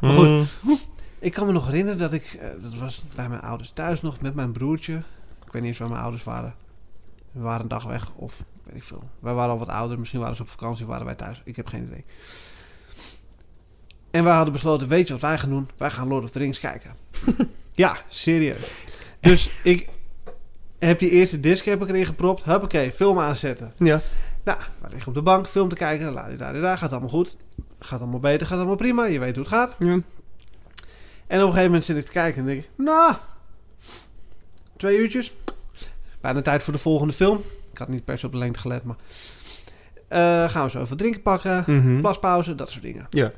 Maar 0.00 0.10
goed. 0.10 0.26
Mm. 0.62 0.78
Ik 1.18 1.32
kan 1.32 1.46
me 1.46 1.52
nog 1.52 1.66
herinneren 1.66 1.98
dat 1.98 2.12
ik... 2.12 2.36
eh, 2.40 2.48
dat 2.62 2.74
was 2.74 3.02
bij 3.16 3.28
mijn 3.28 3.40
ouders 3.40 3.70
thuis 3.74 4.02
nog 4.02 4.20
met 4.20 4.34
mijn 4.34 4.52
broertje. 4.52 4.94
Ik 5.46 5.52
weet 5.52 5.62
niet 5.62 5.70
eens 5.70 5.78
waar 5.78 5.88
mijn 5.88 6.02
ouders 6.02 6.24
waren. 6.24 6.54
We 7.32 7.40
waren 7.40 7.62
een 7.62 7.68
dag 7.68 7.84
weg 7.84 8.10
of 8.16 8.44
weet 8.64 8.74
ik 8.74 8.82
veel. 8.82 9.10
Wij 9.18 9.34
waren 9.34 9.52
al 9.52 9.58
wat 9.58 9.68
ouder. 9.68 9.98
Misschien 9.98 10.20
waren 10.20 10.36
ze 10.36 10.42
op 10.42 10.48
vakantie, 10.48 10.86
waren 10.86 11.06
wij 11.06 11.14
thuis. 11.14 11.42
Ik 11.44 11.56
heb 11.56 11.66
geen 11.66 11.84
idee. 11.84 12.04
En 14.10 14.24
wij 14.24 14.34
hadden 14.34 14.52
besloten, 14.52 14.88
weet 14.88 15.06
je 15.06 15.12
wat 15.12 15.22
wij 15.22 15.38
gaan 15.38 15.48
doen? 15.48 15.68
Wij 15.76 15.90
gaan 15.90 16.08
Lord 16.08 16.24
of 16.24 16.30
the 16.30 16.38
Rings 16.38 16.60
kijken. 16.60 16.94
ja, 17.74 17.96
serieus. 18.08 18.70
Dus 19.20 19.62
ik 19.62 19.88
heb 20.78 20.98
die 20.98 21.10
eerste 21.10 21.40
disc 21.40 21.64
heb 21.64 21.82
ik 21.82 21.88
erin 21.88 22.06
gepropt. 22.06 22.44
Huppakee, 22.44 22.92
film 22.92 23.18
aanzetten. 23.18 23.72
Ja. 23.78 24.00
Nou, 24.44 24.58
we 24.80 24.88
liggen 24.88 25.08
op 25.08 25.14
de 25.14 25.22
bank, 25.22 25.48
film 25.48 25.68
te 25.68 25.74
kijken. 25.74 26.12
La, 26.12 26.28
la, 26.38 26.52
la, 26.52 26.76
gaat 26.76 26.90
allemaal 26.90 27.08
goed. 27.08 27.36
Gaat 27.78 28.00
allemaal 28.00 28.20
beter, 28.20 28.46
gaat 28.46 28.58
allemaal 28.58 28.76
prima. 28.76 29.04
Je 29.04 29.18
weet 29.18 29.34
hoe 29.34 29.44
het 29.44 29.54
gaat. 29.54 29.74
Ja. 29.78 29.88
En 29.88 30.00
op 31.40 31.46
een 31.46 31.52
gegeven 31.52 31.64
moment 31.64 31.84
zit 31.84 31.96
ik 31.96 32.04
te 32.04 32.10
kijken 32.10 32.40
en 32.40 32.46
denk 32.46 32.62
ik, 32.62 32.70
nou, 32.76 33.14
twee 34.76 34.98
uurtjes. 34.98 35.32
Bijna 36.20 36.42
tijd 36.42 36.62
voor 36.62 36.72
de 36.72 36.78
volgende 36.78 37.12
film. 37.12 37.42
Had 37.82 37.90
niet 37.90 38.04
per 38.04 38.18
se 38.18 38.26
op 38.26 38.32
de 38.32 38.38
lengte 38.38 38.58
gelet, 38.60 38.82
maar... 38.84 38.96
eh, 40.08 40.50
gaan 40.50 40.64
we 40.64 40.70
zo 40.70 40.80
even 40.80 40.96
drinken 40.96 41.22
pakken, 41.22 41.64
Mhm. 41.66 42.00
plaspauze, 42.00 42.54
dat 42.54 42.70
soort 42.70 42.82
dingen. 42.82 43.06
Ja. 43.10 43.30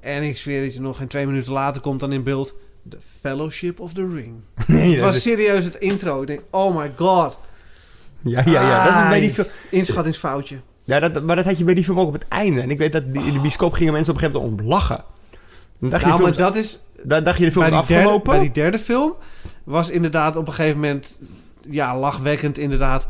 En 0.00 0.22
ik 0.22 0.36
zweer 0.36 0.64
dat 0.64 0.74
je 0.74 0.80
nog 0.80 0.96
geen 0.96 1.08
twee 1.08 1.26
minuten 1.26 1.52
later 1.52 1.80
komt 1.82 2.00
dan 2.00 2.12
in 2.12 2.22
beeld... 2.22 2.54
The 2.88 2.98
Fellowship 3.20 3.80
of 3.80 3.92
the 3.92 4.08
Ring. 4.14 4.34
Nee, 4.66 4.94
dat 4.94 5.04
was 5.04 5.16
is- 5.16 5.22
serieus 5.22 5.64
het 5.64 5.74
intro. 5.74 6.20
Ik 6.20 6.26
denk, 6.26 6.40
oh 6.50 6.76
my 6.76 6.92
god. 6.96 7.38
ja, 8.20 8.42
ja, 8.44 8.62
ja. 8.62 8.84
Dat 8.84 9.02
is 9.02 9.08
bij 9.08 9.20
die 9.20 9.30
film. 9.30 9.46
Inschattingsfoutje. 9.70 10.56
Ja, 10.84 11.00
dat, 11.00 11.22
maar 11.24 11.36
dat 11.36 11.44
had 11.44 11.58
je 11.58 11.64
bij 11.64 11.74
die 11.74 11.84
film 11.84 12.00
ook 12.00 12.06
op 12.06 12.12
het 12.12 12.28
einde. 12.28 12.60
En 12.60 12.70
ik 12.70 12.78
weet 12.78 12.92
dat 12.92 13.12
die, 13.14 13.22
in 13.24 13.32
de 13.32 13.40
bioscoop 13.40 13.72
gingen 13.72 13.92
mensen 13.92 14.12
op 14.14 14.18
een 14.20 14.26
gegeven 14.26 14.44
moment 14.46 14.62
om 14.64 14.68
lachen. 14.70 15.04
Dan 15.78 15.90
dacht 15.90 16.02
je, 16.02 16.08
Nou, 16.08 16.18
de 16.20 16.24
maar 16.26 16.34
film, 16.34 16.46
dat 16.46 16.56
is... 16.56 16.78
da- 17.02 17.20
dacht 17.20 17.38
je 17.38 17.44
de 17.44 17.52
film 17.52 17.64
bij 17.70 17.74
derde, 17.80 17.94
afgelopen? 17.94 18.30
bij 18.32 18.40
die 18.40 18.52
derde 18.52 18.78
film 18.78 19.12
was 19.64 19.90
inderdaad 19.90 20.36
op 20.36 20.46
een 20.46 20.52
gegeven 20.52 20.80
moment... 20.80 21.20
Ja, 21.70 21.98
lachwekkend 21.98 22.58
inderdaad. 22.58 23.08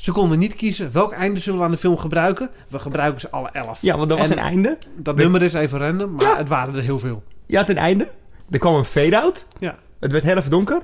Ze 0.00 0.12
konden 0.12 0.38
niet 0.38 0.54
kiezen. 0.54 0.92
Welk 0.92 1.12
einde 1.12 1.40
zullen 1.40 1.58
we 1.58 1.64
aan 1.64 1.70
de 1.70 1.76
film 1.76 1.96
gebruiken? 1.98 2.50
We 2.68 2.78
gebruiken 2.78 3.20
ze 3.20 3.30
alle 3.30 3.48
elf. 3.52 3.82
Ja, 3.82 3.96
want 3.96 4.08
dat 4.08 4.18
was 4.18 4.30
En- 4.30 4.38
een 4.38 4.44
einde. 4.44 4.78
Dat 4.96 5.16
nummer 5.16 5.42
is 5.42 5.52
even 5.52 5.78
random, 5.78 6.12
maar 6.12 6.36
het 6.38 6.48
waren 6.48 6.74
er 6.74 6.82
heel 6.82 6.98
veel. 6.98 7.22
Je 7.46 7.56
had 7.56 7.68
een 7.68 7.78
einde. 7.78 8.08
Er 8.50 8.58
kwam 8.58 8.74
een 8.74 8.84
fade-out. 8.84 9.46
Ja. 9.58 9.78
Het 10.00 10.12
werd 10.12 10.24
heel 10.24 10.36
even 10.36 10.50
donker. 10.50 10.82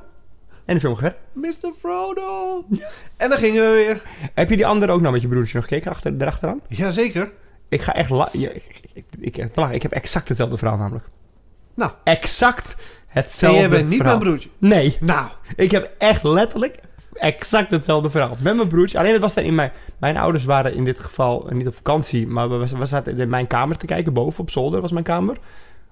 En 0.64 0.74
de 0.74 0.81
film 0.81 0.96
ging. 0.96 1.12
Mr. 1.33 1.70
Frodo. 1.79 2.64
En 3.16 3.29
dan 3.29 3.38
gingen 3.38 3.62
we 3.62 3.68
weer. 3.70 4.02
Heb 4.35 4.50
je 4.50 4.57
die 4.57 4.66
andere 4.66 4.92
ook 4.92 5.00
nou 5.00 5.12
met 5.12 5.22
je 5.22 5.29
broertje 5.29 5.57
nog 5.57 5.66
gekeken 5.66 5.90
achter, 5.90 6.14
erachteraan? 6.18 6.61
Jazeker. 6.68 7.33
Ik 7.68 7.83
ga 7.83 7.94
echt 7.94 8.11
la- 8.11 8.29
ja, 8.33 8.50
ik, 8.50 8.81
ik, 9.20 9.37
ik, 9.72 9.83
heb 9.83 9.92
exact 9.92 10.29
hetzelfde 10.29 10.57
verhaal 10.57 10.76
namelijk. 10.76 11.09
Nou. 11.74 11.90
Exact 12.05 12.74
En 12.74 12.76
hetzelfde 13.09 13.59
jij 13.61 13.68
bent 13.68 13.88
niet 13.88 13.96
verhaal. 13.98 14.16
mijn 14.18 14.29
broertje. 14.29 14.48
Nee, 14.59 14.96
Nou, 15.00 15.29
ik 15.57 15.70
heb 15.70 15.90
echt 15.98 16.22
letterlijk 16.22 16.79
exact 17.18 17.70
hetzelfde 17.70 18.11
verhaal. 18.11 18.37
Met 18.40 18.57
mijn 18.57 18.68
broertje. 18.68 18.98
Alleen 18.98 19.12
het 19.12 19.20
was 19.20 19.35
dan 19.35 19.44
in 19.44 19.55
mijn... 19.55 19.72
Mijn 19.98 20.16
ouders 20.16 20.44
waren 20.44 20.74
in 20.74 20.85
dit 20.85 21.00
geval 21.00 21.48
niet 21.50 21.66
op 21.66 21.74
vakantie. 21.74 22.26
Maar 22.26 22.50
we, 22.50 22.76
we 22.79 22.87
zaten 22.87 23.18
in 23.18 23.29
mijn 23.29 23.46
kamer 23.46 23.76
te 23.76 23.87
kijken. 23.87 24.12
Boven 24.12 24.40
op 24.40 24.50
zolder 24.50 24.81
was 24.81 24.92
mijn 24.92 25.05
kamer. 25.05 25.37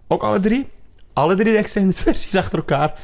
Ook 0.08 0.22
alle 0.22 0.40
drie. 0.40 0.68
Alle 1.12 1.34
drie 1.34 1.52
de 1.52 1.58
extended 1.58 1.96
versies 1.96 2.36
achter 2.36 2.58
elkaar. 2.58 2.94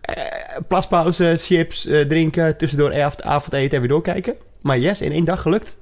Eh, 0.00 0.24
plaspauze, 0.68 1.34
chips, 1.38 1.86
eh, 1.86 2.00
drinken. 2.00 2.56
Tussendoor 2.56 3.02
avond, 3.02 3.22
avondeten 3.22 3.74
en 3.74 3.80
weer 3.80 3.88
doorkijken. 3.88 4.34
Maar 4.62 4.78
yes, 4.78 5.00
in 5.02 5.12
één 5.12 5.24
dag 5.24 5.42
gelukt. 5.42 5.76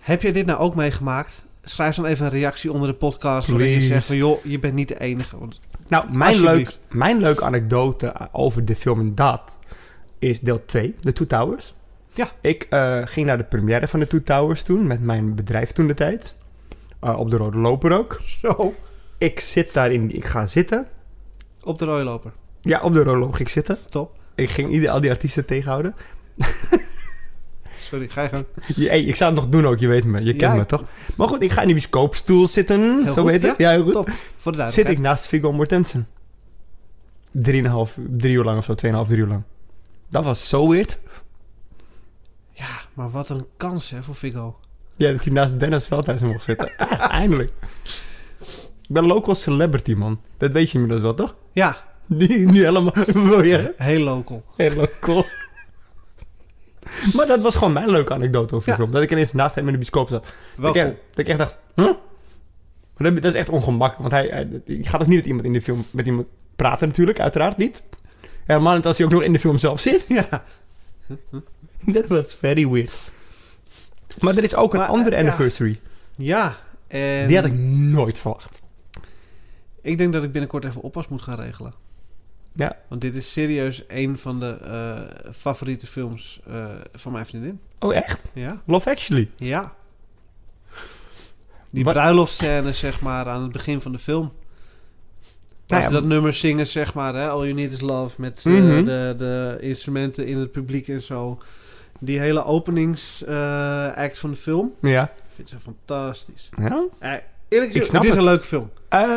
heb 0.00 0.22
jij 0.22 0.32
dit 0.32 0.46
nou 0.46 0.58
ook 0.58 0.74
meegemaakt? 0.74 1.46
Schrijf 1.64 1.96
dan 1.96 2.04
even 2.04 2.24
een 2.24 2.30
reactie 2.30 2.72
onder 2.72 2.88
de 2.88 2.94
podcast 2.94 3.48
waarin 3.48 3.68
je 3.68 3.72
Please. 3.72 3.92
zegt 3.92 4.06
van... 4.06 4.16
joh, 4.16 4.44
je 4.44 4.58
bent 4.58 4.74
niet 4.74 4.88
de 4.88 5.00
enige. 5.00 5.38
Want 5.38 5.60
Nou, 5.88 6.12
mijn, 6.12 6.40
leuk, 6.40 6.78
mijn 6.88 7.18
leuke 7.18 7.44
anekdote 7.44 8.28
over 8.32 8.64
de 8.64 8.76
film 8.76 9.14
dat 9.14 9.58
is 10.18 10.40
deel 10.40 10.64
2, 10.64 10.94
The 11.00 11.12
Two 11.12 11.26
Towers. 11.26 11.74
Ja. 12.14 12.30
Ik 12.40 12.66
eh, 12.70 13.02
ging 13.04 13.26
naar 13.26 13.38
de 13.38 13.44
première 13.44 13.88
van 13.88 14.00
The 14.00 14.06
Two 14.06 14.22
Towers 14.22 14.62
toen, 14.62 14.86
met 14.86 15.00
mijn 15.02 15.34
bedrijf 15.34 15.72
toen 15.72 15.86
de 15.86 15.94
tijd. 15.94 16.34
Eh, 17.00 17.18
op 17.18 17.30
de 17.30 17.36
Rode 17.36 17.58
Loper 17.58 17.98
ook. 17.98 18.20
Zo. 18.42 18.74
Ik 19.18 19.40
zit 19.40 19.72
daarin, 19.72 20.14
ik 20.14 20.24
ga 20.24 20.46
zitten. 20.46 20.86
Op 21.62 21.78
de 21.78 21.84
rode 21.84 22.04
loper. 22.04 22.32
Ja, 22.60 22.80
op 22.80 22.94
de 22.94 23.02
Rode 23.02 23.18
Loper 23.18 23.34
ging 23.36 23.48
ik 23.48 23.54
zitten. 23.54 23.78
Top. 23.88 24.16
Ik 24.34 24.50
ging 24.50 24.70
ieder, 24.70 24.90
al 24.90 25.00
die 25.00 25.10
artiesten 25.10 25.46
tegenhouden. 25.46 25.94
Sorry, 27.76 28.08
ga 28.08 28.22
je 28.22 28.28
gang. 28.28 28.44
Hey, 28.74 29.02
ik 29.02 29.14
zou 29.14 29.32
het 29.34 29.40
nog 29.40 29.50
doen 29.50 29.66
ook, 29.66 29.78
je 29.78 29.88
weet 29.88 30.04
me. 30.04 30.18
Je 30.20 30.30
kent 30.30 30.40
Ja, 30.40 30.54
me 30.54 30.60
ik- 30.60 30.68
toch? 30.68 30.84
Maar 31.16 31.28
goed, 31.28 31.42
ik 31.42 31.50
ga 31.50 31.60
in 31.60 31.66
die 31.66 31.74
bioscoopstoel 31.76 32.46
zitten. 32.46 33.02
Heel 33.04 33.12
zo 33.12 33.22
goed, 33.22 33.30
weet 33.30 33.42
het. 33.42 33.54
Ja, 33.58 33.70
heel 33.70 33.82
goed. 33.82 33.92
Top. 33.92 34.10
Voor 34.36 34.52
de 34.56 34.68
Zit 34.70 34.88
ik 34.88 34.98
naast 34.98 35.26
Viggo 35.26 35.52
Mortensen. 35.52 36.08
Drieënhalf, 37.32 37.98
drie 38.16 38.34
uur 38.34 38.44
lang 38.44 38.58
of 38.58 38.64
zo, 38.64 38.74
tweeënhalf, 38.74 39.06
drie 39.06 39.18
uur 39.20 39.26
lang. 39.26 39.42
Dat 40.08 40.24
was 40.24 40.48
zo 40.48 40.68
weird. 40.68 40.98
Ja, 42.52 42.68
maar 42.94 43.10
wat 43.10 43.28
een 43.28 43.46
kans 43.56 43.90
hè, 43.90 44.02
voor 44.02 44.14
Figo. 44.14 44.56
Ja, 44.96 45.12
dat 45.12 45.24
hij 45.24 45.32
naast 45.32 45.60
Dennis 45.60 45.86
Veldhuis 45.86 46.20
mocht 46.22 46.42
zitten. 46.44 46.76
Eindelijk. 46.98 47.52
Ik 48.82 48.94
ben 48.94 49.06
local 49.06 49.34
celebrity, 49.34 49.92
man. 49.94 50.20
Dat 50.36 50.52
weet 50.52 50.68
je 50.70 50.74
inmiddels 50.74 51.02
wel, 51.02 51.14
toch? 51.14 51.36
Ja, 51.52 51.84
Die 52.06 52.46
nu 52.46 52.64
helemaal... 52.64 52.92
Wil 53.28 53.44
je? 53.44 53.74
Heel 53.76 54.00
local. 54.04 54.44
Helemaal 54.56 54.86
cool. 55.00 55.24
maar 57.16 57.26
dat 57.26 57.40
was 57.40 57.54
gewoon 57.56 57.72
mijn 57.72 57.90
leuke 57.90 58.12
anekdote 58.12 58.54
over 58.54 58.68
Ja. 58.68 58.74
film. 58.76 58.90
Dat 58.90 59.02
ik 59.02 59.10
ineens 59.10 59.32
naast 59.32 59.54
hem 59.54 59.64
in 59.66 59.72
de 59.72 59.78
bioscoop 59.78 60.08
zat. 60.08 60.26
Wel 60.56 60.72
dat, 60.72 60.86
ik, 60.86 60.96
dat 61.10 61.18
ik 61.18 61.28
echt 61.28 61.38
dacht... 61.38 61.56
Huh? 61.74 61.92
Dat, 62.96 63.14
dat 63.14 63.24
is 63.24 63.34
echt 63.34 63.48
ongemakkelijk. 63.48 64.10
Want 64.10 64.12
hij, 64.28 64.36
hij, 64.36 64.60
je 64.76 64.84
gaat 64.88 65.00
ook 65.02 65.06
niet 65.06 65.16
met 65.16 65.26
iemand 65.26 65.44
in 65.46 65.52
de 65.52 65.62
film 65.62 65.84
met 65.90 66.06
iemand 66.06 66.26
praten 66.56 66.88
natuurlijk. 66.88 67.20
Uiteraard 67.20 67.56
niet. 67.56 67.82
Helemaal 68.48 68.82
als 68.82 68.96
hij 68.96 69.06
ook 69.06 69.12
nog 69.12 69.22
in 69.22 69.32
de 69.32 69.38
film 69.38 69.58
zelf 69.58 69.80
zit. 69.80 70.04
Ja. 70.08 70.44
Dat 71.80 72.06
was 72.06 72.34
very 72.34 72.68
weird. 72.68 73.10
Maar 74.20 74.36
er 74.36 74.42
is 74.42 74.54
ook 74.54 74.74
een 74.74 74.80
andere 74.80 75.16
eh, 75.16 75.20
anniversary. 75.20 75.76
Ja. 76.16 76.56
En 76.86 77.26
Die 77.26 77.36
had 77.36 77.44
ik 77.44 77.52
nooit 77.68 78.18
verwacht. 78.18 78.62
Ik 79.82 79.98
denk 79.98 80.12
dat 80.12 80.22
ik 80.22 80.32
binnenkort 80.32 80.64
even 80.64 80.80
oppas 80.80 81.08
moet 81.08 81.22
gaan 81.22 81.40
regelen. 81.40 81.74
Ja. 82.52 82.76
Want 82.88 83.00
dit 83.00 83.14
is 83.14 83.32
serieus 83.32 83.84
een 83.88 84.18
van 84.18 84.40
de 84.40 84.58
eh, 84.62 85.32
favoriete 85.32 85.86
films 85.86 86.40
eh, 86.46 86.66
van 86.92 87.12
mijn 87.12 87.26
vriendin. 87.26 87.60
Oh, 87.78 87.94
echt? 87.94 88.30
Ja. 88.34 88.62
Love 88.66 88.90
Actually. 88.90 89.30
Ja. 89.36 89.74
Die 91.70 91.84
bruiloftscène, 91.84 92.72
zeg 92.72 93.00
maar, 93.00 93.28
aan 93.28 93.42
het 93.42 93.52
begin 93.52 93.80
van 93.80 93.92
de 93.92 93.98
film. 93.98 94.32
Nou 95.68 95.82
ja, 95.82 95.88
dat 95.90 96.04
nummer 96.04 96.32
zingen, 96.32 96.66
zeg 96.66 96.94
maar, 96.94 97.14
hè, 97.14 97.28
All 97.28 97.40
You 97.42 97.52
Need 97.52 97.72
Is 97.72 97.80
Love, 97.80 98.20
met 98.20 98.42
eh, 98.46 98.52
Mhm. 98.52 98.84
de, 98.84 99.14
de 99.16 99.56
instrumenten 99.60 100.26
in 100.26 100.36
het 100.38 100.52
publiek 100.52 100.88
en 100.88 101.02
zo. 101.02 101.38
Die 102.00 102.18
hele 102.20 102.44
openingsact 102.44 104.18
van 104.18 104.30
de 104.30 104.36
film. 104.36 104.72
Ja. 104.80 105.02
Ik 105.08 105.34
vind 105.34 105.48
ze 105.48 105.56
fantastisch. 105.60 106.48
ja? 106.56 106.84
Eh, 106.98 107.12
eerlijk 107.48 107.72
gezegd, 107.72 107.92
het 107.92 108.04
is 108.04 108.16
een 108.16 108.24
leuke 108.24 108.44
film. 108.44 108.70
Eh, 108.88 109.10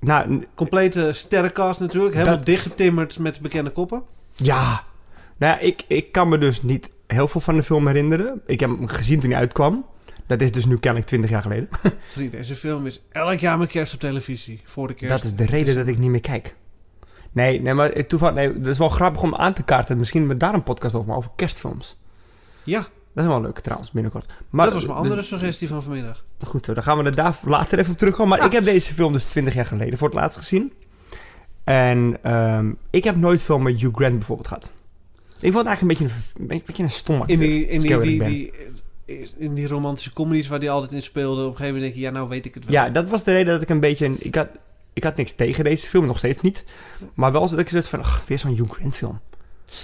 nou, 0.00 0.44
Complete 0.54 1.10
sterrencast 1.12 1.80
natuurlijk. 1.80 2.14
Helemaal 2.14 2.36
Dat- 2.36 2.46
dichtgetimmerd 2.46 3.18
met 3.18 3.40
bekende 3.40 3.70
koppen. 3.70 4.02
ja. 4.34 4.82
Nou 5.36 5.52
ja, 5.52 5.58
ik, 5.58 5.84
ik 5.86 6.12
kan 6.12 6.28
me 6.28 6.38
dus 6.38 6.62
niet 6.62 6.90
heel 7.06 7.28
veel 7.28 7.40
van 7.40 7.54
de 7.54 7.62
film 7.62 7.86
herinneren. 7.86 8.40
Ik 8.46 8.60
heb 8.60 8.70
hem 8.70 8.86
gezien 8.86 9.20
toen 9.20 9.30
hij 9.30 9.38
uitkwam. 9.40 9.86
Dat 10.26 10.40
is 10.40 10.52
dus 10.52 10.66
nu 10.66 10.78
kennelijk 10.78 11.08
20 11.08 11.30
jaar 11.30 11.42
geleden. 11.42 11.68
Vriend, 12.12 12.32
deze 12.32 12.56
film 12.56 12.86
is 12.86 13.02
elk 13.12 13.38
jaar 13.38 13.58
met 13.58 13.70
kerst 13.70 13.94
op 13.94 14.00
televisie. 14.00 14.60
Voor 14.64 14.88
de 14.88 14.94
kerst. 14.94 15.14
Dat 15.14 15.24
is 15.24 15.34
de 15.34 15.46
reden 15.46 15.74
dat 15.74 15.86
ik 15.86 15.98
niet 15.98 16.10
meer 16.10 16.20
kijk. 16.20 16.56
Nee, 17.32 17.60
nee, 17.60 17.74
maar 17.74 18.06
toevallig, 18.06 18.34
nee, 18.34 18.52
dat 18.52 18.66
is 18.66 18.78
wel 18.78 18.88
grappig 18.88 19.22
om 19.22 19.34
aan 19.34 19.52
te 19.52 19.62
kaarten. 19.62 19.98
Misschien 19.98 20.26
met 20.26 20.40
daar 20.40 20.54
een 20.54 20.62
podcast 20.62 20.94
over, 20.94 21.08
maar 21.08 21.16
over 21.16 21.30
kerstfilms. 21.36 21.96
Ja, 22.62 22.78
Dat 23.14 23.24
is 23.24 23.30
wel 23.30 23.40
leuk 23.40 23.58
trouwens, 23.58 23.90
binnenkort. 23.90 24.26
Maar, 24.50 24.64
dat 24.64 24.74
was 24.74 24.84
mijn 24.84 24.96
andere 24.96 25.16
dus- 25.16 25.28
suggestie 25.28 25.68
van 25.68 25.82
vanmiddag. 25.82 26.24
Goed, 26.40 26.64
zo, 26.64 26.74
dan 26.74 26.82
gaan 26.82 26.98
we 26.98 27.04
er 27.04 27.14
daar 27.14 27.38
later 27.44 27.78
even 27.78 27.92
op 27.92 27.98
terugkomen. 27.98 28.38
Maar 28.38 28.46
ik 28.46 28.52
heb 28.52 28.64
deze 28.64 28.94
film 28.94 29.12
dus 29.12 29.24
20 29.24 29.54
jaar 29.54 29.66
geleden 29.66 29.98
voor 29.98 30.08
het 30.08 30.16
laatst 30.16 30.38
gezien. 30.38 30.72
En 31.64 32.18
ehm, 32.22 32.72
ik 32.90 33.04
heb 33.04 33.16
nooit 33.16 33.42
veel 33.42 33.58
met 33.58 33.80
Hugh 33.80 33.94
Grant 33.94 34.12
bijvoorbeeld 34.18 34.48
gehad. 34.48 34.72
Ik 35.40 35.52
vond 35.52 35.66
het 35.66 35.66
eigenlijk 35.66 36.00
een 36.00 36.06
beetje 36.06 36.34
een, 36.36 36.50
een, 36.50 36.62
beetje 36.66 36.82
een 36.82 36.90
stom 36.90 37.20
acteur. 37.20 37.40
In 37.40 37.48
die, 37.48 37.66
in, 37.66 37.80
die, 37.80 38.24
die, 38.24 38.52
in 39.36 39.54
die 39.54 39.66
romantische 39.68 40.12
comedies 40.12 40.48
waar 40.48 40.60
die 40.60 40.70
altijd 40.70 40.92
in 40.92 41.02
speelde, 41.02 41.40
op 41.42 41.50
een 41.50 41.56
gegeven 41.56 41.74
moment 41.74 41.82
denk 41.82 41.94
je, 41.94 42.00
ja, 42.00 42.10
nou 42.10 42.28
weet 42.28 42.44
ik 42.44 42.54
het 42.54 42.64
wel. 42.64 42.72
Ja, 42.74 42.90
dat 42.90 43.08
was 43.08 43.24
de 43.24 43.32
reden 43.32 43.52
dat 43.52 43.62
ik 43.62 43.68
een 43.68 43.80
beetje... 43.80 44.14
Ik 44.18 44.34
had, 44.34 44.48
ik 44.92 45.04
had 45.04 45.16
niks 45.16 45.32
tegen 45.32 45.64
deze 45.64 45.86
film, 45.86 46.06
nog 46.06 46.18
steeds 46.18 46.40
niet. 46.40 46.64
Maar 47.14 47.32
wel 47.32 47.48
dat 47.48 47.58
ik 47.58 47.68
zit 47.68 47.88
van, 47.88 47.98
ach, 48.00 48.24
weer 48.26 48.38
zo'n 48.38 48.56
Hugh 48.56 48.72
Grant 48.72 48.94
film. 48.96 49.20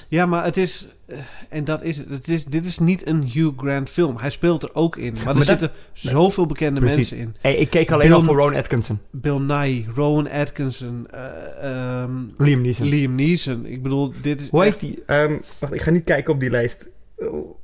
Ja, 0.09 0.27
maar 0.27 0.45
het 0.45 0.57
is, 0.57 0.87
eh, 1.07 1.19
en 1.49 1.65
dat 1.65 1.83
is 1.83 1.97
het. 1.97 2.29
is, 2.29 2.45
dit 2.45 2.67
is 2.67 2.79
niet 2.79 3.07
een 3.07 3.23
Hugh 3.31 3.59
Grant 3.59 3.91
film. 3.91 4.17
Hij 4.19 4.31
speelt 4.31 4.63
er 4.63 4.75
ook 4.75 4.97
in. 4.97 5.13
Maar, 5.13 5.27
er 5.29 5.35
dat- 5.35 5.45
zitten 5.45 5.71
zoveel 5.93 6.47
bekende 6.47 6.81
Precies. 6.81 6.97
mensen 6.97 7.17
in. 7.19 7.37
Hey, 7.41 7.55
ik 7.57 7.71
keek 7.71 7.91
alleen 7.91 8.07
Bill- 8.07 8.17
al 8.17 8.23
voor 8.23 8.37
Rowan 8.37 8.55
Atkinson. 8.55 8.99
Bill 9.11 9.39
Nye, 9.39 9.85
Rowan 9.95 10.31
Atkinson, 10.31 11.07
eh, 11.11 12.03
ehm, 12.03 12.13
Liam 12.39 12.61
Neeson. 12.61 12.87
Liam 12.87 13.15
Neeson. 13.15 13.67
Ik 13.67 13.83
bedoel, 13.83 14.13
dit 14.23 14.41
is 14.41 14.49
Hoe 14.49 14.63
heet 14.65 14.81
die? 14.81 15.03
Ehm, 15.07 15.39
wacht, 15.61 15.75
ik 15.75 15.81
ga 15.83 15.91
niet 15.91 16.05
kijken 16.05 16.33
op 16.33 16.41
die 16.41 16.51
lijst. 16.51 16.89
Oh. 17.17 17.59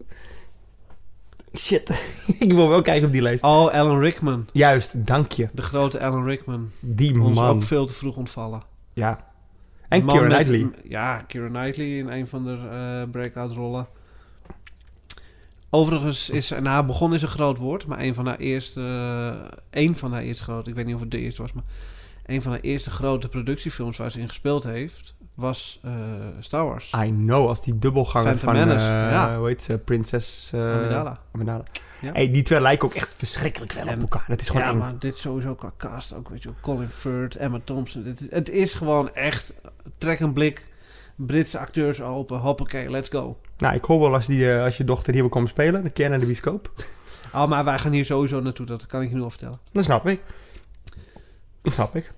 Shit. 1.59 2.15
ik 2.39 2.53
wil 2.53 2.69
wel 2.69 2.83
kijken 2.83 3.07
op 3.07 3.13
die 3.13 3.23
lijst. 3.23 3.43
Oh, 3.45 3.73
Alan 3.73 3.99
Rickman. 4.01 4.47
Juist, 4.53 5.07
dank 5.07 5.33
je. 5.33 5.49
De 5.53 5.63
grote 5.63 6.01
Alan 6.01 6.25
Rickman. 6.25 6.71
Die 6.81 7.21
Ons 7.21 7.35
man. 7.39 7.49
ook 7.57 7.63
veel 7.63 7.87
te 7.87 7.93
vroeg 7.93 8.17
ontvallen. 8.17 8.63
Ja. 8.93 9.25
En 9.89 10.05
man 10.05 10.17
Keira 10.17 10.37
met- 10.37 10.47
Knightley. 10.47 10.81
Ja, 10.89 11.19
Keira 11.19 11.49
Knightley 11.49 11.87
in 11.99 12.09
een 12.09 12.29
van 12.29 12.45
de 12.45 12.59
eh, 12.71 13.11
breakout 13.11 13.53
rollen. 13.53 13.87
Overigens 15.71 16.31
is, 16.31 16.51
nou 16.63 16.87
begon 16.87 17.15
is 17.15 17.23
een 17.23 17.29
groot 17.29 17.59
woord, 17.59 17.87
maar 17.87 17.99
een 18.01 18.15
van 18.15 18.27
haar 18.27 18.39
eerste, 18.39 18.81
eh, 18.81 19.83
een 19.85 19.97
van 19.97 20.13
haar 20.13 20.23
eerste 20.23 20.45
grote, 20.45 20.71
ik 20.71 20.77
weet 20.77 20.87
niet 20.87 20.95
of 20.95 21.01
het 21.01 21.11
de 21.11 21.19
eerste 21.19 21.43
was, 21.43 21.53
maar 21.53 21.65
een 22.27 22.43
van 22.43 22.53
haar 22.53 22.61
eerste 22.61 22.91
grote 22.91 23.29
productiefilms 23.29 23.97
waar 23.97 24.11
ze 24.11 24.21
in 24.21 24.29
gespeeld 24.29 24.65
heeft, 24.65 25.15
was 25.37 25.81
eh, 25.85 25.93
Star 26.41 26.65
Wars. 26.65 26.93
I 27.05 27.09
know, 27.11 27.49
als 27.49 27.63
die 27.63 27.79
dubbelganger 27.79 28.39
Phantom 28.39 28.49
van, 28.49 28.67
Menace, 28.69 28.85
eh, 28.85 28.91
ja. 29.11 29.37
hoe 29.39 29.47
heet 29.47 29.63
ze, 29.63 29.79
prinses... 29.79 30.51
eh, 30.55 30.61
Amidala. 30.77 31.21
Amidala. 31.33 31.63
Ja. 32.01 32.13
Hey, 32.13 32.31
die 32.31 32.43
twee 32.43 32.61
lijken 32.61 32.89
ook 32.89 32.95
echt 32.95 33.15
verschrikkelijk 33.17 33.73
veel 33.73 33.83
op 33.89 34.01
elkaar. 34.01 34.25
Dat 34.29 34.41
is 34.41 34.49
gewoon 34.49 34.63
ja, 34.63 34.71
eng. 34.71 34.79
maar 34.79 34.99
dit 34.99 35.17
sowieso 35.17 35.55
qua 35.55 35.73
cast 35.77 36.15
ook, 36.15 36.29
weet 36.29 36.43
je 36.43 36.49
wel. 36.49 36.59
Colin 36.61 36.89
Firth, 36.91 37.37
Emma 37.37 37.61
Thompson. 37.65 38.05
Het, 38.05 38.21
is- 38.21 38.31
het 38.31 38.51
is 38.51 38.75
gewoon 38.75 39.15
echt, 39.15 39.55
trek 39.99 40.21
een 40.21 40.33
blik, 40.33 40.67
Britse 41.17 41.59
acteurs 41.59 42.01
open, 42.03 42.39
hoppakee, 42.39 42.91
let's 42.91 43.09
go. 43.09 43.39
Nou, 43.59 43.75
ik 43.75 43.85
hoor 43.85 44.01
wel 44.01 44.15
als, 44.15 44.27
die, 44.27 44.53
als 44.53 44.77
je 44.77 44.85
dochter 44.85 45.13
hier 45.13 45.23
wil 45.23 45.31
komen 45.31 45.49
spelen, 45.49 45.83
dan 45.83 45.93
keer 45.93 46.09
naar 46.11 46.19
de 46.21 46.27
bioscoop. 46.27 46.71
Oh, 47.35 47.47
maar 47.49 47.65
wij 47.65 47.79
gaan 47.79 47.93
hier 47.93 48.05
sowieso 48.05 48.41
naartoe, 48.41 48.67
dat 48.67 48.87
kan 48.87 49.03
ik 49.03 49.09
je 49.09 49.15
nu 49.15 49.23
al 49.23 49.31
vertellen. 49.31 49.59
Dat 49.73 49.85
snap 49.85 50.07
ik. 50.07 50.21
Dat 51.63 51.75
snap 51.75 51.97
ik. 51.97 52.13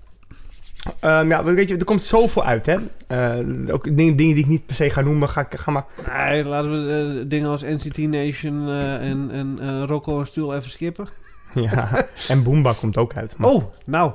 Ehm, 0.99 1.27
ja, 1.27 1.43
weet 1.43 1.69
je, 1.69 1.77
er 1.77 1.85
komt 1.85 2.05
zoveel 2.05 2.43
uit, 2.43 2.65
hè. 2.65 2.77
Eh, 3.07 3.73
ook 3.73 3.83
dingen, 3.83 4.15
dingen 4.15 4.15
die 4.35 4.43
ik 4.43 4.47
niet 4.47 4.65
per 4.65 4.75
se 4.75 4.89
ga 4.89 5.01
noemen, 5.01 5.29
ga, 5.29 5.41
ik- 5.41 5.59
ga 5.59 5.71
maar... 5.71 5.85
Nee, 6.13 6.43
laten 6.43 6.71
we 6.85 7.17
eh, 7.19 7.29
dingen 7.29 7.49
als 7.49 7.61
NCT 7.61 7.97
Nation 7.97 8.67
eh, 8.67 9.09
en, 9.09 9.29
en 9.31 9.85
Rocco 9.87 10.19
en 10.19 10.27
Stoel 10.27 10.55
even 10.55 10.69
skippen. 10.69 11.07
Ja, 11.53 12.07
en 12.27 12.43
Boomba 12.43 12.73
komt 12.73 12.97
ook 12.97 13.15
uit. 13.15 13.37
maar- 13.37 13.49
Oh, 13.49 13.63
nou. 13.85 14.11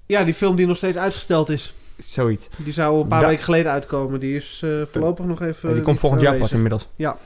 ja, 0.06 0.24
die 0.24 0.34
film 0.34 0.56
die 0.56 0.66
nog 0.66 0.76
steeds 0.76 0.96
uitgesteld 0.96 1.48
is. 1.50 1.74
Zoiets. 1.98 2.48
Die 2.56 2.72
zou 2.72 3.00
een 3.00 3.08
paar 3.08 3.20
Da- 3.20 3.28
weken 3.28 3.44
geleden 3.44 3.72
uitkomen. 3.72 4.20
Die 4.20 4.36
is 4.36 4.64
voorlopig 4.84 5.24
nog 5.24 5.42
even... 5.42 5.74
die 5.74 5.82
komt 5.82 5.98
volgend 5.98 6.20
jaar 6.20 6.36
pas 6.36 6.52
inmiddels. 6.52 6.88
Ja. 6.96 7.16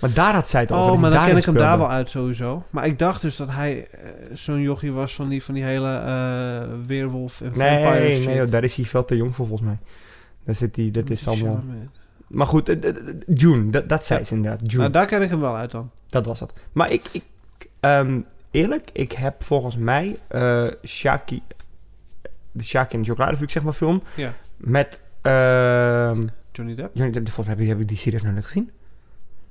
Maar 0.00 0.12
daar 0.12 0.34
had 0.34 0.48
zij 0.48 0.60
het 0.60 0.70
over. 0.72 0.84
Oh, 0.84 0.90
dat 0.90 0.98
maar 1.00 1.10
dan 1.10 1.26
ken 1.26 1.36
ik 1.36 1.44
hem 1.44 1.54
daar 1.54 1.78
wel 1.78 1.90
uit 1.90 2.08
sowieso. 2.08 2.62
Maar 2.70 2.86
ik 2.86 2.98
dacht 2.98 3.20
dus 3.20 3.36
dat 3.36 3.50
hij 3.50 3.86
eh, 3.90 4.10
zo'n 4.32 4.60
jochie 4.60 4.92
was 4.92 5.14
van 5.14 5.28
die, 5.28 5.42
van 5.44 5.54
die 5.54 5.64
hele 5.64 5.96
eh 5.96 6.86
weerwolf 6.86 7.40
en 7.40 7.46
vampire 7.54 8.00
Nee, 8.00 8.16
shit. 8.16 8.26
nee, 8.26 8.36
joh, 8.36 8.50
daar 8.50 8.64
is 8.64 8.76
hij 8.76 8.84
veel 8.84 9.04
te 9.04 9.16
jong 9.16 9.34
voor 9.34 9.46
volgens 9.46 9.68
mij. 9.68 9.78
Daar 10.44 10.54
zit 10.54 10.76
hij, 10.76 10.90
dat 10.90 11.10
is 11.10 11.28
allemaal... 11.28 11.62
Maar 12.28 12.46
goed, 12.46 12.68
eh, 12.68 12.92
June, 13.34 13.70
dat, 13.70 13.88
dat 13.88 14.06
zei 14.06 14.18
Ja. 14.18 14.24
ze 14.24 14.34
inderdaad. 14.34 14.60
June, 14.62 14.78
Nou, 14.78 14.90
daar 14.92 15.06
ken 15.06 15.22
ik 15.22 15.30
hem 15.30 15.40
wel 15.40 15.56
uit 15.56 15.70
dan. 15.70 15.90
dat 16.08 16.26
was 16.26 16.40
het. 16.40 16.52
Maar 16.72 16.90
ik, 16.92 17.04
ik 17.12 17.24
ehm, 17.80 18.20
eerlijk, 18.50 18.90
ik 18.92 19.12
heb 19.12 19.42
volgens 19.42 19.76
mij 19.76 20.18
Shaki, 20.84 21.42
de 22.52 22.62
Shaki 22.64 22.94
en 22.96 23.02
de 23.02 23.08
chocoladefabriek 23.08 23.50
zeg 23.50 23.62
maar 23.62 23.72
film, 23.72 24.02
Ja. 24.16 24.32
met, 24.56 25.00
ehm 25.22 26.22
Johnny 26.52 26.74
Depp? 26.74 26.90
Johnny 26.96 27.12
Depp, 27.12 27.28
volgens 27.30 27.46
mij 27.46 27.54
heb 27.56 27.64
ik, 27.64 27.68
heb 27.70 27.80
ik 27.80 27.88
die 27.88 27.96
series 27.96 28.22
nog 28.22 28.32
net 28.34 28.44
gezien. 28.44 28.70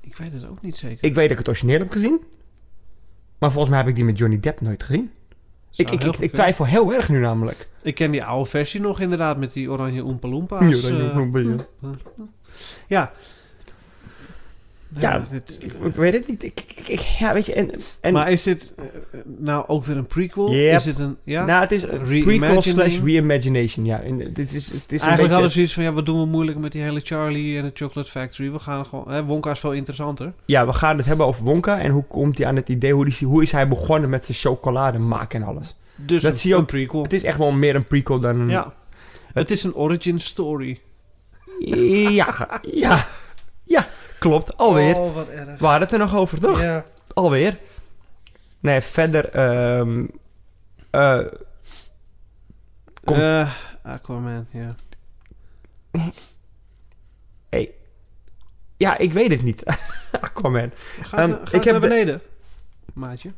Ik 0.04 0.16
weet 0.16 0.32
het 0.32 0.48
ook 0.48 0.62
niet 0.62 0.76
zeker. 0.76 1.04
Ik 1.04 1.14
weet 1.14 1.22
dat 1.28 1.32
ik 1.32 1.38
het 1.38 1.48
origineel 1.48 1.78
heb 1.78 1.90
gezien. 1.90 2.22
Maar 3.38 3.50
volgens 3.50 3.70
mij 3.70 3.78
heb 3.78 3.88
ik 3.88 3.94
die 3.94 4.04
met 4.04 4.18
Johnny 4.18 4.40
Depp 4.40 4.60
nooit 4.60 4.82
gezien. 4.82 5.10
Ik, 5.76 5.90
ik, 5.90 6.04
ik, 6.04 6.16
ik 6.16 6.32
twijfel 6.32 6.66
heel 6.66 6.94
erg 6.94 7.08
nu 7.08 7.18
namelijk. 7.18 7.68
Ik 7.82 7.94
ken 7.94 8.10
die 8.10 8.24
oude 8.24 8.50
versie 8.50 8.80
nog 8.80 9.00
inderdaad 9.00 9.38
met 9.38 9.52
die 9.52 9.70
oranje 9.70 10.04
Oompa 10.04 10.28
Loompas. 10.28 10.60
Ja, 10.60 10.70
dat 10.70 10.84
eh, 10.84 11.18
Oompa 11.18 11.40
Loompa, 11.40 11.64
ja. 11.80 11.94
Ja. 12.86 13.12
Ja, 15.00 15.24
dit- 15.30 15.58
Ik, 15.84 15.94
weet 15.94 16.12
het 16.12 16.28
niet. 16.28 16.42
Ik, 16.42 16.60
ik- 16.76 16.88
ik- 16.88 17.00
ja, 17.00 17.32
weet 17.32 17.46
je, 17.46 17.52
en... 17.54 17.70
en 18.00 18.12
maar 18.12 18.30
is 18.30 18.42
dit 18.42 18.72
eh, 18.76 18.84
nou 19.24 19.64
ook 19.66 19.84
weer 19.84 19.96
een 19.96 20.06
prequel? 20.06 20.52
Yep. 20.54 20.76
Is 20.76 20.84
het 20.84 20.98
een... 20.98 21.16
Ja? 21.24 21.44
Nou, 21.44 21.60
het 21.62 21.72
is 21.72 21.82
een 21.82 22.02
prequel 22.22 22.62
slash 22.62 22.98
reimagination, 23.04 23.84
ja. 23.84 24.00
En 24.00 24.18
dit 24.32 24.54
is, 24.54 24.66
het 24.70 24.74
is 24.74 25.00
een 25.02 25.08
Eigenlijk 25.08 25.18
hadden 25.18 25.28
beetje... 25.28 25.48
ze 25.48 25.52
zoiets 25.54 25.72
van, 25.74 25.82
ja, 25.82 25.92
wat 25.92 26.06
doen 26.06 26.20
we 26.20 26.26
moeilijk 26.26 26.58
met 26.58 26.72
die 26.72 26.82
hele 26.82 27.00
Charlie 27.00 27.58
en 27.58 27.64
de 27.64 27.70
Chocolate 27.74 28.10
Factory? 28.10 28.52
We 28.52 28.58
gaan 28.58 28.86
gewoon... 28.86 29.10
Hè, 29.10 29.24
Wonka 29.24 29.50
is 29.50 29.58
veel 29.58 29.72
interessanter. 29.72 30.32
Ja, 30.44 30.66
we 30.66 30.72
gaan 30.72 30.96
het 30.96 31.06
hebben 31.06 31.26
over 31.26 31.44
Wonka 31.44 31.80
en 31.80 31.90
hoe 31.90 32.04
komt 32.04 32.38
hij 32.38 32.46
aan 32.46 32.56
het 32.56 32.68
idee, 32.68 32.92
hoe, 32.92 33.04
die, 33.04 33.28
hoe 33.28 33.42
is 33.42 33.52
hij 33.52 33.68
begonnen 33.68 34.10
met 34.10 34.24
zijn 34.24 34.38
chocolade 34.38 34.98
maken 34.98 35.42
en 35.42 35.46
alles. 35.48 35.74
Dus 35.96 36.22
Dat 36.22 36.32
een, 36.32 36.38
zie 36.38 36.48
je 36.50 36.54
ook- 36.54 36.60
een 36.60 36.66
prequel. 36.66 37.02
Het 37.02 37.12
is 37.12 37.24
echt 37.24 37.38
wel 37.38 37.52
meer 37.52 37.74
een 37.74 37.86
prequel 37.86 38.20
dan 38.20 38.40
een... 38.40 38.48
ja. 38.48 38.72
Het 39.32 39.50
is 39.50 39.62
een 39.64 39.74
origin 39.74 40.20
story. 40.20 40.80
Ja, 41.58 42.60
ja, 42.72 43.04
ja, 43.62 43.88
klopt. 44.28 44.56
Alweer. 44.56 44.96
Oh, 44.96 45.14
wat 45.14 45.28
erg. 45.28 45.58
We 45.58 45.64
hadden 45.66 45.82
het 45.82 45.92
er 45.92 45.98
nog 45.98 46.14
over, 46.16 46.40
toch? 46.40 46.60
Ja. 46.60 46.84
Alweer. 47.14 47.58
Nee, 48.60 48.80
verder... 48.80 49.28
ehm 49.28 50.06
eh, 50.90 51.18
Kom. 53.04 53.16
Eh, 53.16 53.52
Aquaman, 53.82 54.46
ja. 54.50 54.74
hey. 57.48 57.74
Ja, 58.76 58.98
ik 58.98 59.12
weet 59.12 59.30
het 59.30 59.42
niet. 59.42 59.64
Aquaman. 60.20 60.70
Ga, 61.00 61.16
Ehm, 61.18 61.30
ga 61.44 61.56
ik 61.56 61.64
heb 61.64 61.72
naar 61.72 61.80
de- 61.80 61.88
beneden, 61.88 62.20
maatje. 62.94 63.32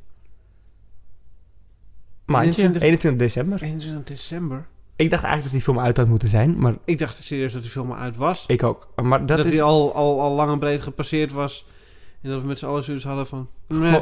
Maandje, 2.25 2.63
21 2.63 2.83
21 2.83 3.21
december. 3.21 3.63
21 3.63 4.05
december. 4.05 4.67
Ik 4.97 5.11
dacht 5.11 5.23
eigenlijk 5.23 5.43
dat 5.43 5.53
die 5.53 5.61
film 5.61 5.79
uit 5.79 5.97
had 5.97 6.07
moeten 6.07 6.29
zijn, 6.29 6.59
maar 6.59 6.75
Ik 6.85 6.99
dacht 6.99 7.25
serieus 7.25 7.53
dat 7.53 7.63
die 7.63 7.71
film 7.71 7.93
uit 7.93 8.17
was. 8.17 8.45
ik 8.47 8.63
ook. 8.63 8.89
Maar 9.03 9.27
dat, 9.27 9.37
dat 9.37 9.47
is... 9.47 9.53
die 9.53 9.63
al, 9.63 9.95
al, 9.95 10.21
al 10.21 10.35
lang 10.35 10.53
en 10.53 10.59
breed 10.59 10.81
gepasseerd 10.83 11.33
was. 11.33 11.67
En 12.23 12.31
dat 12.31 12.41
we 12.41 12.47
met 12.47 12.59
z'n 12.59 12.67
allen 12.67 12.85
zoiets 12.85 13.05
hadden 13.05 13.27
van... 13.27 13.49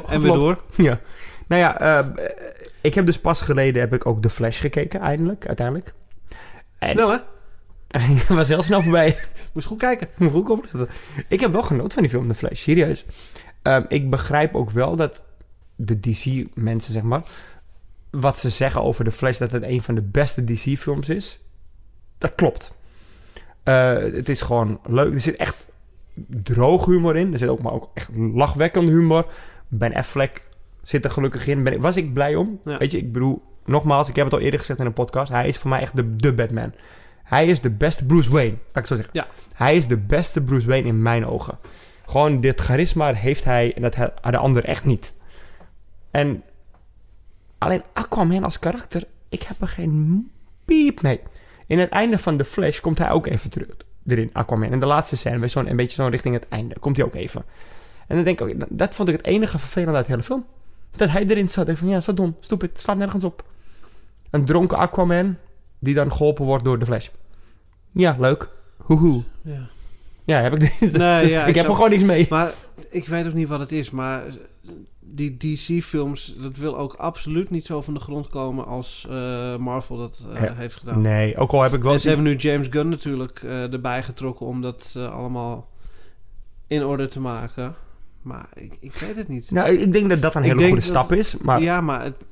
En 0.06 0.20
weer 0.20 0.32
door. 0.32 0.62
Ja. 0.74 1.00
Nou 1.46 1.62
ja, 1.62 1.80
eh, 1.80 2.06
ik 2.80 2.94
heb 2.94 3.06
dus 3.06 3.20
pas 3.20 3.40
geleden 3.42 3.80
heb 3.80 3.92
ik 3.92 4.06
ook 4.06 4.22
The 4.22 4.30
Flash 4.30 4.60
gekeken, 4.60 5.00
eindelijk, 5.00 5.46
uiteindelijk. 5.46 5.94
En 6.78 6.90
Snel 6.90 7.10
hè? 7.10 7.18
Het 7.98 8.28
was 8.28 8.48
heel 8.48 8.62
snel 8.62 8.82
voorbij. 8.82 9.18
Moest 9.52 9.66
goed 9.66 9.78
kijken. 9.78 10.08
Moet 10.16 10.30
goed 10.30 10.50
opletten. 10.50 10.88
Ik 11.28 11.40
heb 11.40 11.52
wel 11.52 11.62
genoten 11.62 11.92
van 11.92 12.02
die 12.02 12.10
film 12.10 12.28
The 12.28 12.34
Flash, 12.34 12.60
serieus. 12.60 13.04
Ehm, 13.62 13.84
ik 13.88 14.10
begrijp 14.10 14.54
ook 14.54 14.70
wel 14.70 14.96
dat 14.96 15.22
de 15.76 16.00
DC-mensen, 16.00 16.92
zeg 16.92 17.02
maar... 17.02 17.22
wat 18.14 18.40
ze 18.40 18.50
zeggen 18.50 18.82
over 18.82 19.04
The 19.04 19.12
Flash, 19.12 19.38
dat 19.38 19.50
het 19.50 19.62
een 19.62 19.82
van 19.82 19.94
de 19.94 20.02
beste 20.02 20.44
DC-films 20.44 21.08
is. 21.08 21.40
Dat 22.18 22.34
klopt. 22.34 22.74
Eh, 23.62 23.92
het 23.92 24.28
is 24.28 24.42
gewoon 24.42 24.80
leuk. 24.86 25.14
Er 25.14 25.20
zit 25.20 25.36
echt 25.36 25.66
droog 26.28 26.84
humor 26.84 27.16
in. 27.16 27.32
Er 27.32 27.38
zit 27.38 27.48
ook 27.48 27.62
maar 27.62 27.72
ook 27.72 27.90
echt 27.94 28.08
lachwekkende 28.16 28.92
humor. 28.92 29.26
Ben 29.68 29.94
Affleck 29.94 30.48
zit 30.82 31.04
er 31.04 31.10
gelukkig 31.10 31.46
in. 31.46 31.62
Ben 31.62 31.80
was 31.80 31.96
ik 31.96 32.12
blij 32.12 32.34
om. 32.34 32.60
Ja. 32.64 32.78
Weet 32.78 32.90
je, 32.90 32.98
ik 32.98 33.12
bedoel... 33.12 33.42
Nogmaals, 33.66 34.08
ik 34.08 34.16
heb 34.16 34.24
het 34.24 34.34
al 34.34 34.40
eerder 34.40 34.58
gezegd 34.58 34.78
in 34.78 34.86
een 34.86 34.92
podcast. 34.92 35.32
Hij 35.32 35.48
is 35.48 35.58
voor 35.58 35.70
mij 35.70 35.80
echt 35.80 35.96
de, 35.96 36.16
de 36.16 36.34
Batman. 36.34 36.72
Hij 37.22 37.46
is 37.46 37.60
de 37.60 37.70
beste 37.70 38.06
Bruce 38.06 38.30
Wayne. 38.30 38.54
Laat 38.72 38.82
ik 38.82 38.86
zo 38.86 38.94
zeggen. 38.94 39.14
Ja. 39.14 39.26
Hij 39.54 39.76
is 39.76 39.86
de 39.86 39.98
beste 39.98 40.42
Bruce 40.42 40.68
Wayne 40.68 40.88
in 40.88 41.02
mijn 41.02 41.26
ogen. 41.26 41.58
Gewoon 42.06 42.40
dit 42.40 42.60
charisma 42.60 43.12
heeft 43.12 43.44
hij 43.44 43.74
en 43.74 43.82
dat 43.82 43.94
had 43.94 44.12
de 44.22 44.36
ander 44.36 44.64
echt 44.64 44.84
niet. 44.84 45.12
En 46.10 46.42
alleen 47.64 47.82
Aquaman 47.92 48.44
als 48.44 48.58
karakter, 48.58 49.04
ik 49.28 49.42
heb 49.42 49.60
er 49.60 49.68
geen 49.68 50.30
piep 50.64 51.02
mee. 51.02 51.20
In 51.66 51.78
het 51.78 51.90
einde 51.90 52.18
van 52.18 52.36
The 52.36 52.44
Flash 52.44 52.80
komt 52.80 52.98
hij 52.98 53.10
ook 53.10 53.26
even 53.26 53.50
terug 53.50 53.68
erin, 54.06 54.30
Aquaman. 54.32 54.72
In 54.72 54.80
de 54.80 54.86
laatste 54.86 55.16
scène, 55.16 55.38
bij 55.38 55.48
zo'n, 55.48 55.70
een 55.70 55.76
beetje 55.76 56.02
zo 56.02 56.08
richting 56.08 56.34
het 56.34 56.48
einde, 56.48 56.78
komt 56.78 56.96
hij 56.96 57.06
ook 57.06 57.14
even. 57.14 57.44
En 58.06 58.16
dan 58.16 58.24
denk 58.24 58.40
ik, 58.40 58.46
oké, 58.46 58.66
dat 58.70 58.94
vond 58.94 59.08
ik 59.08 59.16
het 59.16 59.24
enige 59.24 59.58
vervelende 59.58 59.96
uit 59.96 60.06
de 60.06 60.12
hele 60.12 60.24
film. 60.24 60.46
Dat 60.90 61.10
hij 61.10 61.26
erin 61.26 61.48
zat. 61.48 61.68
Ik 61.68 61.76
van, 61.76 61.88
ja, 61.88 62.00
zo 62.00 62.14
dom, 62.14 62.36
stupid, 62.40 62.80
slaat 62.80 62.96
nergens 62.96 63.24
op. 63.24 63.44
Een 64.30 64.44
dronken 64.44 64.78
Aquaman, 64.78 65.36
die 65.78 65.94
dan 65.94 66.12
geholpen 66.12 66.44
wordt 66.44 66.64
door 66.64 66.78
The 66.78 66.86
Flash. 66.86 67.08
Ja, 67.92 68.16
leuk. 68.18 68.50
Hoehoe. 68.76 69.22
Ja. 69.42 69.68
Ja, 70.24 70.40
heb 70.40 70.54
ik, 70.54 70.80
Nee, 70.80 70.90
dus 71.22 71.30
ja, 71.30 71.42
ik, 71.42 71.48
ik 71.48 71.54
heb 71.54 71.68
er 71.68 71.74
gewoon 71.74 71.90
niks 71.90 72.02
mee. 72.02 72.26
Maar 72.30 72.52
ik 72.90 73.08
weet 73.08 73.26
ook 73.26 73.32
niet 73.32 73.48
wat 73.48 73.60
het 73.60 73.72
is. 73.72 73.90
Maar 73.90 74.22
die 75.14 75.36
DC-films, 75.36 76.34
dat 76.40 76.56
wil 76.56 76.78
ook 76.78 76.94
absoluut 76.94 77.50
niet 77.50 77.66
zo 77.66 77.82
van 77.82 77.94
de 77.94 78.00
grond 78.00 78.28
komen 78.28 78.66
als 78.66 79.06
eh, 79.10 79.56
Marvel 79.56 79.96
dat 79.96 80.24
eh, 80.34 80.56
heeft 80.56 80.76
gedaan. 80.76 81.00
Nee, 81.00 81.36
ook 81.36 81.50
al 81.52 81.62
heb 81.62 81.72
ik 81.72 81.82
wel... 81.82 81.92
En 81.92 82.00
ze 82.00 82.08
hebben 82.08 82.26
nu 82.26 82.36
James 82.36 82.66
Gunn 82.70 82.88
natuurlijk 82.88 83.42
eh, 83.42 83.72
erbij 83.72 84.02
getrokken 84.02 84.46
om 84.46 84.60
dat 84.60 84.94
allemaal 84.96 85.68
in 86.66 86.84
orde 86.84 87.08
te 87.08 87.20
maken. 87.20 87.74
Maar 88.22 88.48
ik, 88.54 88.76
ik 88.80 88.94
weet 88.94 89.16
het 89.16 89.28
niet. 89.28 89.50
Nou, 89.50 89.70
ik 89.70 89.92
denk 89.92 90.08
dat 90.10 90.22
dat 90.22 90.34
een 90.34 90.42
hele 90.42 90.54
goede 90.60 90.74
dat- 90.74 90.82
stap 90.84 91.12
is. 91.12 91.36
Maar, 91.36 91.62
Ja, 91.62 91.80
maar 91.80 92.02
het, 92.04 92.26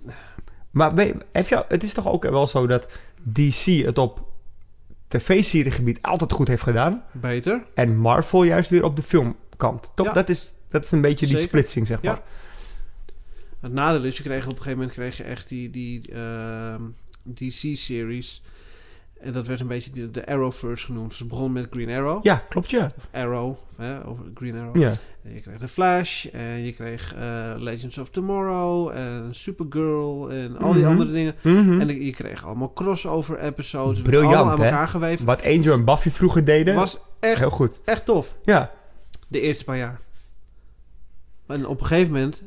maar 0.70 0.94
weet- 0.94 1.14
heb 1.32 1.48
je, 1.48 1.64
het 1.68 1.82
is 1.82 1.92
toch 1.94 2.08
ook 2.08 2.22
wel 2.22 2.46
zo 2.46 2.66
dat 2.66 2.98
DC 3.32 3.64
het 3.64 3.98
op 3.98 4.24
tv-seriegebied 5.08 6.02
altijd 6.02 6.32
goed 6.32 6.48
heeft 6.48 6.62
gedaan. 6.62 7.02
beter. 7.12 7.64
En 7.74 7.96
Marvel 7.96 8.42
juist 8.42 8.70
weer 8.70 8.84
op 8.84 8.96
de 8.96 9.02
filmkant. 9.02 9.92
Toch? 9.94 10.06
Ja. 10.06 10.12
Dat, 10.12 10.28
is, 10.28 10.54
dat 10.68 10.84
is 10.84 10.90
een 10.90 11.00
beetje 11.00 11.26
die 11.26 11.36
splitsing, 11.38 11.86
zeg 11.86 12.02
Ja. 12.02 12.18
Het 13.62 13.72
nadeel 13.72 14.04
is, 14.04 14.16
je 14.16 14.22
kreeg 14.22 14.44
op 14.44 14.50
een 14.50 14.56
gegeven 14.56 14.78
moment 14.78 14.92
kreeg 14.96 15.16
je 15.16 15.22
echt 15.22 15.48
die, 15.48 15.70
die 15.70 16.12
ehm, 16.12 16.82
DC-series. 17.34 18.42
En 19.20 19.32
dat 19.32 19.46
werd 19.46 19.60
een 19.60 19.66
beetje 19.66 19.90
de, 19.90 20.10
de 20.10 20.26
Arrowverse 20.26 20.86
genoemd. 20.86 21.14
Ze 21.14 21.24
begon 21.26 21.52
met 21.52 21.66
Green 21.70 21.90
Arrow. 21.90 22.24
Ja, 22.24 22.36
klopt 22.48 22.70
ja. 22.70 22.92
Of 22.96 23.08
Arrow, 23.12 23.56
hè, 23.76 24.06
over 24.06 24.24
Green 24.34 24.56
Arrow. 24.58 24.76
ja. 24.76 24.92
En 25.22 25.34
je 25.34 25.40
kreeg 25.40 25.58
The 25.58 25.68
Flash. 25.68 26.26
En 26.26 26.64
je 26.64 26.72
kreeg 26.72 27.14
eh, 27.14 27.52
Legends 27.58 27.98
of 27.98 28.10
Tomorrow. 28.10 28.88
En 28.90 29.28
Supergirl. 29.30 30.30
En 30.30 30.56
al 30.58 30.72
die 30.72 30.82
Mhm. 30.82 30.90
andere 30.90 31.12
dingen. 31.12 31.34
Mhm. 31.42 31.80
En 31.80 32.04
je 32.04 32.10
kreeg 32.12 32.44
allemaal 32.46 32.72
crossover 32.72 33.38
episodes. 33.38 34.02
Briljant, 34.02 34.34
allemaal 34.34 34.52
aan 34.56 34.62
elkaar 34.64 34.88
geweven. 34.88 35.26
Wat 35.26 35.44
Angel 35.44 35.72
en 35.74 35.84
Buffy 35.84 36.10
vroeger 36.10 36.44
deden. 36.44 36.74
was 36.74 36.98
echt, 37.20 37.38
heel 37.38 37.50
goed. 37.50 37.80
echt 37.84 38.04
tof. 38.04 38.36
Ja. 38.44 38.70
De 39.28 39.40
eerste 39.40 39.64
paar 39.64 39.76
jaar. 39.76 40.00
En 41.46 41.66
op 41.66 41.80
een 41.80 41.86
gegeven 41.86 42.12
moment 42.12 42.42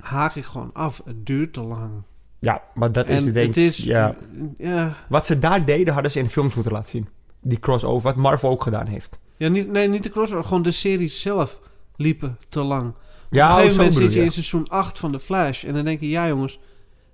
haak 0.00 0.34
ik 0.34 0.44
gewoon 0.44 0.70
af. 0.72 1.02
Het 1.04 1.26
duurt 1.26 1.52
te 1.52 1.60
lang. 1.60 1.90
ja, 2.38 2.62
maar 2.74 2.92
dat 2.92 3.08
is 3.08 3.26
en 3.26 3.32
denk 3.32 3.46
het 3.46 3.56
is... 3.56 3.76
Ja. 3.76 4.14
Ja, 4.58 4.94
Wat 5.08 5.26
ze 5.26 5.38
daar 5.38 5.64
deden, 5.64 5.92
hadden 5.94 6.12
ze 6.12 6.18
in 6.18 6.28
films 6.28 6.54
moeten 6.54 6.72
laten 6.72 6.90
zien. 6.90 7.08
Die 7.40 7.58
crossover, 7.60 8.02
wat 8.02 8.16
Marvel 8.16 8.50
ook 8.50 8.62
gedaan 8.62 8.86
heeft. 8.86 9.20
ja 9.36 9.48
niet, 9.48 9.70
nee, 9.70 9.88
niet 9.88 10.02
de 10.02 10.10
crossover. 10.10 10.44
Gewoon 10.44 10.62
de 10.62 10.70
series 10.70 11.20
zelf 11.20 11.60
liepen 11.96 12.38
te 12.48 12.60
lang. 12.60 12.94
Ja, 13.30 13.44
Op 13.44 13.50
een 13.50 13.54
oh, 13.54 13.54
gegeven 13.54 13.72
zo 13.72 13.76
moment 13.82 13.96
zit 14.02 14.12
je 14.12 14.22
in 14.24 14.32
seizoen 14.32 14.68
8 14.68 14.98
van 14.98 15.10
The 15.12 15.20
Flash. 15.20 15.64
En 15.64 15.74
dan 15.74 15.84
denk 15.84 16.00
je, 16.00 16.08
ja 16.08 16.28
jongens, 16.28 16.60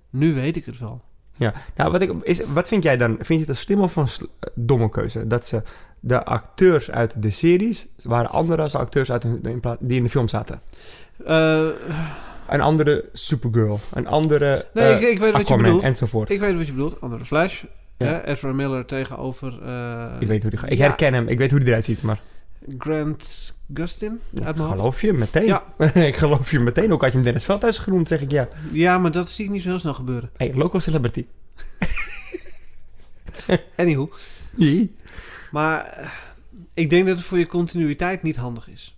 nu 0.09 0.33
weet 0.33 0.55
ik 0.55 0.65
het 0.65 0.79
wel. 0.79 1.01
Ja, 1.37 1.53
nou, 1.75 1.91
wat, 1.91 2.01
ik, 2.01 2.11
is, 2.21 2.45
wat 2.45 2.67
vind 2.67 2.83
jij 2.83 2.97
dan? 2.97 3.15
Vind 3.15 3.27
je 3.27 3.37
het 3.39 3.49
een 3.49 3.55
slim 3.55 3.81
of 3.81 3.95
een 3.95 4.07
sl- 4.07 4.25
domme 4.55 4.89
keuze? 4.89 5.27
Dat 5.27 5.45
ze 5.45 5.61
de 5.99 6.23
acteurs 6.23 6.91
uit 6.91 7.21
de 7.21 7.29
series 7.29 7.87
waren 8.03 8.29
andere 8.31 8.61
als 8.61 8.71
de 8.71 8.77
acteurs 8.77 9.11
uit 9.11 9.61
plaats- 9.61 9.81
die 9.81 9.97
in 9.97 10.03
de 10.03 10.09
film 10.09 10.27
zaten. 10.27 10.61
Eh, 11.25 11.67
Een 12.49 12.61
andere 12.61 13.09
Supergirl, 13.13 13.79
een 13.93 14.07
andere 14.07 14.65
nee, 14.73 14.85
eh, 14.85 15.01
ik, 15.01 15.07
ik 15.09 15.19
weet 15.19 15.31
wat 15.31 15.41
je 15.41 15.45
Aquaman 15.47 15.63
bedoelt. 15.63 15.83
enzovoort. 15.83 16.29
Ik, 16.29 16.35
Ik 16.35 16.41
weet 16.41 16.55
wat 16.55 16.65
je 16.65 16.71
bedoelt. 16.71 17.01
Andere 17.01 17.25
Flash. 17.25 17.63
Ja. 17.97 18.23
Ezra 18.25 18.51
Miller 18.51 18.85
tegenover... 18.85 19.63
eh, 19.65 20.27
weet 20.27 20.41
hoe 20.41 20.51
die 20.51 20.59
gaat. 20.59 20.69
Ik 20.71 20.77
herken 20.77 21.13
hem, 21.13 21.27
ik 21.27 21.37
weet 21.37 21.51
hoe 21.51 21.59
die 21.59 21.69
eruit 21.69 21.85
ziet, 21.85 22.01
maar 22.01 22.21
Grant 22.77 23.53
Gustin 23.73 24.19
uit 24.43 24.47
ik 24.49 24.55
mijn 24.55 24.69
geloof 24.69 25.01
je 25.01 25.13
meteen. 25.13 25.45
Ja. 25.45 25.63
ik 25.93 26.15
geloof 26.15 26.51
je 26.51 26.59
meteen. 26.59 26.93
Ook 26.93 27.01
had 27.01 27.09
je 27.09 27.15
hem 27.15 27.25
Dennis 27.25 27.43
Veldhuis 27.43 27.77
genoemd, 27.77 28.07
zeg 28.07 28.21
ik 28.21 28.31
ja. 28.31 28.47
Ja, 28.71 28.97
maar 28.97 29.11
dat 29.11 29.29
zie 29.29 29.45
ik 29.45 29.51
niet 29.51 29.61
zo 29.61 29.69
heel 29.69 29.79
snel 29.79 29.93
gebeuren. 29.93 30.29
Hey, 30.37 30.53
local 30.55 30.79
celebrity. 30.79 31.25
Anywho. 33.77 34.09
Nee, 34.55 34.95
Maar 35.51 35.85
eh, 35.85 36.09
ik 36.73 36.89
denk 36.89 37.07
dat 37.07 37.15
het 37.17 37.25
voor 37.25 37.37
je 37.37 37.47
continuïteit 37.47 38.23
niet 38.23 38.35
handig 38.35 38.69
is. 38.69 38.94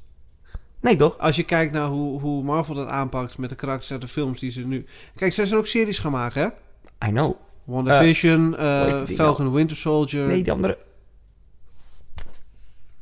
Toch? 0.95 1.17
Als 1.17 1.35
je 1.35 1.43
kijkt 1.43 1.73
naar 1.73 1.87
hoe, 1.87 2.21
hoe 2.21 2.43
Marvel 2.43 2.75
dat 2.75 2.87
aanpakt 2.87 3.37
met 3.37 3.49
de 3.49 3.55
karakters 3.55 3.91
uit 3.91 4.01
de 4.01 4.07
films 4.07 4.39
die 4.39 4.51
ze 4.51 4.61
nu... 4.61 4.85
Kijk, 5.15 5.33
zij 5.33 5.45
zijn 5.45 5.59
ook 5.59 5.67
series 5.67 5.99
gaan 5.99 6.11
maken, 6.11 6.41
hè? 6.41 7.07
I 7.07 7.11
know. 7.11 7.35
WandaVision, 7.63 8.57
eh, 8.57 8.81
heet 8.83 9.07
die 9.07 9.15
Falcon 9.15 9.51
Winter 9.51 9.77
Soldier. 9.77 10.25
Nee, 10.27 10.43
die 10.43 10.51
andere. 10.51 10.77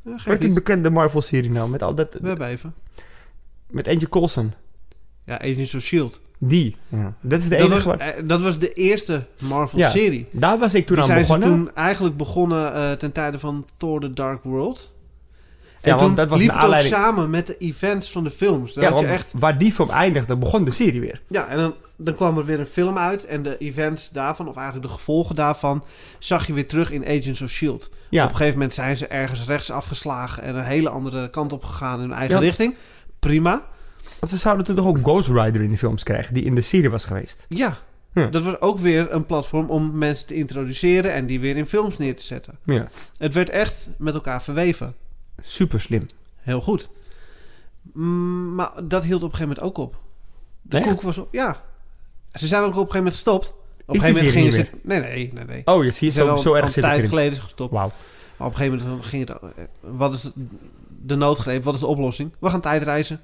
Ja, 0.04 0.16
heet 0.24 0.40
die 0.40 0.52
bekende 0.52 0.90
Marvel-serie 0.90 1.50
nou? 1.50 1.70
Met, 1.70 1.82
al 1.82 1.94
dat, 1.94 2.14
We 2.14 2.28
hebben 2.28 2.46
even. 2.48 2.74
met 3.70 3.88
Angel 3.88 4.08
Coulson. 4.08 4.52
Ja, 5.24 5.38
Agents 5.40 5.74
of 5.74 5.82
S.H.I.E.L.D. 5.82 6.20
Die. 6.38 6.76
Dat 7.20 7.38
is 7.38 7.48
de 7.48 7.56
Dat 7.56 7.66
enige 7.70 7.88
was, 7.88 7.96
eh, 7.98 8.08
dat 8.24 8.40
was 8.42 8.58
de 8.58 8.72
eerste 8.72 9.12
Ja. 9.36 9.46
Marvel-serie. 9.46 10.26
Daar 10.30 10.58
was 10.58 10.74
ik 10.74 10.86
toen 10.86 10.96
Die 10.96 11.04
aan 11.04 11.10
zijn 11.10 11.20
begonnen. 11.20 11.48
ze 11.48 11.54
toen 11.54 11.74
eigenlijk 11.74 12.16
begonnen 12.16 12.74
eh, 12.74 12.92
ten 12.92 13.12
tijde 13.12 13.38
van 13.38 13.66
Thor 13.76 14.00
The 14.00 14.12
Dark 14.12 14.42
World. 14.42 14.94
En 15.86 15.92
Ja, 15.92 15.98
want 15.98 16.06
toen 16.06 16.14
dat 16.16 16.28
was 16.28 16.38
liep 16.38 16.50
een 16.54 16.74
ook 16.74 16.80
samen 16.80 17.30
met 17.30 17.46
de 17.46 17.56
events 17.58 18.10
van 18.10 18.24
de 18.24 18.30
films. 18.30 18.74
Dan 18.74 18.84
ja, 18.84 18.90
had 18.90 19.00
je 19.00 19.06
want 19.06 19.18
echt, 19.18 19.32
waar 19.36 19.58
die 19.58 19.72
film 19.72 19.90
eindigde, 19.90 20.36
begon 20.36 20.64
de 20.64 20.70
serie 20.70 21.00
weer. 21.00 21.22
ja, 21.28 21.46
en 21.48 21.56
dan, 21.56 21.74
dan 21.96 22.14
kwam 22.14 22.38
er 22.38 22.44
weer 22.44 22.60
een 22.60 22.66
film 22.66 22.98
uit. 22.98 23.24
En 23.26 23.42
de 23.42 23.58
events 23.58 24.10
daarvan, 24.10 24.48
of 24.48 24.56
eigenlijk 24.56 24.86
de 24.86 24.92
gevolgen 24.92 25.34
daarvan... 25.34 25.84
zag 26.18 26.46
je 26.46 26.52
weer 26.52 26.66
terug 26.68 26.90
in 26.90 27.04
Agents 27.06 27.42
of 27.42 27.50
S.H.I.E.L.D. 27.50 27.90
Ja, 28.10 28.24
Op 28.24 28.30
een 28.30 28.36
gegeven 28.36 28.58
moment 28.58 28.74
zijn 28.74 28.96
ze 28.96 29.06
ergens 29.06 29.44
rechts 29.46 29.70
afgeslagen... 29.70 30.42
en 30.42 30.56
een 30.56 30.64
hele 30.64 30.88
andere 30.88 31.30
kant 31.30 31.52
op 31.52 31.64
gegaan 31.64 31.94
in 32.00 32.08
hun 32.08 32.12
eigen 32.18 32.34
Ja. 32.36 32.40
richting. 32.42 32.74
prima. 33.18 33.66
Want 34.20 34.32
ze 34.32 34.38
zouden 34.38 34.66
toen 34.66 34.74
toch 34.76 34.86
ook 34.86 34.98
Ghost 35.02 35.28
Rider 35.28 35.62
in 35.62 35.70
de 35.70 35.76
films 35.78 36.02
krijgen, 36.02 36.34
die 36.34 36.44
in 36.44 36.54
de 36.54 36.60
serie 36.60 36.90
was 36.90 37.04
geweest. 37.04 37.46
Ja, 37.48 37.76
Ja. 38.12 38.26
dat 38.26 38.42
was 38.42 38.60
ook 38.60 38.78
weer 38.78 39.12
een 39.12 39.26
platform 39.26 39.70
om 39.70 39.98
mensen 39.98 40.26
te 40.26 40.34
introduceren 40.34 41.12
en 41.12 41.26
die 41.26 41.40
weer 41.40 41.56
in 41.56 41.66
films 41.66 41.98
neer 41.98 42.16
te 42.16 42.22
zetten. 42.22 42.58
Ja. 42.64 42.88
Het 43.18 43.34
werd 43.34 43.50
echt 43.50 43.88
met 43.98 44.14
elkaar 44.14 44.42
verweven. 44.42 44.94
Super 45.40 45.80
slim. 45.80 46.06
Heel 46.36 46.60
goed. 46.60 46.90
Mm, 47.92 48.54
maar 48.54 48.70
dat 48.84 49.02
hield 49.04 49.22
op 49.22 49.30
een 49.32 49.36
gegeven 49.36 49.56
moment 49.62 49.78
ook 49.78 49.84
op. 49.86 49.98
De 50.62 50.76
Echt? 50.78 50.88
koek 50.88 51.02
was 51.02 51.18
op. 51.18 51.28
Ja. 51.32 51.62
Ze 52.32 52.46
zijn 52.46 52.62
ook 52.62 52.66
op 52.68 52.72
een 52.74 52.78
gegeven 52.78 52.96
moment 52.98 53.14
gestopt. 53.14 53.46
Op 53.48 53.54
een 53.86 53.94
Is 53.94 54.00
gegeven 54.00 54.34
moment 54.38 54.54
gingen 54.54 54.70
ze. 54.72 54.78
Nee, 54.82 55.00
nee, 55.00 55.30
nee, 55.34 55.44
nee. 55.44 55.62
Oh, 55.64 55.84
je 55.84 55.90
ziet 55.90 56.12
Ze 56.12 56.20
zo, 56.20 56.36
zo 56.36 56.54
erg 56.54 56.64
een 56.64 56.70
zit 56.72 56.84
ik 56.84 56.90
tijd 56.90 57.08
geleden 57.08 57.40
gestopt. 57.42 57.72
Wauw. 57.72 57.92
Maar 58.36 58.46
op 58.46 58.52
een 58.54 58.58
gegeven 58.58 58.88
moment 58.88 59.04
ging 59.06 59.28
het. 59.28 59.38
eh, 59.56 59.64
Wat 59.80 60.14
is 60.14 60.30
de 61.02 61.14
noodgreep? 61.14 61.64
Wat 61.64 61.74
is 61.74 61.80
de 61.80 61.86
oplossing? 61.86 62.30
We 62.38 62.50
gaan 62.50 62.60
tijdreizen. 62.60 63.20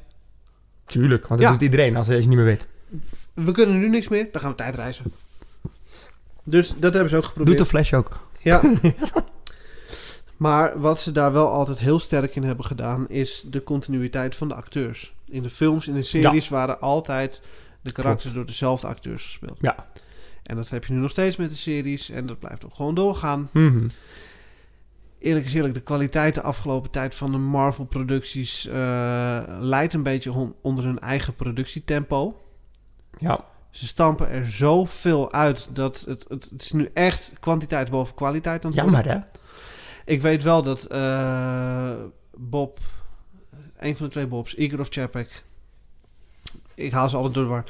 Tuurlijk, 0.87 1.27
want 1.27 1.41
dat 1.41 1.49
Ja. 1.51 1.55
doet 1.57 1.63
iedereen 1.65 1.97
als, 1.97 2.09
als 2.09 2.23
je 2.23 2.27
niet 2.29 2.37
meer 2.37 2.45
weet. 2.45 2.67
We 3.35 3.53
kunnen 3.53 3.79
nu 3.79 3.89
niks 3.89 4.09
meer. 4.09 4.29
Dan 4.33 4.41
gaan 4.41 4.51
we 4.51 4.57
tijdreizen. 4.57 5.05
Dus 6.45 6.69
dat 6.77 6.93
hebben 6.93 7.11
ze 7.11 7.17
ook 7.17 7.25
geprobeerd. 7.25 7.57
Doet 7.57 7.67
de 7.67 7.71
Flash 7.73 7.93
ook. 7.93 8.27
Ja. 8.39 8.61
maar 10.43 10.81
wat 10.81 11.01
ze 11.01 11.13
daar 11.13 11.33
wel 11.33 11.49
altijd 11.49 11.79
heel 11.79 11.99
sterk 11.99 12.37
in 12.37 12.43
hebben 12.43 12.65
gedaan, 12.65 13.09
is 13.09 13.45
de 13.51 13.63
continuïteit 13.63 14.37
van 14.37 14.49
de 14.49 14.55
acteurs. 14.55 15.15
In 15.27 15.43
de 15.43 15.51
films, 15.51 15.89
in 15.89 15.95
de 15.95 16.03
series 16.03 16.49
waren 16.49 16.81
altijd 16.81 17.43
de 17.83 17.93
karakters 17.93 18.33
door 18.33 18.47
dezelfde 18.47 18.87
acteurs 18.87 19.25
gespeeld. 19.25 19.59
Ja. 19.61 19.85
En 20.43 20.57
dat 20.57 20.69
heb 20.69 20.85
je 20.85 20.93
nu 20.93 20.99
nog 20.99 21.11
steeds 21.11 21.37
met 21.37 21.51
de 21.51 21.57
series 21.57 22.11
en 22.11 22.27
dat 22.27 22.39
blijft 22.39 22.65
ook 22.65 22.75
gewoon 22.75 22.95
doorgaan. 22.95 23.49
Mhm. 23.53 23.89
Eerlijk 25.19 25.47
is 25.47 25.55
eerlijk, 25.55 25.75
de 25.75 25.81
kwaliteit 25.81 26.35
de 26.35 26.43
afgelopen 26.43 26.91
tijd 26.91 27.15
van 27.15 27.31
de 27.31 27.39
Marvel-producties 27.39 28.67
eh, 28.67 29.43
leidt 29.61 29.93
een 29.93 30.03
beetje 30.03 30.53
onder 30.61 30.85
hun 30.85 30.99
eigen 30.99 31.35
productietempo. 31.35 32.41
Ja. 33.19 33.45
Ze 33.71 33.87
stampen 33.87 34.29
er 34.29 34.47
zoveel 34.47 35.33
uit 35.33 35.75
dat 35.75 36.05
het, 36.09 36.25
het, 36.29 36.51
het 36.51 36.63
is 36.63 36.73
nu 36.73 36.91
echt 36.95 37.33
kwantiteit 37.41 37.91
boven 37.91 38.15
kwaliteit 38.15 38.65
aan 38.65 38.71
het. 38.71 38.81
Jammer, 38.81 39.09
hè? 39.09 39.19
Ik 40.05 40.23
weet 40.23 40.43
wel 40.43 40.63
dat 40.63 40.85
eh, 40.85 41.91
Bob, 42.37 42.79
een 43.77 43.97
van 43.97 44.07
de 44.07 44.13
twee 44.13 44.27
Bobs, 44.27 44.55
Igor 44.55 44.81
of 44.81 44.87
Chapek, 44.91 45.45
ik 46.75 46.93
haal 46.93 47.09
ze 47.09 47.17
altijd 47.17 47.35
door 47.35 47.47
war. 47.47 47.65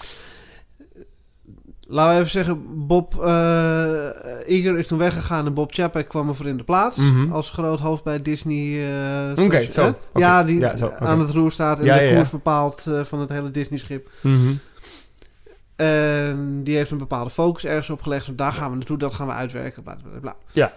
Laten 1.86 2.12
we 2.14 2.18
even 2.18 2.30
zeggen, 2.30 2.86
Bob 2.86 3.14
uh, 3.14 4.08
Igor 4.46 4.78
is 4.78 4.86
toen 4.86 4.98
weggegaan 4.98 5.46
en 5.46 5.54
Bob 5.54 5.74
Chapek 5.74 6.08
kwam 6.08 6.28
ervoor 6.28 6.46
in 6.46 6.56
de 6.56 6.64
plaats. 6.64 6.96
Mhm. 6.96 7.32
Als 7.32 7.50
groot 7.50 7.78
hoofd 7.78 8.04
bij 8.04 8.22
Disney. 8.22 8.88
eh, 9.36 9.44
Oké, 9.44 9.70
zo. 9.70 9.94
Ja, 10.14 10.42
die 10.42 10.58
Ja, 10.58 10.76
zo, 10.76 10.86
oké. 10.86 10.96
aan 11.04 11.20
het 11.20 11.30
roer 11.30 11.50
staat 11.52 11.78
en 11.78 11.84
Ja, 11.84 11.96
de 11.96 12.02
ja, 12.02 12.08
ja. 12.08 12.14
koers 12.14 12.30
bepaalt 12.30 12.86
eh, 12.86 13.04
van 13.04 13.20
het 13.20 13.28
hele 13.30 13.50
Disney-schip. 13.50 14.10
Mhm. 14.20 14.52
En 15.76 16.60
die 16.64 16.76
heeft 16.76 16.90
een 16.90 16.98
bepaalde 16.98 17.30
focus 17.30 17.64
ergens 17.64 17.90
op 17.90 18.02
gelegd. 18.02 18.38
Daar 18.38 18.52
gaan 18.52 18.70
we 18.70 18.76
naartoe, 18.76 18.96
dat 18.98 19.12
gaan 19.12 19.26
we 19.26 19.32
uitwerken. 19.32 19.82
Bla, 19.82 19.96
bla, 20.10 20.18
bla. 20.20 20.36
Ja. 20.52 20.72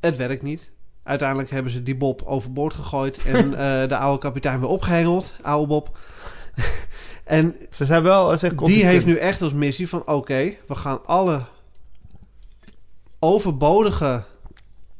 Het 0.00 0.16
werkt 0.16 0.42
niet. 0.42 0.70
Uiteindelijk 1.02 1.50
hebben 1.50 1.72
ze 1.72 1.82
die 1.82 1.96
Bob 1.96 2.22
overboord 2.24 2.74
gegooid. 2.74 3.24
En 3.24 3.54
eh, 3.54 3.88
de 3.88 3.96
oude 3.96 4.18
kapitein 4.18 4.60
weer 4.60 4.68
opgehengeld. 4.68 5.34
Oude 5.42 5.66
Bob. 5.66 5.98
en 7.24 7.56
Ze 7.70 7.84
zijn 7.84 8.02
wel... 8.02 8.38
Zeg, 8.38 8.54
die 8.54 8.86
heeft 8.86 9.06
nu 9.06 9.16
echt 9.16 9.42
als 9.42 9.52
missie 9.52 9.88
van... 9.88 10.06
Oké, 10.06 10.54
we 10.68 10.74
gaan 10.74 11.06
alle 11.06 11.42
overbodige 13.18 14.24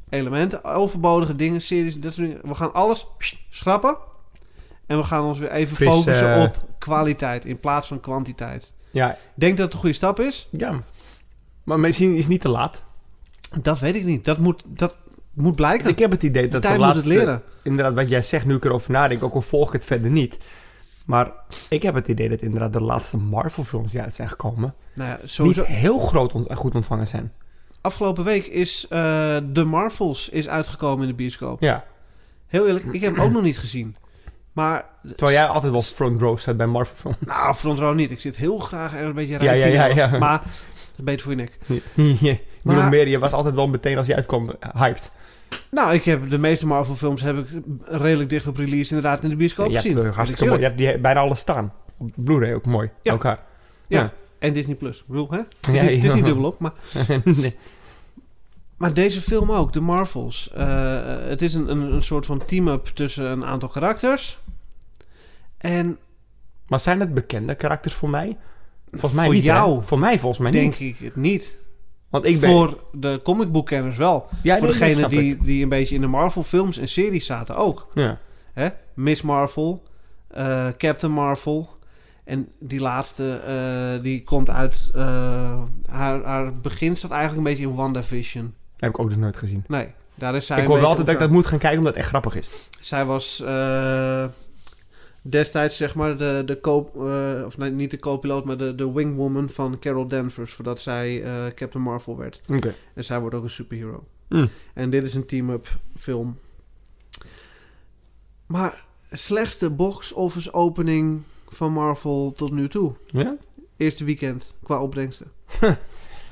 elementen, 0.09 0.63
overbodige 0.63 1.35
dingen, 1.35 1.61
series, 1.61 1.99
dat 1.99 2.13
soort 2.13 2.27
dingen. 2.27 2.47
We 2.47 2.55
gaan 2.55 2.73
alles 2.73 3.05
schrappen. 3.49 3.97
En 4.85 4.97
we 4.97 5.03
gaan 5.03 5.23
ons 5.23 5.39
weer 5.39 5.51
even 5.51 5.75
focussen 5.75 6.35
eh, 6.35 6.43
op 6.43 6.67
kwaliteit 6.77 7.45
in 7.45 7.59
plaats 7.59 7.87
van 7.87 7.99
kwantiteit. 7.99 8.73
Ja, 8.91 9.11
Ik 9.11 9.17
denk 9.33 9.57
dat 9.57 9.65
het 9.65 9.73
een 9.73 9.79
goede 9.79 9.95
stap 9.95 10.19
is. 10.19 10.47
ja. 10.51 10.83
Maar 11.63 11.79
misschien 11.79 12.11
is 12.11 12.19
het 12.19 12.27
niet 12.27 12.41
te 12.41 12.49
laat. 12.49 12.83
Dat 13.61 13.79
weet 13.79 13.95
ik 13.95 14.05
niet. 14.05 14.25
Dat 14.25 14.37
moet, 14.37 14.63
dat 14.67 14.97
moet 15.33 15.55
blijken. 15.55 15.89
Ik 15.89 15.99
heb 15.99 16.11
het 16.11 16.23
idee 16.23 16.43
de 16.43 16.49
dat 16.49 16.61
de 16.61 16.67
moet 16.67 16.77
laatste... 16.77 16.97
het 16.97 17.07
leren. 17.07 17.41
Inderdaad, 17.63 17.93
wat 17.93 18.09
jij 18.09 18.21
zegt, 18.21 18.45
nu 18.45 18.55
ik 18.55 18.65
erover 18.65 18.91
nadenk, 18.91 19.23
ook 19.23 19.33
al 19.33 19.41
volg 19.41 19.67
ik 19.67 19.73
het 19.73 19.85
verder 19.85 20.11
niet. 20.11 20.39
Maar 21.05 21.31
ik 21.69 21.83
heb 21.83 21.93
het 21.93 22.07
idee 22.07 22.29
dat 22.29 22.41
inderdaad 22.41 22.73
de 22.73 22.81
laatste 22.81 23.17
Marvel-films 23.17 23.91
die 23.91 24.01
uit 24.01 24.13
zijn 24.13 24.29
gekomen... 24.29 24.73
Nou 24.93 25.09
ja, 25.09 25.19
sowieso. 25.23 25.61
niet 25.61 25.69
heel 25.69 25.99
groot 25.99 26.33
ont- 26.33 26.53
goed 26.53 26.75
ontvangen 26.75 27.07
zijn. 27.07 27.31
Afgelopen 27.81 28.23
week 28.23 28.45
is 28.45 28.85
eh 28.89 29.37
The 29.53 29.63
Marvels 29.63 30.29
is 30.29 30.47
uitgekomen 30.47 31.01
in 31.01 31.09
de 31.09 31.15
bioscoop. 31.15 31.61
Ja. 31.61 31.85
Heel 32.47 32.67
eerlijk, 32.67 32.85
ik 32.85 33.01
heb 33.01 33.15
hem 33.15 33.25
ook 33.25 33.31
nog 33.31 33.41
niet 33.41 33.57
gezien. 33.57 33.95
Maar... 34.51 34.85
Terwijl 35.15 35.37
jij 35.37 35.47
altijd 35.47 35.71
wel 35.71 35.81
front 35.81 36.21
row 36.21 36.37
staat 36.37 36.57
bij 36.57 36.67
Marvel-films. 36.67 37.17
Nou, 37.25 37.55
front 37.55 37.79
row 37.79 37.95
niet. 37.95 38.11
Ik 38.11 38.19
zit 38.19 38.35
heel 38.35 38.57
graag 38.57 38.93
er 38.93 39.05
een 39.05 39.13
beetje 39.13 39.43
Ja, 39.43 39.51
ja, 39.51 39.65
ja, 39.65 39.85
ja. 39.85 40.17
Maar 40.17 40.41
beter 41.01 41.23
voor 41.23 41.35
je 41.35 41.37
nek. 41.37 41.57
Maar- 42.63 42.89
meer, 42.89 43.07
je 43.07 43.19
was 43.19 43.31
altijd 43.31 43.55
wel 43.55 43.67
meteen 43.67 43.97
als 43.97 44.07
je 44.07 44.15
uitkwam 44.15 44.51
hyped. 44.77 45.11
Nou, 45.71 45.93
ik 45.93 46.03
heb 46.03 46.29
de 46.29 46.37
meeste 46.37 46.65
Marvel 46.67 46.95
films 46.95 47.21
heb 47.21 47.37
ik 47.37 47.47
redelijk 47.85 48.29
dicht 48.29 48.47
op 48.47 48.57
release 48.57 48.95
inderdaad 48.95 49.23
in 49.23 49.29
de 49.29 49.35
bioscoop 49.35 49.67
je 49.67 49.71
hebt, 49.73 49.83
gezien. 49.83 49.99
eh, 49.99 50.05
Dat 50.05 50.15
hartstikke 50.15 50.45
mooi. 50.45 50.59
Je 50.59 50.65
hebt 50.65 50.77
die 50.77 50.99
bijna 50.99 51.19
alles 51.19 51.39
staan. 51.39 51.73
Op 51.97 52.09
Blu-ray 52.15 52.53
ook 52.53 52.65
mooi. 52.65 52.89
Ja. 53.01 53.11
Elkaar. 53.11 53.39
Ja. 53.87 54.13
En 54.39 54.53
Disney 54.53 54.75
Plus. 54.75 54.97
Ik 54.97 55.03
bedoel, 55.07 55.27
hè? 55.29 55.37
Het 55.37 55.47
is, 55.67 55.73
Ja, 55.73 55.81
niet, 55.81 55.89
het 55.89 56.03
is 56.03 56.09
ja. 56.09 56.15
niet 56.15 56.25
dubbelop, 56.25 56.59
maar... 56.59 56.71
nee. 57.23 57.55
Maar 58.77 58.93
deze 58.93 59.21
film 59.21 59.51
ook, 59.51 59.73
de 59.73 59.79
Marvels. 59.79 60.51
Eh, 60.53 60.99
het 61.27 61.41
is 61.41 61.53
een, 61.53 61.69
een, 61.71 61.93
een 61.93 62.01
soort 62.01 62.25
van 62.25 62.45
team-up 62.45 62.85
tussen 62.85 63.25
een 63.25 63.45
aantal 63.45 63.69
karakters. 63.69 64.39
En 65.57 65.97
Maar 66.67 66.79
zijn 66.79 66.99
het 66.99 67.13
bekende 67.13 67.55
karakters 67.55 67.93
voor 67.93 68.09
mij? 68.09 68.37
Volgens 68.89 69.11
mij 69.13 69.25
Voor 69.25 69.33
niet, 69.33 69.45
hè? 69.45 69.53
jou 69.53 69.83
Voor 69.83 69.99
mij 69.99 70.19
volgens 70.19 70.41
mij 70.41 70.51
denk 70.51 70.79
niet. 70.79 70.99
ik 70.99 71.05
het 71.05 71.15
niet. 71.15 71.57
Want 72.13 72.25
ik 72.25 72.39
ben... 72.39 72.49
Voor 72.49 72.83
de 72.91 73.19
comicboekkenners 73.23 73.97
wel. 73.97 74.27
ja, 74.43 74.57
Voor 74.57 74.77
nee, 74.79 74.95
snap 74.95 75.09
die, 75.09 75.31
ik. 75.31 75.45
die 75.45 75.63
een 75.63 75.69
beetje 75.69 75.95
in 75.95 76.01
de 76.01 76.07
Marvel 76.07 76.43
films 76.43 76.77
en 76.77 76.87
series 76.87 77.25
zaten 77.25 77.55
ook. 77.55 77.87
Ja. 77.93 78.17
Hè? 78.53 78.67
Miss 78.93 79.21
Marvel, 79.21 79.83
eh, 80.27 80.67
Captain 80.77 81.13
Marvel. 81.13 81.69
En 82.23 82.47
die 82.59 82.79
laatste, 82.79 83.41
eh, 83.47 84.03
die 84.03 84.23
komt 84.23 84.49
uit... 84.49 84.91
eh, 84.95 85.61
haar, 85.85 86.23
haar 86.23 86.53
begin 86.53 86.95
staat 86.95 87.11
eigenlijk 87.11 87.39
een 87.39 87.53
beetje 87.53 87.69
in 87.69 87.75
WandaVision. 87.75 88.53
Heb 88.77 88.89
ik 88.89 88.99
ook 88.99 89.07
dus 89.07 89.17
nooit 89.17 89.37
gezien. 89.37 89.63
Nee, 89.67 89.87
daar 90.15 90.35
is 90.35 90.45
zij 90.45 90.61
ik 90.61 90.67
hoor 90.67 90.79
wel 90.79 90.87
altijd 90.87 91.05
dat 91.05 91.15
ik 91.15 91.21
dat 91.21 91.31
moet 91.31 91.47
gaan 91.47 91.59
kijken 91.59 91.77
omdat 91.77 91.93
het 91.93 92.01
echt 92.01 92.11
grappig 92.11 92.35
is. 92.35 92.69
Zij 92.79 93.05
was 93.05 93.43
destijds 95.23 95.77
zeg 95.77 95.95
maar 95.95 96.17
de, 96.17 96.41
de 96.45 96.59
co 96.61 96.89
eh, 96.95 97.45
of 97.45 97.57
nee, 97.57 97.71
niet 97.71 97.91
de 97.91 97.99
co-piloot, 97.99 98.45
maar 98.45 98.57
de, 98.57 98.75
de 98.75 98.91
wingwoman 98.91 99.49
van 99.49 99.79
Carol 99.79 100.07
Danvers 100.07 100.53
voordat 100.53 100.79
zij 100.79 101.23
eh, 101.23 101.53
Captain 101.53 101.83
Marvel 101.83 102.17
werd. 102.17 102.41
Oké. 102.47 102.73
En 102.93 103.03
zij 103.03 103.19
wordt 103.19 103.35
ook 103.35 103.43
een 103.43 103.49
superhero. 103.49 104.07
Mm. 104.29 104.49
En 104.73 104.89
dit 104.89 105.03
is 105.03 105.13
een 105.13 105.25
team-up 105.25 105.67
film. 105.95 106.37
Maar 108.47 108.83
slechtste 109.11 109.69
box 109.69 110.13
office 110.13 110.53
opening 110.53 111.21
van 111.47 111.71
Marvel 111.71 112.33
tot 112.35 112.51
nu 112.51 112.69
toe. 112.69 112.95
Ja? 113.05 113.37
Eerste 113.77 114.03
weekend 114.03 114.55
qua 114.63 114.81
opbrengsten. 114.81 115.31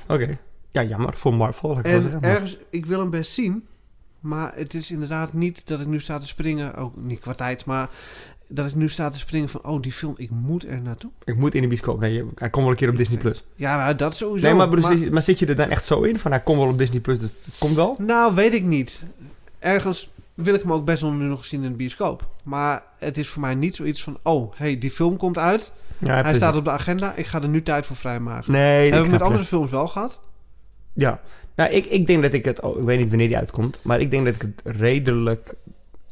Oké. 0.08 0.38
Ja, 0.70 0.82
jammer. 0.82 1.12
Voor 1.12 1.34
Marvel, 1.34 1.78
ik 1.78 1.84
En 1.84 2.02
zeggen. 2.02 2.22
ergens, 2.22 2.56
ik 2.70 2.86
wil 2.86 2.98
hem 2.98 3.10
best 3.10 3.32
zien. 3.32 3.66
Maar 4.20 4.54
het 4.54 4.74
is 4.74 4.90
inderdaad 4.90 5.32
niet 5.32 5.66
dat 5.66 5.80
ik 5.80 5.86
nu 5.86 6.00
sta 6.00 6.18
te 6.18 6.26
springen. 6.26 6.74
Ook 6.74 6.96
niet 6.96 7.20
qua 7.20 7.34
tijd, 7.34 7.64
maar 7.64 7.90
dat 8.54 8.66
ik 8.66 8.74
nu 8.74 8.88
sta 8.88 9.10
te 9.10 9.18
springen 9.18 9.48
van... 9.48 9.64
Oh, 9.64 9.82
die 9.82 9.92
film, 9.92 10.14
ik 10.16 10.30
moet 10.30 10.66
er 10.66 10.82
naartoe. 10.82 11.10
Ik 11.24 11.36
moet 11.36 11.54
in 11.54 11.62
de 11.62 11.68
bioscoop. 11.68 12.00
Nee, 12.00 12.24
hij 12.34 12.50
komt 12.50 12.62
wel 12.64 12.72
een 12.72 12.78
keer 12.78 12.88
op 12.88 12.96
Disney+. 12.96 13.18
Plus. 13.18 13.44
Ja, 13.54 13.76
nou, 13.76 13.94
dat 13.94 14.16
sowieso. 14.16 14.46
Nee, 14.46 14.54
maar, 14.56 14.68
maar, 14.68 15.12
maar 15.12 15.22
zit 15.22 15.38
je 15.38 15.46
er 15.46 15.56
dan 15.56 15.68
echt 15.68 15.84
zo 15.84 16.02
in? 16.02 16.18
Van 16.18 16.30
hij 16.30 16.40
komt 16.40 16.58
wel 16.58 16.68
op 16.68 16.78
Disney+, 16.78 17.00
Plus, 17.00 17.18
dus 17.18 17.30
het 17.44 17.54
komt 17.58 17.74
wel? 17.74 17.96
Nou, 17.98 18.34
weet 18.34 18.52
ik 18.54 18.62
niet. 18.64 19.02
Ergens 19.58 20.10
wil 20.34 20.54
ik 20.54 20.62
hem 20.62 20.72
ook 20.72 20.84
best 20.84 21.02
wel 21.02 21.12
nu 21.12 21.24
nog 21.24 21.44
zien 21.44 21.62
in 21.62 21.70
de 21.70 21.76
bioscoop. 21.76 22.26
Maar 22.44 22.82
het 22.98 23.18
is 23.18 23.28
voor 23.28 23.40
mij 23.40 23.54
niet 23.54 23.74
zoiets 23.74 24.02
van... 24.02 24.18
Oh, 24.22 24.52
hey, 24.56 24.78
die 24.78 24.90
film 24.90 25.16
komt 25.16 25.38
uit. 25.38 25.72
Ja, 25.98 26.12
Hij 26.12 26.20
precies. 26.22 26.38
staat 26.38 26.56
op 26.56 26.64
de 26.64 26.70
agenda. 26.70 27.14
Ik 27.16 27.26
ga 27.26 27.42
er 27.42 27.48
nu 27.48 27.62
tijd 27.62 27.86
voor 27.86 27.96
vrijmaken. 27.96 28.52
Nee, 28.52 28.90
Hebben 28.90 29.04
we 29.04 29.12
met 29.12 29.22
andere 29.22 29.44
films 29.44 29.70
wel 29.70 29.88
gehad? 29.88 30.20
Ja. 30.92 31.20
Nou, 31.54 31.70
ik, 31.70 31.84
ik 31.84 32.06
denk 32.06 32.22
dat 32.22 32.32
ik 32.32 32.44
het... 32.44 32.60
Oh, 32.60 32.78
ik 32.78 32.84
weet 32.84 32.98
niet 32.98 33.08
wanneer 33.08 33.28
die 33.28 33.36
uitkomt. 33.36 33.80
Maar 33.82 34.00
ik 34.00 34.10
denk 34.10 34.24
dat 34.24 34.34
ik 34.34 34.40
het 34.42 34.76
redelijk... 34.76 35.54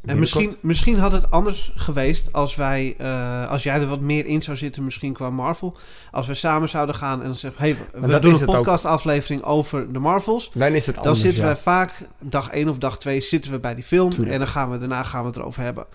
En 0.05 0.19
misschien, 0.19 0.55
misschien 0.61 0.99
had 0.99 1.13
het 1.13 1.31
anders 1.31 1.73
geweest 1.75 2.33
als 2.33 2.55
wij, 2.55 2.95
eh, 2.99 3.49
als 3.51 3.63
jij 3.63 3.81
er 3.81 3.87
wat 3.87 4.01
meer 4.01 4.27
in 4.27 4.43
zou 4.43 4.57
zitten, 4.57 4.85
misschien 4.85 5.13
qua 5.13 5.31
Marvel. 5.31 5.77
Als 6.11 6.27
we 6.27 6.35
samen 6.35 6.69
zouden 6.69 6.95
gaan 6.95 7.19
en 7.21 7.27
dan 7.27 7.37
zeggen, 7.37 7.61
hey, 7.63 7.77
we 8.01 8.19
doen 8.21 8.35
een 8.41 8.45
podcastaflevering 8.45 9.43
over 9.43 9.93
de 9.93 9.99
Marvels. 9.99 10.51
Dan 10.55 10.73
is 10.73 10.87
het 10.87 10.95
Dan 10.95 11.05
anders, 11.05 11.21
zitten 11.23 11.41
ja. 11.41 11.47
wij 11.47 11.57
vaak 11.57 12.07
dag 12.21 12.51
1 12.51 12.69
of 12.69 12.79
dag 12.79 12.99
2 12.99 13.21
zitten 13.21 13.51
we 13.51 13.59
bij 13.59 13.75
die 13.75 13.85
film 13.85 14.11
Tuurlijk. 14.11 14.33
en 14.33 14.39
dan 14.39 14.49
gaan 14.49 14.71
we 14.71 14.79
daarna 14.79 15.03
gaan 15.03 15.21
we 15.21 15.27
het 15.27 15.37
erover 15.37 15.63
hebben. 15.63 15.87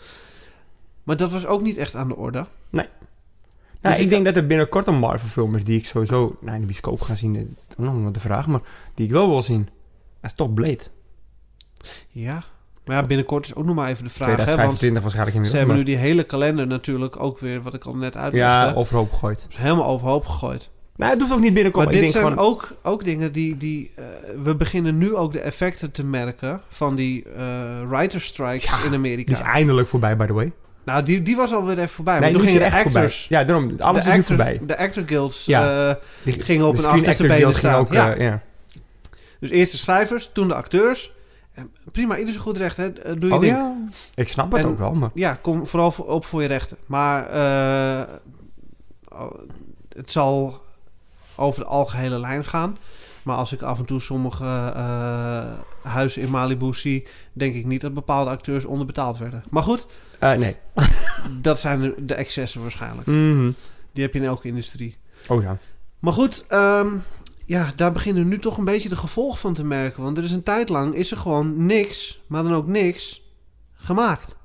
Maar 1.04 1.18
dat 1.18 1.32
was 1.32 1.46
ook 1.46 1.62
niet 1.62 1.78
echt 1.78 1.96
aan 1.96 2.08
de 2.08 2.16
orde. 2.16 2.46
Nou, 2.70 2.88
Dus 3.82 3.94
ik 3.94 4.00
ik- 4.00 4.10
denk 4.10 4.26
dat 4.26 4.36
er 4.36 4.48
binnenkort 4.48 4.88
een 4.88 5.00
Marvel-film 5.00 5.56
is 5.56 5.64
die 5.64 5.78
ik 5.78 5.86
sowieso 5.86 6.38
nou, 6.42 6.54
in 6.56 6.60
de 6.62 6.68
bioscoop 6.68 7.02
ga 7.02 7.16
zien. 7.16 7.34
Dat 7.34 7.50
is 7.50 7.68
nog 7.78 7.94
maar 8.02 8.12
de 8.12 8.20
vraag, 8.20 8.48
maar 8.48 8.62
die 8.94 9.06
ik 9.06 9.12
wel 9.12 9.30
wil 9.30 9.42
zien. 9.42 9.64
Dat 10.22 10.30
is 10.32 10.34
toch 10.34 10.54
Blade. 10.54 10.80
Ja, 12.10 12.44
Maar 12.86 12.96
ja, 12.96 13.04
binnenkort 13.04 13.46
is 13.46 13.56
ook 13.56 13.66
nog 13.66 13.76
maar 13.76 13.90
even 13.90 14.04
de 14.04 14.10
vraag. 14.10 14.28
Hè, 14.28 14.36
want 14.36 14.48
2025 14.48 15.02
waarschijnlijk 15.02 15.38
ze 15.38 15.44
inmiddels. 15.44 15.52
hebben 15.52 15.68
maar- 15.68 15.78
nu 15.78 15.84
die 15.84 16.12
hele 16.12 16.24
kalender 16.24 16.68
natuurlijk 16.68 17.20
ook 17.24 17.40
weer, 17.40 17.62
wat 17.62 17.74
ik 17.74 17.86
al 17.86 17.96
net 17.96 18.18
uitlegde, 18.18 18.38
ja, 18.48 18.74
overhoop 18.74 19.12
gegooid. 19.12 19.48
helemaal 19.56 19.86
overhoop 19.86 20.26
gegooid. 20.26 20.70
Nou, 20.96 21.12
het 21.12 21.20
hoeft 21.22 21.34
ook 21.34 21.40
niet 21.40 21.54
binnenkomen. 21.54 21.88
Maar 21.88 21.98
Ik 21.98 22.02
dit 22.04 22.12
denk 22.14 22.24
zijn 22.26 22.34
gewoon... 22.38 22.52
ook, 22.52 22.76
ook 22.84 23.04
dingen 23.04 23.32
die... 23.32 23.58
die 23.58 23.92
eh, 23.96 24.04
we 24.44 24.56
beginnen 24.56 24.98
nu 24.98 25.16
ook 25.16 25.32
de 25.32 25.40
effecten 25.40 25.92
te 25.92 26.04
merken 26.06 26.62
van 26.70 26.96
die 26.96 27.24
eh 27.38 27.90
writer 27.90 28.22
strikes 28.22 28.64
Ja, 28.64 28.84
in 28.88 28.94
Amerika. 28.94 29.34
Die 29.34 29.42
is 29.44 29.52
eindelijk 29.52 29.88
voorbij, 29.88 30.18
by 30.18 30.26
the 30.26 30.34
way. 30.34 30.52
Nou, 30.86 31.04
die, 31.04 31.22
die 31.22 31.36
was 31.36 31.54
alweer 31.54 31.78
even 31.78 31.90
voorbij. 31.90 32.14
nee, 32.20 32.22
maar 32.22 32.32
nu 32.32 32.38
toen 32.38 32.48
gingen 32.48 32.72
de 32.72 32.76
voorbij. 32.82 33.02
actors... 33.02 33.26
Ja, 33.30 33.44
daarom. 33.44 33.76
Alles 33.80 34.04
de 34.04 34.10
is 34.10 34.16
nu 34.16 34.20
actor- 34.22 34.36
voorbij. 34.36 34.60
De 34.66 34.78
actor 34.78 35.04
guilds 35.06 35.46
Ja. 35.46 35.90
eh, 35.90 35.96
Die- 36.24 36.42
gingen 36.42 36.66
op 36.66 36.76
de 36.76 36.84
een 36.84 36.90
achterste 36.90 37.28
benen 37.28 37.56
staan. 37.56 37.80
ook... 37.80 37.94
ja. 37.94 38.16
ja. 38.18 38.42
Dus 39.40 39.50
eerst 39.50 39.72
de 39.72 39.78
schrijvers, 39.78 40.30
toen 40.34 40.48
de 40.48 40.54
acteurs. 40.54 41.14
En 41.56 41.72
prima, 41.92 42.18
ieder 42.18 42.34
zijn 42.34 42.46
goed 42.46 42.58
recht. 42.58 42.78
Hè. 42.78 42.90
Eh, 42.94 43.14
Doe 43.20 43.30
je 43.30 43.36
Oh 43.36 43.42
ding. 43.42 43.54
ja? 43.54 43.76
Ik 44.16 44.30
snap 44.30 44.52
het 44.52 44.64
En- 44.64 44.70
ook 44.70 44.78
wel, 44.78 44.94
maar... 44.94 45.10
Ja, 45.14 45.38
kom 45.42 45.68
vooral 45.68 45.92
voor- 45.92 46.08
op 46.08 46.26
voor 46.26 46.42
je 46.42 46.48
rechten. 46.48 46.78
Maar 46.86 47.26
eh, 47.30 48.14
oh, 49.10 49.32
het 49.96 50.12
zal 50.12 50.60
over 51.36 51.62
de 51.62 51.68
algehele 51.68 52.20
lijn 52.20 52.46
gaan. 52.46 52.78
Maar 53.24 53.36
als 53.38 53.52
ik 53.54 53.62
af 53.62 53.80
en 53.80 53.86
toe 53.86 54.00
sommige 54.02 54.72
eh, 54.76 55.44
huizen 55.92 56.22
in 56.22 56.30
Malibu 56.32 56.74
zie... 56.74 57.08
denk 57.34 57.56
ik 57.56 57.66
niet 57.66 57.82
dat 57.82 57.94
bepaalde 57.94 58.30
acteurs 58.30 58.66
onderbetaald 58.66 59.18
werden. 59.18 59.44
Maar 59.50 59.64
goed, 59.64 59.88
nee. 60.20 60.58
dat 61.42 61.60
zijn 61.60 61.82
de, 61.82 62.06
de 62.06 62.14
excessen 62.14 62.62
waarschijnlijk. 62.62 63.08
Mhm. 63.08 63.52
Die 63.94 64.04
heb 64.04 64.14
je 64.14 64.20
in 64.20 64.26
elke 64.26 64.48
industrie. 64.48 64.98
Oh 65.28 65.42
ja. 65.42 65.58
Maar 66.00 66.14
goed, 66.14 66.46
ehm, 66.48 66.88
ja, 67.46 67.72
daar 67.76 67.92
beginnen 67.92 68.24
we 68.24 68.30
nu 68.30 68.40
toch 68.40 68.58
een 68.58 68.66
beetje 68.66 68.90
de 68.90 68.96
gevolgen 68.96 69.40
van 69.40 69.54
te 69.54 69.64
merken. 69.64 70.04
Want 70.04 70.18
er 70.18 70.24
is 70.24 70.32
een 70.32 70.44
tijd 70.44 70.70
lang 70.70 70.96
is 70.96 71.12
er 71.12 71.18
gewoon 71.18 71.66
niks, 71.66 72.22
maar 72.28 72.44
dan 72.44 72.54
ook 72.54 72.68
niks, 72.68 73.22
gemaakt. 73.74 74.36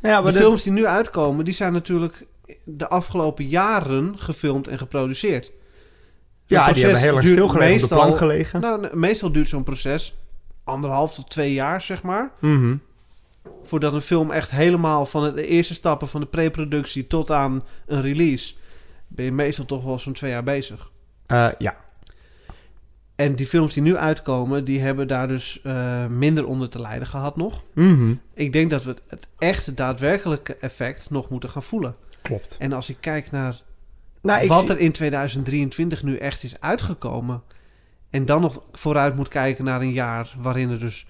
Nou 0.00 0.14
ja, 0.14 0.22
de 0.22 0.32
de- 0.32 0.38
films 0.38 0.62
die 0.62 0.72
nu 0.72 0.86
uitkomen, 0.86 1.44
die 1.44 1.54
zijn 1.54 1.72
natuurlijk 1.72 2.26
de 2.64 2.88
afgelopen 2.88 3.44
jaren 3.44 4.14
gefilmd 4.18 4.68
en 4.68 4.78
geproduceerd. 4.78 5.44
Zo'n 5.44 5.54
Ja, 6.58 6.72
die 6.72 6.82
hebben 6.82 7.00
heel 7.02 7.16
erg 7.16 7.26
stilgelegen 7.26 7.82
op 7.82 7.88
de 7.88 7.94
plank 7.94 8.16
gelegen. 8.16 8.60
Nou, 8.60 8.80
ne- 8.80 8.90
meestal 8.92 9.32
duurt 9.32 9.48
zo'n 9.48 9.62
proces 9.62 10.14
anderhalf 10.64 11.14
tot 11.14 11.30
twee 11.30 11.52
jaar, 11.52 11.82
zeg 11.82 12.02
maar. 12.02 12.30
Mhm. 12.40 12.76
Voordat 13.62 13.92
een 13.92 14.00
film 14.00 14.30
echt 14.30 14.50
helemaal 14.50 15.06
van 15.06 15.24
het- 15.24 15.34
de 15.34 15.46
eerste 15.46 15.74
stappen 15.74 16.08
van 16.08 16.20
de 16.20 16.26
preproductie 16.26 17.06
tot 17.06 17.30
aan 17.30 17.64
een 17.86 18.00
release... 18.02 18.54
ben 19.06 19.24
je 19.24 19.32
meestal 19.32 19.64
toch 19.64 19.84
wel 19.84 19.98
zo'n 19.98 20.12
twee 20.12 20.30
jaar 20.30 20.42
bezig. 20.42 20.90
Eh, 21.28 21.48
ja. 21.58 21.76
En 23.16 23.34
die 23.34 23.46
films 23.46 23.74
die 23.74 23.82
nu 23.82 23.96
uitkomen, 23.96 24.64
die 24.64 24.80
hebben 24.80 25.08
daar 25.08 25.28
dus 25.28 25.60
eh, 25.62 26.06
minder 26.06 26.46
onder 26.46 26.68
te 26.68 26.80
lijden 26.80 27.06
gehad 27.08 27.36
nog. 27.36 27.62
Mhm. 27.74 28.14
Ik 28.34 28.52
denk 28.52 28.70
dat 28.70 28.84
we 28.84 28.90
het, 28.90 29.02
het 29.08 29.26
echte 29.38 29.74
daadwerkelijke 29.74 30.56
effect 30.56 31.10
nog 31.10 31.28
moeten 31.28 31.50
gaan 31.50 31.62
voelen. 31.62 31.96
Klopt. 32.22 32.56
En 32.58 32.72
als 32.72 32.88
ik 32.88 32.96
kijk 33.00 33.30
naar 33.30 33.60
Nou, 34.22 34.42
ik 34.42 34.48
wat 34.48 34.60
zie- 34.60 34.70
er 34.70 34.78
in 34.78 34.92
2023 34.92 36.02
nu 36.02 36.16
echt 36.16 36.42
is 36.42 36.60
uitgekomen. 36.60 37.42
En 38.10 38.24
dan 38.24 38.40
nog 38.40 38.62
vooruit 38.72 39.16
moet 39.16 39.28
kijken 39.28 39.64
naar 39.64 39.80
een 39.80 39.92
jaar 39.92 40.34
waarin 40.40 40.70
er 40.70 40.78
dus 40.78 41.06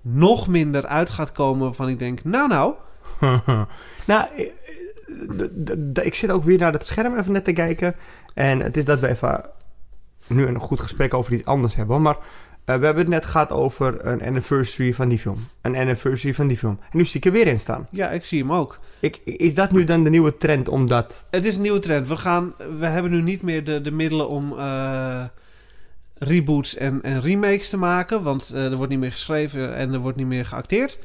nog 0.00 0.46
minder 0.48 0.86
uit 0.86 1.10
gaat 1.10 1.32
komen. 1.32 1.64
Waarvan 1.64 1.88
ik 1.88 1.98
denk, 1.98 2.24
nou 2.24 2.48
nou, 2.48 2.74
nou, 4.06 4.28
eh, 4.36 6.04
ik 6.06 6.14
zit 6.14 6.30
ook 6.30 6.44
weer 6.44 6.58
naar 6.58 6.72
het 6.72 6.86
scherm 6.86 7.16
even 7.18 7.32
net 7.32 7.44
te 7.44 7.52
kijken. 7.52 7.94
En 8.34 8.60
het 8.60 8.76
is 8.76 8.84
dat 8.84 9.00
we 9.00 9.08
even 9.08 9.44
nu 10.34 10.46
een 10.46 10.58
goed 10.58 10.80
gesprek 10.80 11.14
over 11.14 11.32
iets 11.32 11.44
anders 11.44 11.76
hebben. 11.76 12.02
Maar 12.02 12.16
eh, 12.64 12.76
we 12.76 12.84
hebben 12.84 13.02
het 13.02 13.12
net 13.12 13.24
gehad 13.24 13.50
over 13.50 14.06
een 14.06 14.22
anniversary 14.22 14.94
van 14.94 15.08
die 15.08 15.18
film. 15.18 15.38
Een 15.60 15.76
anniversary 15.76 16.34
van 16.34 16.46
die 16.46 16.56
film. 16.56 16.78
En 16.80 16.98
nu 16.98 17.04
zie 17.04 17.20
ik 17.20 17.26
er 17.26 17.32
weer 17.32 17.46
in 17.46 17.58
staan. 17.58 17.88
ja, 17.90 18.10
ik 18.10 18.24
zie 18.24 18.38
hem 18.40 18.52
ook. 18.52 18.78
Ik, 19.00 19.20
is 19.24 19.54
dat 19.54 19.72
nu 19.72 19.84
dan 19.84 20.04
de 20.04 20.10
nieuwe 20.10 20.36
trend? 20.36 20.68
Omdat... 20.68 21.26
Het 21.30 21.44
is 21.44 21.56
een 21.56 21.62
nieuwe 21.62 21.78
trend. 21.78 22.08
We, 22.08 22.16
gaan, 22.16 22.54
we 22.78 22.86
hebben 22.86 23.10
nu 23.10 23.22
niet 23.22 23.42
meer 23.42 23.64
de, 23.64 23.80
de 23.80 23.90
middelen 23.90 24.28
om 24.28 24.58
eh, 24.58 25.24
reboots 26.18 26.76
en, 26.76 27.02
en 27.02 27.20
remakes 27.20 27.68
te 27.68 27.76
maken. 27.76 28.22
Want 28.22 28.50
eh, 28.54 28.64
er 28.64 28.76
wordt 28.76 28.90
niet 28.90 29.00
meer 29.00 29.12
geschreven 29.12 29.74
en 29.74 29.92
er 29.92 29.98
wordt 29.98 30.16
niet 30.16 30.26
meer 30.26 30.46
geacteerd. 30.46 30.98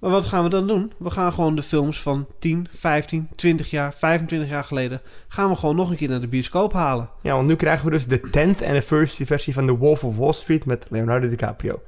Maar 0.00 0.10
wat 0.10 0.24
gaan 0.26 0.42
we 0.42 0.50
dan 0.50 0.66
doen? 0.66 0.92
We 0.98 1.10
gaan 1.10 1.32
gewoon 1.32 1.56
de 1.56 1.62
films 1.62 2.02
van 2.02 2.26
10, 2.38 2.66
15, 2.70 3.28
20 3.36 3.70
jaar, 3.70 3.94
25 3.94 4.48
jaar 4.48 4.64
geleden... 4.64 5.00
gaan 5.28 5.50
we 5.50 5.56
gewoon 5.56 5.76
nog 5.76 5.90
een 5.90 5.96
keer 5.96 6.08
naar 6.08 6.20
de 6.20 6.28
bioscoop 6.28 6.72
halen. 6.72 7.10
Ja, 7.22 7.34
want 7.34 7.46
nu 7.46 7.56
krijgen 7.56 7.84
we 7.84 7.90
dus 7.90 8.06
de 8.06 8.20
10th 8.20 8.66
anniversary 8.66 9.26
versie 9.26 9.54
van 9.54 9.66
The 9.66 9.76
Wolf 9.76 10.04
of 10.04 10.16
Wall 10.16 10.32
Street 10.32 10.64
met 10.64 10.86
Leonardo 10.90 11.28
DiCaprio. 11.28 11.82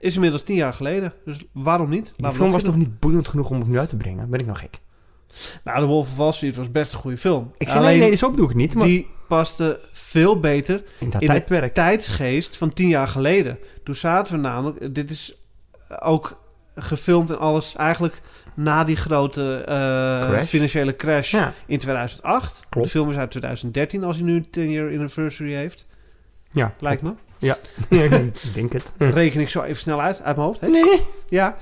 Is 0.00 0.14
inmiddels 0.14 0.42
10 0.42 0.56
jaar 0.56 0.72
geleden. 0.72 1.12
Dus 1.24 1.44
waarom 1.52 1.90
niet? 1.90 2.12
We 2.16 2.32
film 2.32 2.50
was 2.50 2.62
toch 2.62 2.76
niet 2.76 2.98
boeiend 3.00 3.28
genoeg 3.28 3.50
om 3.50 3.58
het 3.58 3.68
nu 3.68 3.78
uit 3.78 3.88
te 3.88 3.96
brengen? 3.96 4.30
Ben 4.30 4.40
ik 4.40 4.46
nou 4.46 4.58
gek? 4.58 4.78
Nou, 5.64 5.80
The 5.80 5.86
Wolf 5.86 6.10
of 6.10 6.16
Wall 6.16 6.32
Street 6.32 6.56
was 6.56 6.70
best 6.70 6.92
een 6.92 6.98
goede 6.98 7.16
film. 7.16 7.50
Ik 7.58 7.68
zei, 7.68 7.80
Alleen, 7.80 7.98
nee, 7.98 8.08
nee, 8.08 8.16
zo 8.16 8.30
bedoel 8.30 8.48
ik 8.48 8.54
niet. 8.54 8.74
Maar 8.74 8.86
die 8.86 9.06
paste 9.28 9.80
veel 9.92 10.40
beter 10.40 10.82
in 10.98 11.10
dat 11.10 11.20
in 11.20 11.28
tijdperk. 11.28 11.74
tijdsgeest 11.74 12.56
van 12.56 12.72
tien 12.72 12.88
jaar 12.88 13.08
geleden. 13.08 13.58
Toen 13.84 13.94
zaten 13.94 14.32
we 14.32 14.40
namelijk, 14.40 14.94
dit 14.94 15.10
is 15.10 15.36
ook 16.00 16.39
gefilmd 16.74 17.30
en 17.30 17.38
alles 17.38 17.74
eigenlijk 17.76 18.20
na 18.54 18.84
die 18.84 18.96
grote 18.96 19.54
eh, 19.66 19.74
Crash. 20.28 20.46
financiële 20.48 20.96
crash 20.96 21.30
Ja, 21.30 21.52
in 21.66 21.78
2008. 21.78 22.62
Klopt. 22.68 22.86
De 22.86 22.92
film 22.92 23.10
is 23.10 23.16
uit 23.16 23.30
2013 23.30 24.04
als 24.04 24.16
hij 24.16 24.24
nu 24.24 24.34
een 24.34 24.50
10 24.50 24.70
year 24.70 24.86
anniversary 24.92 25.54
heeft. 25.54 25.86
ja. 26.52 26.74
Lijkt 26.78 27.02
me. 27.02 27.12
Ja, 27.38 27.56
ik 27.88 28.54
denk 28.54 28.72
het. 28.72 28.92
Reken 28.98 29.40
ik 29.40 29.48
zo 29.48 29.62
even 29.62 29.82
snel 29.82 30.00
uit, 30.00 30.22
uit 30.22 30.36
mijn 30.36 30.48
hoofd. 30.48 30.60
Hè? 30.60 30.68
Nee. 30.68 31.00
Ja, 31.28 31.56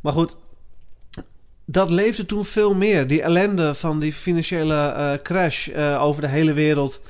maar 0.00 0.12
goed. 0.12 0.36
Dat 1.64 1.90
leefde 1.90 2.26
toen 2.26 2.44
veel 2.44 2.74
meer. 2.74 3.06
Die 3.06 3.22
ellende 3.22 3.74
van 3.74 4.00
die 4.00 4.12
financiële 4.12 4.74
eh, 4.88 5.12
crash 5.22 5.68
eh, 5.68 6.02
over 6.02 6.22
de 6.22 6.28
hele 6.28 6.52
wereld. 6.52 7.00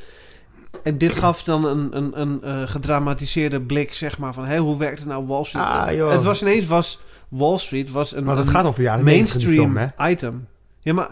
En 0.82 0.98
dit 0.98 1.14
gaf 1.14 1.42
dan 1.42 1.64
een, 1.64 1.96
een, 1.96 2.20
een 2.20 2.42
eh, 2.42 2.62
gedramatiseerde 2.68 3.60
blik, 3.60 3.94
zeg 3.94 4.18
maar, 4.18 4.34
van... 4.34 4.44
Hé, 4.44 4.58
hoe 4.58 4.78
werkt 4.78 5.04
nou 5.04 5.26
Wall 5.26 5.44
Street? 5.44 5.64
Ah, 5.64 6.10
het 6.10 6.24
was 6.24 6.42
ineens, 6.42 6.66
was 6.66 7.00
Wall 7.28 7.58
Street 7.58 7.90
was 7.90 8.14
een, 8.14 8.26
het 8.26 8.38
een 8.38 8.48
gaat 8.48 8.64
over 8.64 8.82
jaren 8.82 9.04
90 9.04 9.36
die 9.36 9.46
mainstream 9.46 9.74
film, 9.74 9.92
hè? 9.96 10.10
item. 10.10 10.46
Ja, 10.80 10.92
maar 10.92 11.10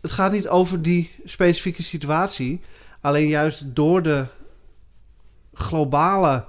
het 0.00 0.12
gaat 0.12 0.32
niet 0.32 0.48
over 0.48 0.82
die 0.82 1.14
specifieke 1.24 1.82
situatie. 1.82 2.60
Alleen 3.00 3.28
juist 3.28 3.64
door 3.74 4.02
de 4.02 4.24
globale 5.54 6.44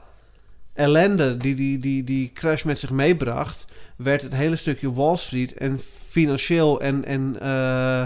ellende 0.74 1.38
die 1.38 1.56
die, 1.56 1.78
die 1.78 2.04
die 2.04 2.32
crash 2.34 2.64
met 2.64 2.80
zich 2.80 2.90
meebracht... 2.90 3.66
werd 3.96 4.22
het 4.22 4.34
hele 4.34 4.56
stukje 4.56 4.94
Wall 4.94 5.18
Street 5.18 5.54
en 5.54 5.80
financieel 6.10 6.82
en, 6.82 7.06
en 7.06 7.38
eh, 7.42 8.04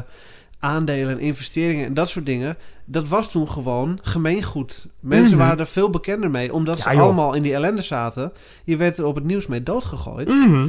aandelen 0.60 1.12
en 1.12 1.20
investeringen 1.20 1.86
en 1.86 1.94
dat 1.94 2.10
soort 2.10 2.26
dingen... 2.26 2.58
dat 2.86 3.08
was 3.08 3.32
toen 3.32 3.50
gewoon 3.50 4.00
gemeengoed. 4.02 4.88
Mensen 5.00 5.38
Mhm. 5.38 5.46
waren 5.46 5.60
er 5.60 5.68
veel 5.68 5.90
bekender 5.90 6.30
mee, 6.30 6.54
omdat 6.54 6.78
Ja, 6.78 6.84
ze 6.92 7.00
allemaal 7.00 7.34
in 7.34 7.44
die 7.44 7.54
ellende 7.54 7.82
zaten. 7.82 8.32
Je 8.64 8.78
werd 8.78 8.98
er 8.98 9.06
op 9.06 9.16
het 9.16 9.24
nieuws 9.24 9.48
mee 9.48 9.64
doodgegooid 9.64 10.28
Mhm. 10.28 10.68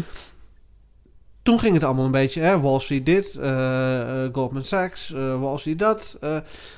toen 1.42 1.58
ging 1.60 1.74
het 1.74 1.84
allemaal 1.84 2.04
een 2.04 2.10
beetje, 2.10 2.40
hè, 2.40 2.60
Wall 2.60 2.80
Street 2.80 3.06
dit, 3.06 3.34
eh, 3.34 4.24
eh, 4.24 4.28
Goldman 4.32 4.64
Sachs, 4.64 5.12
eh, 5.12 5.40
Wall 5.40 5.58
Street 5.58 5.78
dat. 5.78 6.18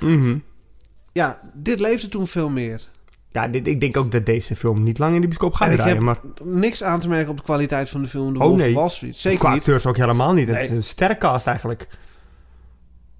Mhm. 0.01 0.36
ja, 1.12 1.41
dit 1.55 1.80
leefde 1.80 2.09
toen 2.09 2.26
veel 2.26 2.49
meer. 2.49 2.89
Ja, 3.30 3.49
dit, 3.49 3.66
ik 3.66 3.80
denk 3.80 3.97
ook 3.97 4.11
dat 4.11 4.26
deze 4.26 4.57
film 4.57 4.82
niet 4.82 4.99
lang 4.99 5.14
in 5.14 5.20
de 5.20 5.26
bioscoop 5.26 5.55
gaat 5.55 5.72
draaien. 5.72 5.95
heb 5.95 6.03
Maar 6.03 6.18
niks 6.43 6.82
aan 6.82 7.01
te 7.01 7.09
merken 7.09 7.30
op 7.30 7.36
de 7.36 7.43
kwaliteit 7.43 7.91
van 7.91 8.03
de 8.03 8.09
film 8.09 8.39
The 8.39 8.45
Oh, 8.45 8.57
nee. 8.57 8.74
Wall 8.74 8.89
Street. 8.89 9.16
Zeker 9.16 9.39
qua 9.39 9.49
niet. 9.49 9.59
acteurs 9.59 9.86
ook 9.86 9.97
helemaal 9.97 10.32
niet. 10.32 10.47
Het 10.47 10.57
Nee. 10.57 10.64
is 10.64 10.70
een 10.70 10.84
sterrencast 10.84 11.47
eigenlijk. 11.47 11.89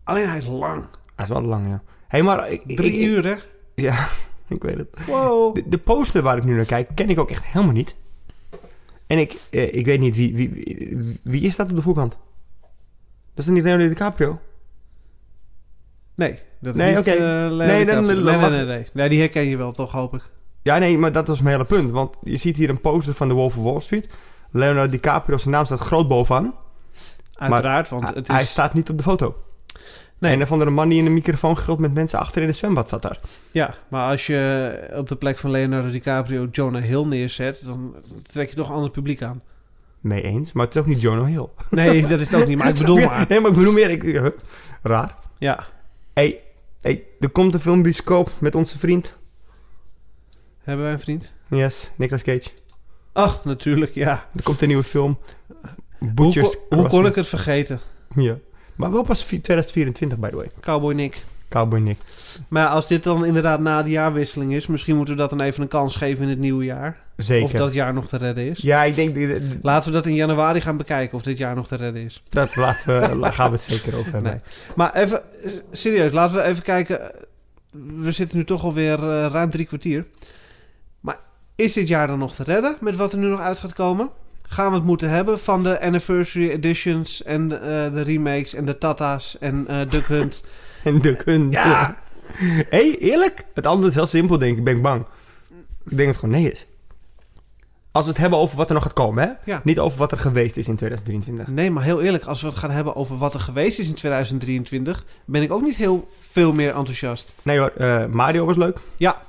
Alleen 0.05 0.29
hij 0.29 0.37
is 0.39 0.47
lang. 0.47 0.85
Hij 1.17 1.25
is 1.25 1.31
wel 1.31 1.43
lang, 1.43 1.67
ja. 1.67 1.83
Hé, 2.09 2.23
maar... 2.23 2.51
Ik, 2.51 2.63
Drie 2.77 2.93
ik- 2.93 3.07
uur, 3.07 3.25
hè? 3.27 3.35
Ja, 3.75 4.09
ik 4.49 4.63
weet 4.63 4.77
het. 4.77 4.89
Wow. 5.07 5.55
De, 5.55 5.69
de 5.69 5.79
poster 5.79 6.23
waar 6.23 6.37
ik 6.37 6.45
nu 6.45 6.55
naar 6.57 6.65
kijk, 6.65 6.89
ken 6.95 7.11
ik 7.11 7.19
ook 7.19 7.31
echt 7.31 7.45
helemaal 7.47 7.75
niet. 7.75 7.97
En 9.07 9.19
ik, 9.19 9.41
eh, 9.51 9.75
ik 9.75 9.87
weet 9.87 10.01
niet, 10.01 10.17
wie, 10.17 10.37
wie, 10.37 10.51
wie, 11.25 11.43
is 11.43 11.57
dat 11.57 11.71
op 11.71 11.77
de 11.77 11.83
voorkant? 11.83 12.13
Dat 12.61 12.69
is 13.35 13.45
dan 13.45 13.55
niet 13.55 13.65
Leonardo 13.65 13.89
DiCaprio? 13.89 14.41
Nee, 16.15 16.39
dat 16.61 16.75
is 16.75 16.81
Nee, 16.81 16.97
niet... 16.97 17.07
eh, 17.07 17.15
Leonardo 17.15 17.57
Nee, 17.57 17.85
dan- 17.85 18.07
DiCaprio. 18.07 18.25
nee, 18.41 18.51
nee, 18.51 18.51
nee, 18.51 18.65
nee. 18.67 18.87
Nee, 18.93 19.09
die 19.09 19.21
herken 19.21 19.43
je 19.45 19.57
wel 19.57 19.73
toch, 19.73 19.93
hoop 19.93 20.15
ik. 20.15 20.23
Ja, 20.63 20.79
nee, 20.79 20.99
maar 20.99 21.13
dat 21.13 21.27
was 21.29 21.41
mijn 21.41 21.55
hele 21.55 21.67
punt. 21.69 21.91
Want 21.91 22.17
je 22.23 22.37
ziet 22.37 22.57
hier 22.57 22.69
een 22.71 22.81
poster 22.81 23.15
van 23.15 23.29
The 23.29 23.35
Wolf 23.35 23.57
of 23.57 23.65
Wall 23.65 23.81
Street. 23.81 24.09
Leonardo 24.51 24.91
DiCaprio, 24.91 25.37
zijn 25.37 25.55
naam 25.55 25.65
staat 25.65 25.81
groot 25.81 26.09
bovenaan. 26.09 26.55
Uiteraard, 27.35 27.89
want 27.89 28.05
Hij- 28.05 28.13
het 28.15 28.29
Hij 28.29 28.41
is... 28.43 28.51
staat 28.51 28.75
niet 28.75 28.91
op 28.91 28.97
de 28.97 29.03
foto. 29.03 29.37
Nee. 30.19 30.33
En 30.33 30.41
een 30.41 30.47
van 30.47 30.59
de 30.59 30.71
man 30.71 30.89
die 30.89 30.99
in 30.99 31.07
een 31.07 31.13
microfoon 31.15 31.59
gilt 31.59 31.79
met 31.79 31.95
mensen 31.95 32.19
achter 32.19 32.43
in 32.43 32.49
het 32.49 32.57
zwembad 32.57 32.87
staat 32.87 33.03
daar. 33.03 33.21
Ja, 33.53 33.75
maar 33.89 34.11
als 34.11 34.27
je 34.27 34.91
op 34.95 35.09
de 35.09 35.17
plek 35.17 35.39
van 35.39 35.51
Leonardo 35.51 35.91
DiCaprio 35.91 36.49
Jonah 36.51 36.83
Hill 36.83 37.05
neerzet... 37.05 37.63
dan 37.65 37.95
trek 38.27 38.49
je 38.51 38.57
toch 38.57 38.69
een 38.69 38.75
ander 38.75 38.91
publiek 38.91 39.23
aan. 39.23 39.43
Mee 40.01 40.23
eens, 40.23 40.53
maar 40.53 40.65
het 40.65 40.75
is 40.75 40.81
ook 40.81 40.87
niet 40.87 41.01
Jonah 41.01 41.27
Hill. 41.27 41.47
Nee, 41.71 42.07
dat 42.07 42.21
is 42.21 42.31
het 42.31 42.41
ook 42.41 42.49
niet, 42.49 42.59
maar 42.59 42.69
ik 42.69 42.79
bedoel 42.85 42.99
maar. 42.99 43.27
Nee, 43.29 43.41
maar 43.41 43.51
ik 43.51 43.57
bedoel 43.57 43.73
meer... 43.73 43.91
Ik, 43.91 44.03
huh? 44.03 44.27
raar. 44.83 45.15
Ja, 45.39 45.65
hey, 46.13 46.43
hey, 46.81 47.05
er 47.21 47.31
komt 47.31 47.55
een 47.55 47.61
filmbioscoop 47.61 48.31
met 48.39 48.55
onze 48.55 48.79
vriend. 48.79 49.15
hebben 50.63 50.85
wij 50.85 50.95
een 50.95 51.01
vriend? 51.01 51.33
Yes, 51.49 51.91
Nicolas 51.97 52.23
Cage. 52.23 52.49
Ach, 53.13 53.45
natuurlijk, 53.45 53.95
ja. 53.95 54.27
Er 54.35 54.43
komt 54.43 54.61
een 54.61 54.69
nieuwe 54.69 54.83
film. 54.83 55.19
Hoe, 55.99 56.11
Butcher's 56.13 56.57
ko- 56.69 56.77
hoe 56.77 56.89
kon 56.89 57.07
ik 57.07 57.15
het 57.15 57.27
vergeten? 57.27 57.81
Ja. 58.15 58.37
Maar 58.79 58.93
wel 58.93 59.03
pas 59.03 59.21
2024, 59.21 60.19
by 60.19 60.29
the 60.29 60.37
way. 60.37 60.51
Cowboy 60.61 60.95
Nick. 60.95 61.25
Cowboy 61.49 61.79
Nick. 61.81 61.99
Maar 62.49 62.67
als 62.67 62.87
dit 62.89 63.03
dan 63.05 63.25
inderdaad 63.25 63.61
na 63.61 63.83
de 63.83 63.91
jaarwisseling 63.91 64.53
is... 64.55 64.67
misschien 64.67 64.97
moeten 64.97 65.15
we 65.15 65.21
dat 65.21 65.31
dan 65.31 65.41
even 65.41 65.63
een 65.63 65.69
kans 65.69 65.97
geven 65.97 66.23
in 66.25 66.29
het 66.31 66.39
nieuwe 66.39 66.65
jaar. 66.65 66.97
Zeker. 67.17 67.45
Of 67.45 67.53
dat 67.53 67.73
jaar 67.75 67.93
nog 67.95 68.09
te 68.09 68.17
redden 68.17 68.45
is. 68.49 68.59
Ja, 68.59 68.85
ik 68.85 68.95
denk... 68.95 69.15
dat- 69.15 69.43
Laten 69.63 69.89
we 69.91 69.97
dat 69.97 70.07
in 70.07 70.15
januari 70.15 70.61
gaan 70.61 70.77
bekijken 70.77 71.17
of 71.17 71.23
dit 71.23 71.39
jaar 71.39 71.55
nog 71.55 71.67
te 71.67 71.77
redden 71.77 72.03
is. 72.05 72.23
Dat 72.29 72.57
laten 72.57 73.01
we, 73.21 73.33
gaan 73.33 73.51
we 73.51 73.57
het 73.57 73.65
zeker 73.65 73.97
over 73.99 74.13
hebben. 74.13 74.31
Nee. 74.31 74.41
Maar 74.77 74.95
even, 74.95 75.23
serieus, 75.73 76.13
laten 76.13 76.37
we 76.37 76.43
even 76.43 76.63
kijken. 76.63 77.11
We 78.01 78.13
zitten 78.13 78.39
nu 78.39 78.45
toch 78.45 78.63
alweer 78.65 78.99
eh 78.99 79.27
ruim 79.31 79.51
drie 79.51 79.67
kwartier. 79.67 80.07
Maar 81.01 81.19
is 81.57 81.73
dit 81.73 81.89
jaar 81.89 82.07
dan 82.07 82.19
nog 82.19 82.35
te 82.35 82.43
redden 82.43 82.77
met 82.81 82.97
wat 82.97 83.13
er 83.13 83.19
nu 83.19 83.27
nog 83.27 83.41
uit 83.41 83.59
gaat 83.59 83.75
komen? 83.75 84.11
Gaan 84.51 84.71
we 84.71 84.77
het 84.77 84.85
moeten 84.85 85.11
hebben 85.11 85.39
van 85.39 85.63
de 85.63 85.81
anniversary 85.81 86.51
editions 86.51 87.23
en 87.23 87.53
eh, 87.53 87.93
de 87.93 88.03
remakes 88.03 88.55
en 88.55 88.65
de 88.65 88.79
Tata's 88.79 89.39
en 89.39 89.67
eh 89.69 89.91
Duck 89.91 90.07
Hunt? 90.07 90.43
En 90.85 91.01
de 91.01 91.17
kun. 91.17 91.51
Ja. 91.51 91.97
Hé, 92.37 92.65
hey, 92.69 92.97
eerlijk? 92.99 93.45
Het 93.55 93.67
antwoord 93.67 93.91
is 93.91 93.95
heel 93.95 94.07
simpel, 94.07 94.39
denk 94.39 94.59
ik. 94.59 94.65
Ben 94.65 94.77
ik 94.77 94.83
bang. 94.83 95.05
Ik 95.85 95.97
denk 95.97 95.99
dat 95.99 96.07
het 96.07 96.17
gewoon 96.17 96.35
nee 96.35 96.51
is. 96.51 96.67
Als 97.93 98.05
we 98.05 98.11
het 98.11 98.21
hebben 98.21 98.39
over 98.39 98.57
wat 98.57 98.69
er 98.69 98.75
nog 98.75 98.83
gaat 98.83 98.93
komen, 98.93 99.25
hè? 99.25 99.51
Ja. 99.53 99.61
Niet 99.65 99.79
over 99.79 99.99
wat 99.99 100.13
er 100.13 100.19
geweest 100.19 100.57
is 100.57 100.69
in 100.69 100.77
2023. 100.77 101.55
Nee, 101.55 101.71
maar 101.71 101.83
heel 101.83 102.03
eerlijk, 102.03 102.25
als 102.25 102.41
we 102.41 102.47
het 102.47 102.57
gaan 102.57 102.71
hebben 102.71 102.97
over 102.97 103.19
wat 103.19 103.35
er 103.35 103.41
geweest 103.41 103.79
is 103.79 103.89
in 103.89 103.95
2023, 103.95 105.05
ben 105.25 105.43
ik 105.43 105.53
ook 105.53 105.63
niet 105.63 105.77
heel 105.77 106.09
veel 106.19 106.53
meer 106.53 106.75
enthousiast. 106.75 107.35
Nee 107.43 107.59
hoor, 107.59 107.73
eh, 107.77 108.07
Mario 108.07 108.45
was 108.45 108.57
leuk. 108.57 108.81
Ja. 108.97 109.23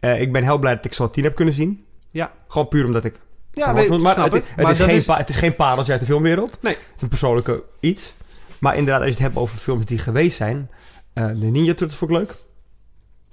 Ik 0.00 0.32
ben 0.32 0.42
heel 0.42 0.58
blij 0.58 0.74
dat 0.80 0.84
ik 0.84 1.12
10 1.12 1.24
heb 1.24 1.34
kunnen 1.34 1.54
zien. 1.54 1.84
Ja. 2.10 2.32
Gewoon 2.48 2.68
puur 2.68 2.84
omdat 2.84 3.04
ik... 3.04 3.20
Ja, 3.52 3.72
nee, 3.72 3.98
maar 3.98 4.16
het, 4.24 4.34
ik. 4.34 4.44
het 4.46 4.62
Maar 4.62 4.70
is 4.72 4.80
geen 4.80 4.96
is- 4.96 5.06
het 5.06 5.28
is 5.28 5.36
geen 5.36 5.54
pareltje 5.56 5.92
uit 5.92 6.00
de 6.00 6.06
filmwereld. 6.06 6.58
Nee. 6.62 6.72
Het 6.74 6.82
is 6.96 7.02
een 7.02 7.08
persoonlijke 7.08 7.64
iets. 7.80 8.14
Maar 8.60 8.76
inderdaad, 8.76 9.00
als 9.02 9.08
je 9.10 9.14
het 9.14 9.22
hebt 9.24 9.36
over 9.36 9.58
films 9.58 9.84
die 9.84 9.98
geweest 9.98 10.36
zijn... 10.36 10.70
eh, 11.12 11.26
de 11.26 11.46
Ninja 11.46 11.74
Turtles 11.74 11.94
vond 11.98 12.10
ik 12.10 12.16
leuk. 12.16 12.28
Dat 12.28 12.38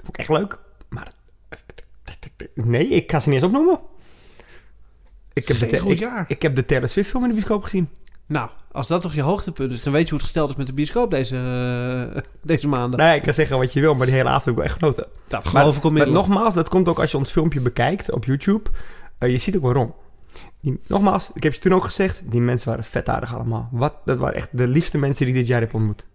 vond 0.06 0.08
ik 0.10 0.18
echt 0.18 0.30
leuk. 0.30 0.60
Maar... 0.90 1.08
Nee, 2.54 2.88
ik 2.88 3.08
kan 3.08 3.22
ze 3.22 3.30
niet 3.30 3.38
eens 3.38 3.48
opnoemen. 3.48 3.80
Ik 5.34 5.48
heb, 5.48 5.60
de, 5.60 6.26
ik, 6.28 6.42
heb 6.42 6.56
de 6.56 6.66
Taylor 6.66 6.90
Swift 6.90 7.10
film 7.10 7.22
in 7.24 7.30
de 7.30 7.36
bioscoop 7.36 7.64
gezien. 7.64 7.90
Nou, 8.26 8.50
als 8.72 8.88
dat 8.88 9.02
toch 9.02 9.14
je 9.14 9.22
hoogtepunt 9.22 9.72
is, 9.72 9.84
dan 9.84 9.94
weet 9.94 10.02
je 10.04 10.08
hoe 10.10 10.18
het 10.18 10.26
gesteld 10.26 10.50
is 10.50 10.56
met 10.56 10.68
de 10.68 10.74
bioscoop 10.74 11.10
deze, 11.12 11.36
eh, 12.16 12.22
deze 12.42 12.68
maanden. 12.68 13.00
Nee, 13.00 13.16
ik 13.16 13.22
kan 13.24 13.34
zeggen 13.34 13.58
wat 13.58 13.74
je 13.74 13.80
wil, 13.82 13.96
maar 13.96 14.06
die 14.06 14.16
hele 14.16 14.30
avond 14.30 14.46
heb 14.46 14.54
ik 14.54 14.60
wel 14.60 14.70
echt 14.70 14.80
genoten. 14.80 15.08
dat 15.28 15.44
Maar, 15.44 15.52
geloof 15.62 15.78
ik 15.78 15.92
maar 15.92 16.10
nogmaals, 16.10 16.54
dat 16.54 16.70
komt 16.70 16.88
ook 16.88 17.00
als 17.00 17.12
je 17.12 17.18
ons 17.18 17.32
filmpje 17.32 17.60
bekijkt 17.62 18.12
op 18.12 18.26
YouTube. 18.26 18.70
Eh, 19.18 19.30
je 19.32 19.38
ziet 19.38 19.56
ook 19.56 19.62
waarom. 19.64 19.96
Die, 20.62 20.80
nogmaals, 20.88 21.32
ik 21.34 21.44
heb 21.44 21.54
je 21.54 21.60
toen 21.60 21.74
ook 21.74 21.84
gezegd, 21.84 22.24
die 22.26 22.42
mensen 22.42 22.70
waren 22.70 22.84
vet 22.84 23.10
aardig 23.10 23.36
allemaal. 23.36 23.70
Wat, 23.72 23.94
dat 24.06 24.18
waren 24.18 24.36
echt 24.36 24.58
de 24.58 24.68
liefste 24.68 24.98
mensen 24.98 25.26
die 25.26 25.34
ik 25.34 25.40
dit 25.40 25.50
jaar 25.50 25.62
heb 25.62 25.74
ontmoet. 25.74 26.08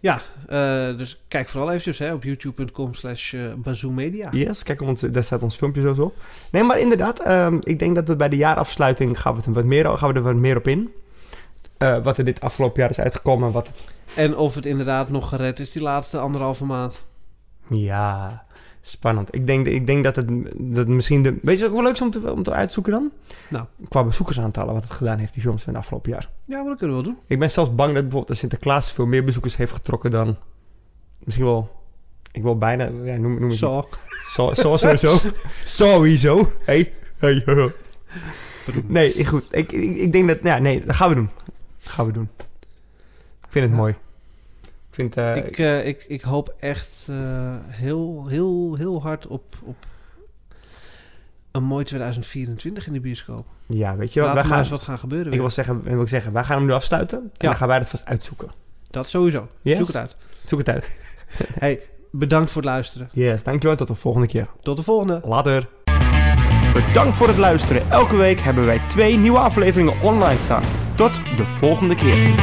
Ja, 0.00 0.22
eh, 0.48 0.96
dus 0.98 1.24
kijk 1.28 1.48
vooral 1.48 1.68
eventjes 1.68 1.98
hè, 1.98 2.12
op 2.12 2.22
youtube.com 2.22 2.94
slash 2.94 3.34
eh, 3.34 3.40
bazoomedia. 3.56 4.30
Yes, 4.32 4.62
kijk, 4.62 4.80
ons, 4.80 5.00
daar 5.00 5.24
staat 5.24 5.42
ons 5.42 5.56
filmpje 5.56 5.94
zo 5.94 6.02
op. 6.02 6.16
Nee, 6.50 6.62
maar 6.62 6.78
inderdaad, 6.78 7.20
ehm, 7.20 7.58
ik 7.62 7.78
denk 7.78 7.94
dat 7.94 8.08
we 8.08 8.16
bij 8.16 8.28
de 8.28 8.36
jaarafsluiting 8.36 9.20
gaan 9.20 9.32
we, 9.32 9.38
het 9.38 9.46
er 9.46 9.52
wat 9.52 9.64
meer, 9.64 9.84
gaan 9.98 10.08
we 10.08 10.14
er 10.14 10.22
wat 10.22 10.34
meer 10.34 10.56
op 10.56 10.68
in. 10.68 10.92
Eh, 11.78 12.02
wat 12.02 12.18
er 12.18 12.24
dit 12.24 12.40
afgelopen 12.40 12.80
jaar 12.80 12.90
is 12.90 13.00
uitgekomen. 13.00 13.52
Wat 13.52 13.66
het... 13.66 13.90
En 14.14 14.36
of 14.36 14.54
het 14.54 14.66
inderdaad 14.66 15.08
nog 15.08 15.28
gered 15.28 15.60
is 15.60 15.72
die 15.72 15.82
laatste 15.82 16.18
anderhalve 16.18 16.64
maand. 16.64 17.02
Ja, 17.68 18.44
spannend. 18.80 19.34
Ik 19.34 19.46
denk, 19.46 19.66
ik 19.66 19.86
denk 19.86 20.04
dat, 20.04 20.16
het, 20.16 20.26
dat 20.56 20.86
misschien 20.86 21.22
de... 21.22 21.38
Weet 21.42 21.58
je 21.58 21.64
wat 21.64 21.72
wel 21.72 21.82
leuk 21.82 21.92
is 21.92 22.00
om 22.00 22.10
te, 22.10 22.32
om 22.32 22.42
te 22.42 22.52
uitzoeken 22.52 22.92
dan? 22.92 23.10
Nou. 23.48 23.64
Qua 23.88 24.04
bezoekersaantallen, 24.04 24.74
wat 24.74 24.82
het 24.82 24.92
gedaan 24.92 25.18
heeft, 25.18 25.32
die 25.32 25.42
films 25.42 25.62
van 25.62 25.72
het 25.72 25.82
afgelopen 25.82 26.10
jaar. 26.10 26.30
Ja, 26.44 26.56
maar 26.58 26.68
dat 26.68 26.78
kunnen 26.78 26.96
we 26.96 27.02
wel 27.02 27.12
doen. 27.12 27.22
Ik 27.26 27.38
ben 27.38 27.50
zelfs 27.50 27.74
bang 27.74 27.92
dat 27.92 28.02
bijvoorbeeld 28.02 28.32
de 28.32 28.34
Sinterklaas 28.34 28.92
veel 28.92 29.06
meer 29.06 29.24
bezoekers 29.24 29.56
heeft 29.56 29.72
getrokken 29.72 30.10
dan... 30.10 30.36
Misschien 31.24 31.46
wel... 31.46 31.76
Ik 32.32 32.42
wil 32.42 32.58
bijna... 32.58 32.90
Ja, 33.04 33.16
noem, 33.16 33.40
noem 33.40 33.48
het 33.48 33.58
Zo. 33.58 33.76
niet. 33.76 33.98
Zo, 34.30 34.54
zo 34.54 34.76
sowieso. 34.76 35.18
sowieso. 35.64 36.52
Hey. 36.64 36.92
hey. 37.18 37.44
Nee, 38.86 39.26
goed. 39.26 39.48
Ik, 39.50 39.72
ik, 39.72 39.96
ik 39.96 40.12
denk 40.12 40.28
dat... 40.28 40.38
Ja, 40.42 40.58
nee, 40.58 40.84
dat 40.84 40.94
gaan 40.94 41.08
we 41.08 41.14
doen. 41.14 41.30
Dat 41.82 41.92
gaan 41.92 42.06
we 42.06 42.12
doen. 42.12 42.28
Ik 43.42 43.48
vind 43.48 43.64
het 43.64 43.74
Ja. 43.74 43.80
mooi. 43.80 43.94
Vind... 44.98 45.16
eh, 45.16 45.36
ik, 45.36 45.58
eh, 45.58 45.86
ik, 45.86 46.04
ik 46.08 46.20
hoop 46.20 46.54
echt 46.60 47.06
eh, 47.10 47.16
heel, 47.66 48.26
heel, 48.28 48.74
heel 48.78 49.02
hard 49.02 49.26
op, 49.26 49.42
op 49.62 49.76
een 51.50 51.62
mooi 51.64 51.84
2024 51.84 52.86
in 52.86 52.92
de 52.92 53.00
bioscoop. 53.00 53.46
ja, 53.66 53.96
weet 53.96 54.12
je 54.12 54.20
wat? 54.20 54.28
Er 54.28 54.34
maar 54.34 54.44
gaan, 54.44 54.58
eens 54.58 54.68
wat 54.68 54.80
gaan 54.80 54.98
gebeuren. 54.98 55.26
ik 55.26 55.32
weer. 55.32 55.40
wil 55.40 55.50
zeggen, 55.50 55.82
wil 55.82 56.02
ik 56.02 56.08
zeggen, 56.08 56.32
wij 56.32 56.44
gaan 56.44 56.56
hem 56.56 56.66
nu 56.66 56.72
afsluiten. 56.72 57.18
En 57.18 57.24
Ja. 57.32 57.46
dan 57.46 57.56
gaan 57.56 57.68
wij 57.68 57.78
dat 57.78 57.88
vast 57.88 58.06
uitzoeken. 58.06 58.48
Dat 58.90 59.08
sowieso. 59.08 59.48
Yes? 59.62 59.76
Zoek 59.76 59.86
het 59.86 59.96
uit. 59.96 60.16
Zoek 60.44 60.58
het 60.58 60.68
uit. 60.68 61.16
Hey, 61.58 61.80
bedankt 62.10 62.50
voor 62.50 62.62
het 62.62 62.70
luisteren. 62.70 63.08
Yes, 63.12 63.42
dankjewel. 63.42 63.76
Tot 63.76 63.88
de 63.88 63.94
volgende 63.94 64.26
keer. 64.26 64.48
Tot 64.62 64.76
de 64.76 64.82
volgende. 64.82 65.20
Later. 65.24 65.68
Bedankt 66.72 67.16
voor 67.16 67.28
het 67.28 67.38
luisteren. 67.38 67.90
Elke 67.90 68.16
week 68.16 68.40
hebben 68.40 68.66
wij 68.66 68.80
twee 68.88 69.16
nieuwe 69.16 69.38
afleveringen 69.38 70.00
online 70.02 70.40
staan. 70.40 70.62
Tot 70.94 71.14
de 71.36 71.44
volgende 71.44 71.94
keer. 71.94 72.34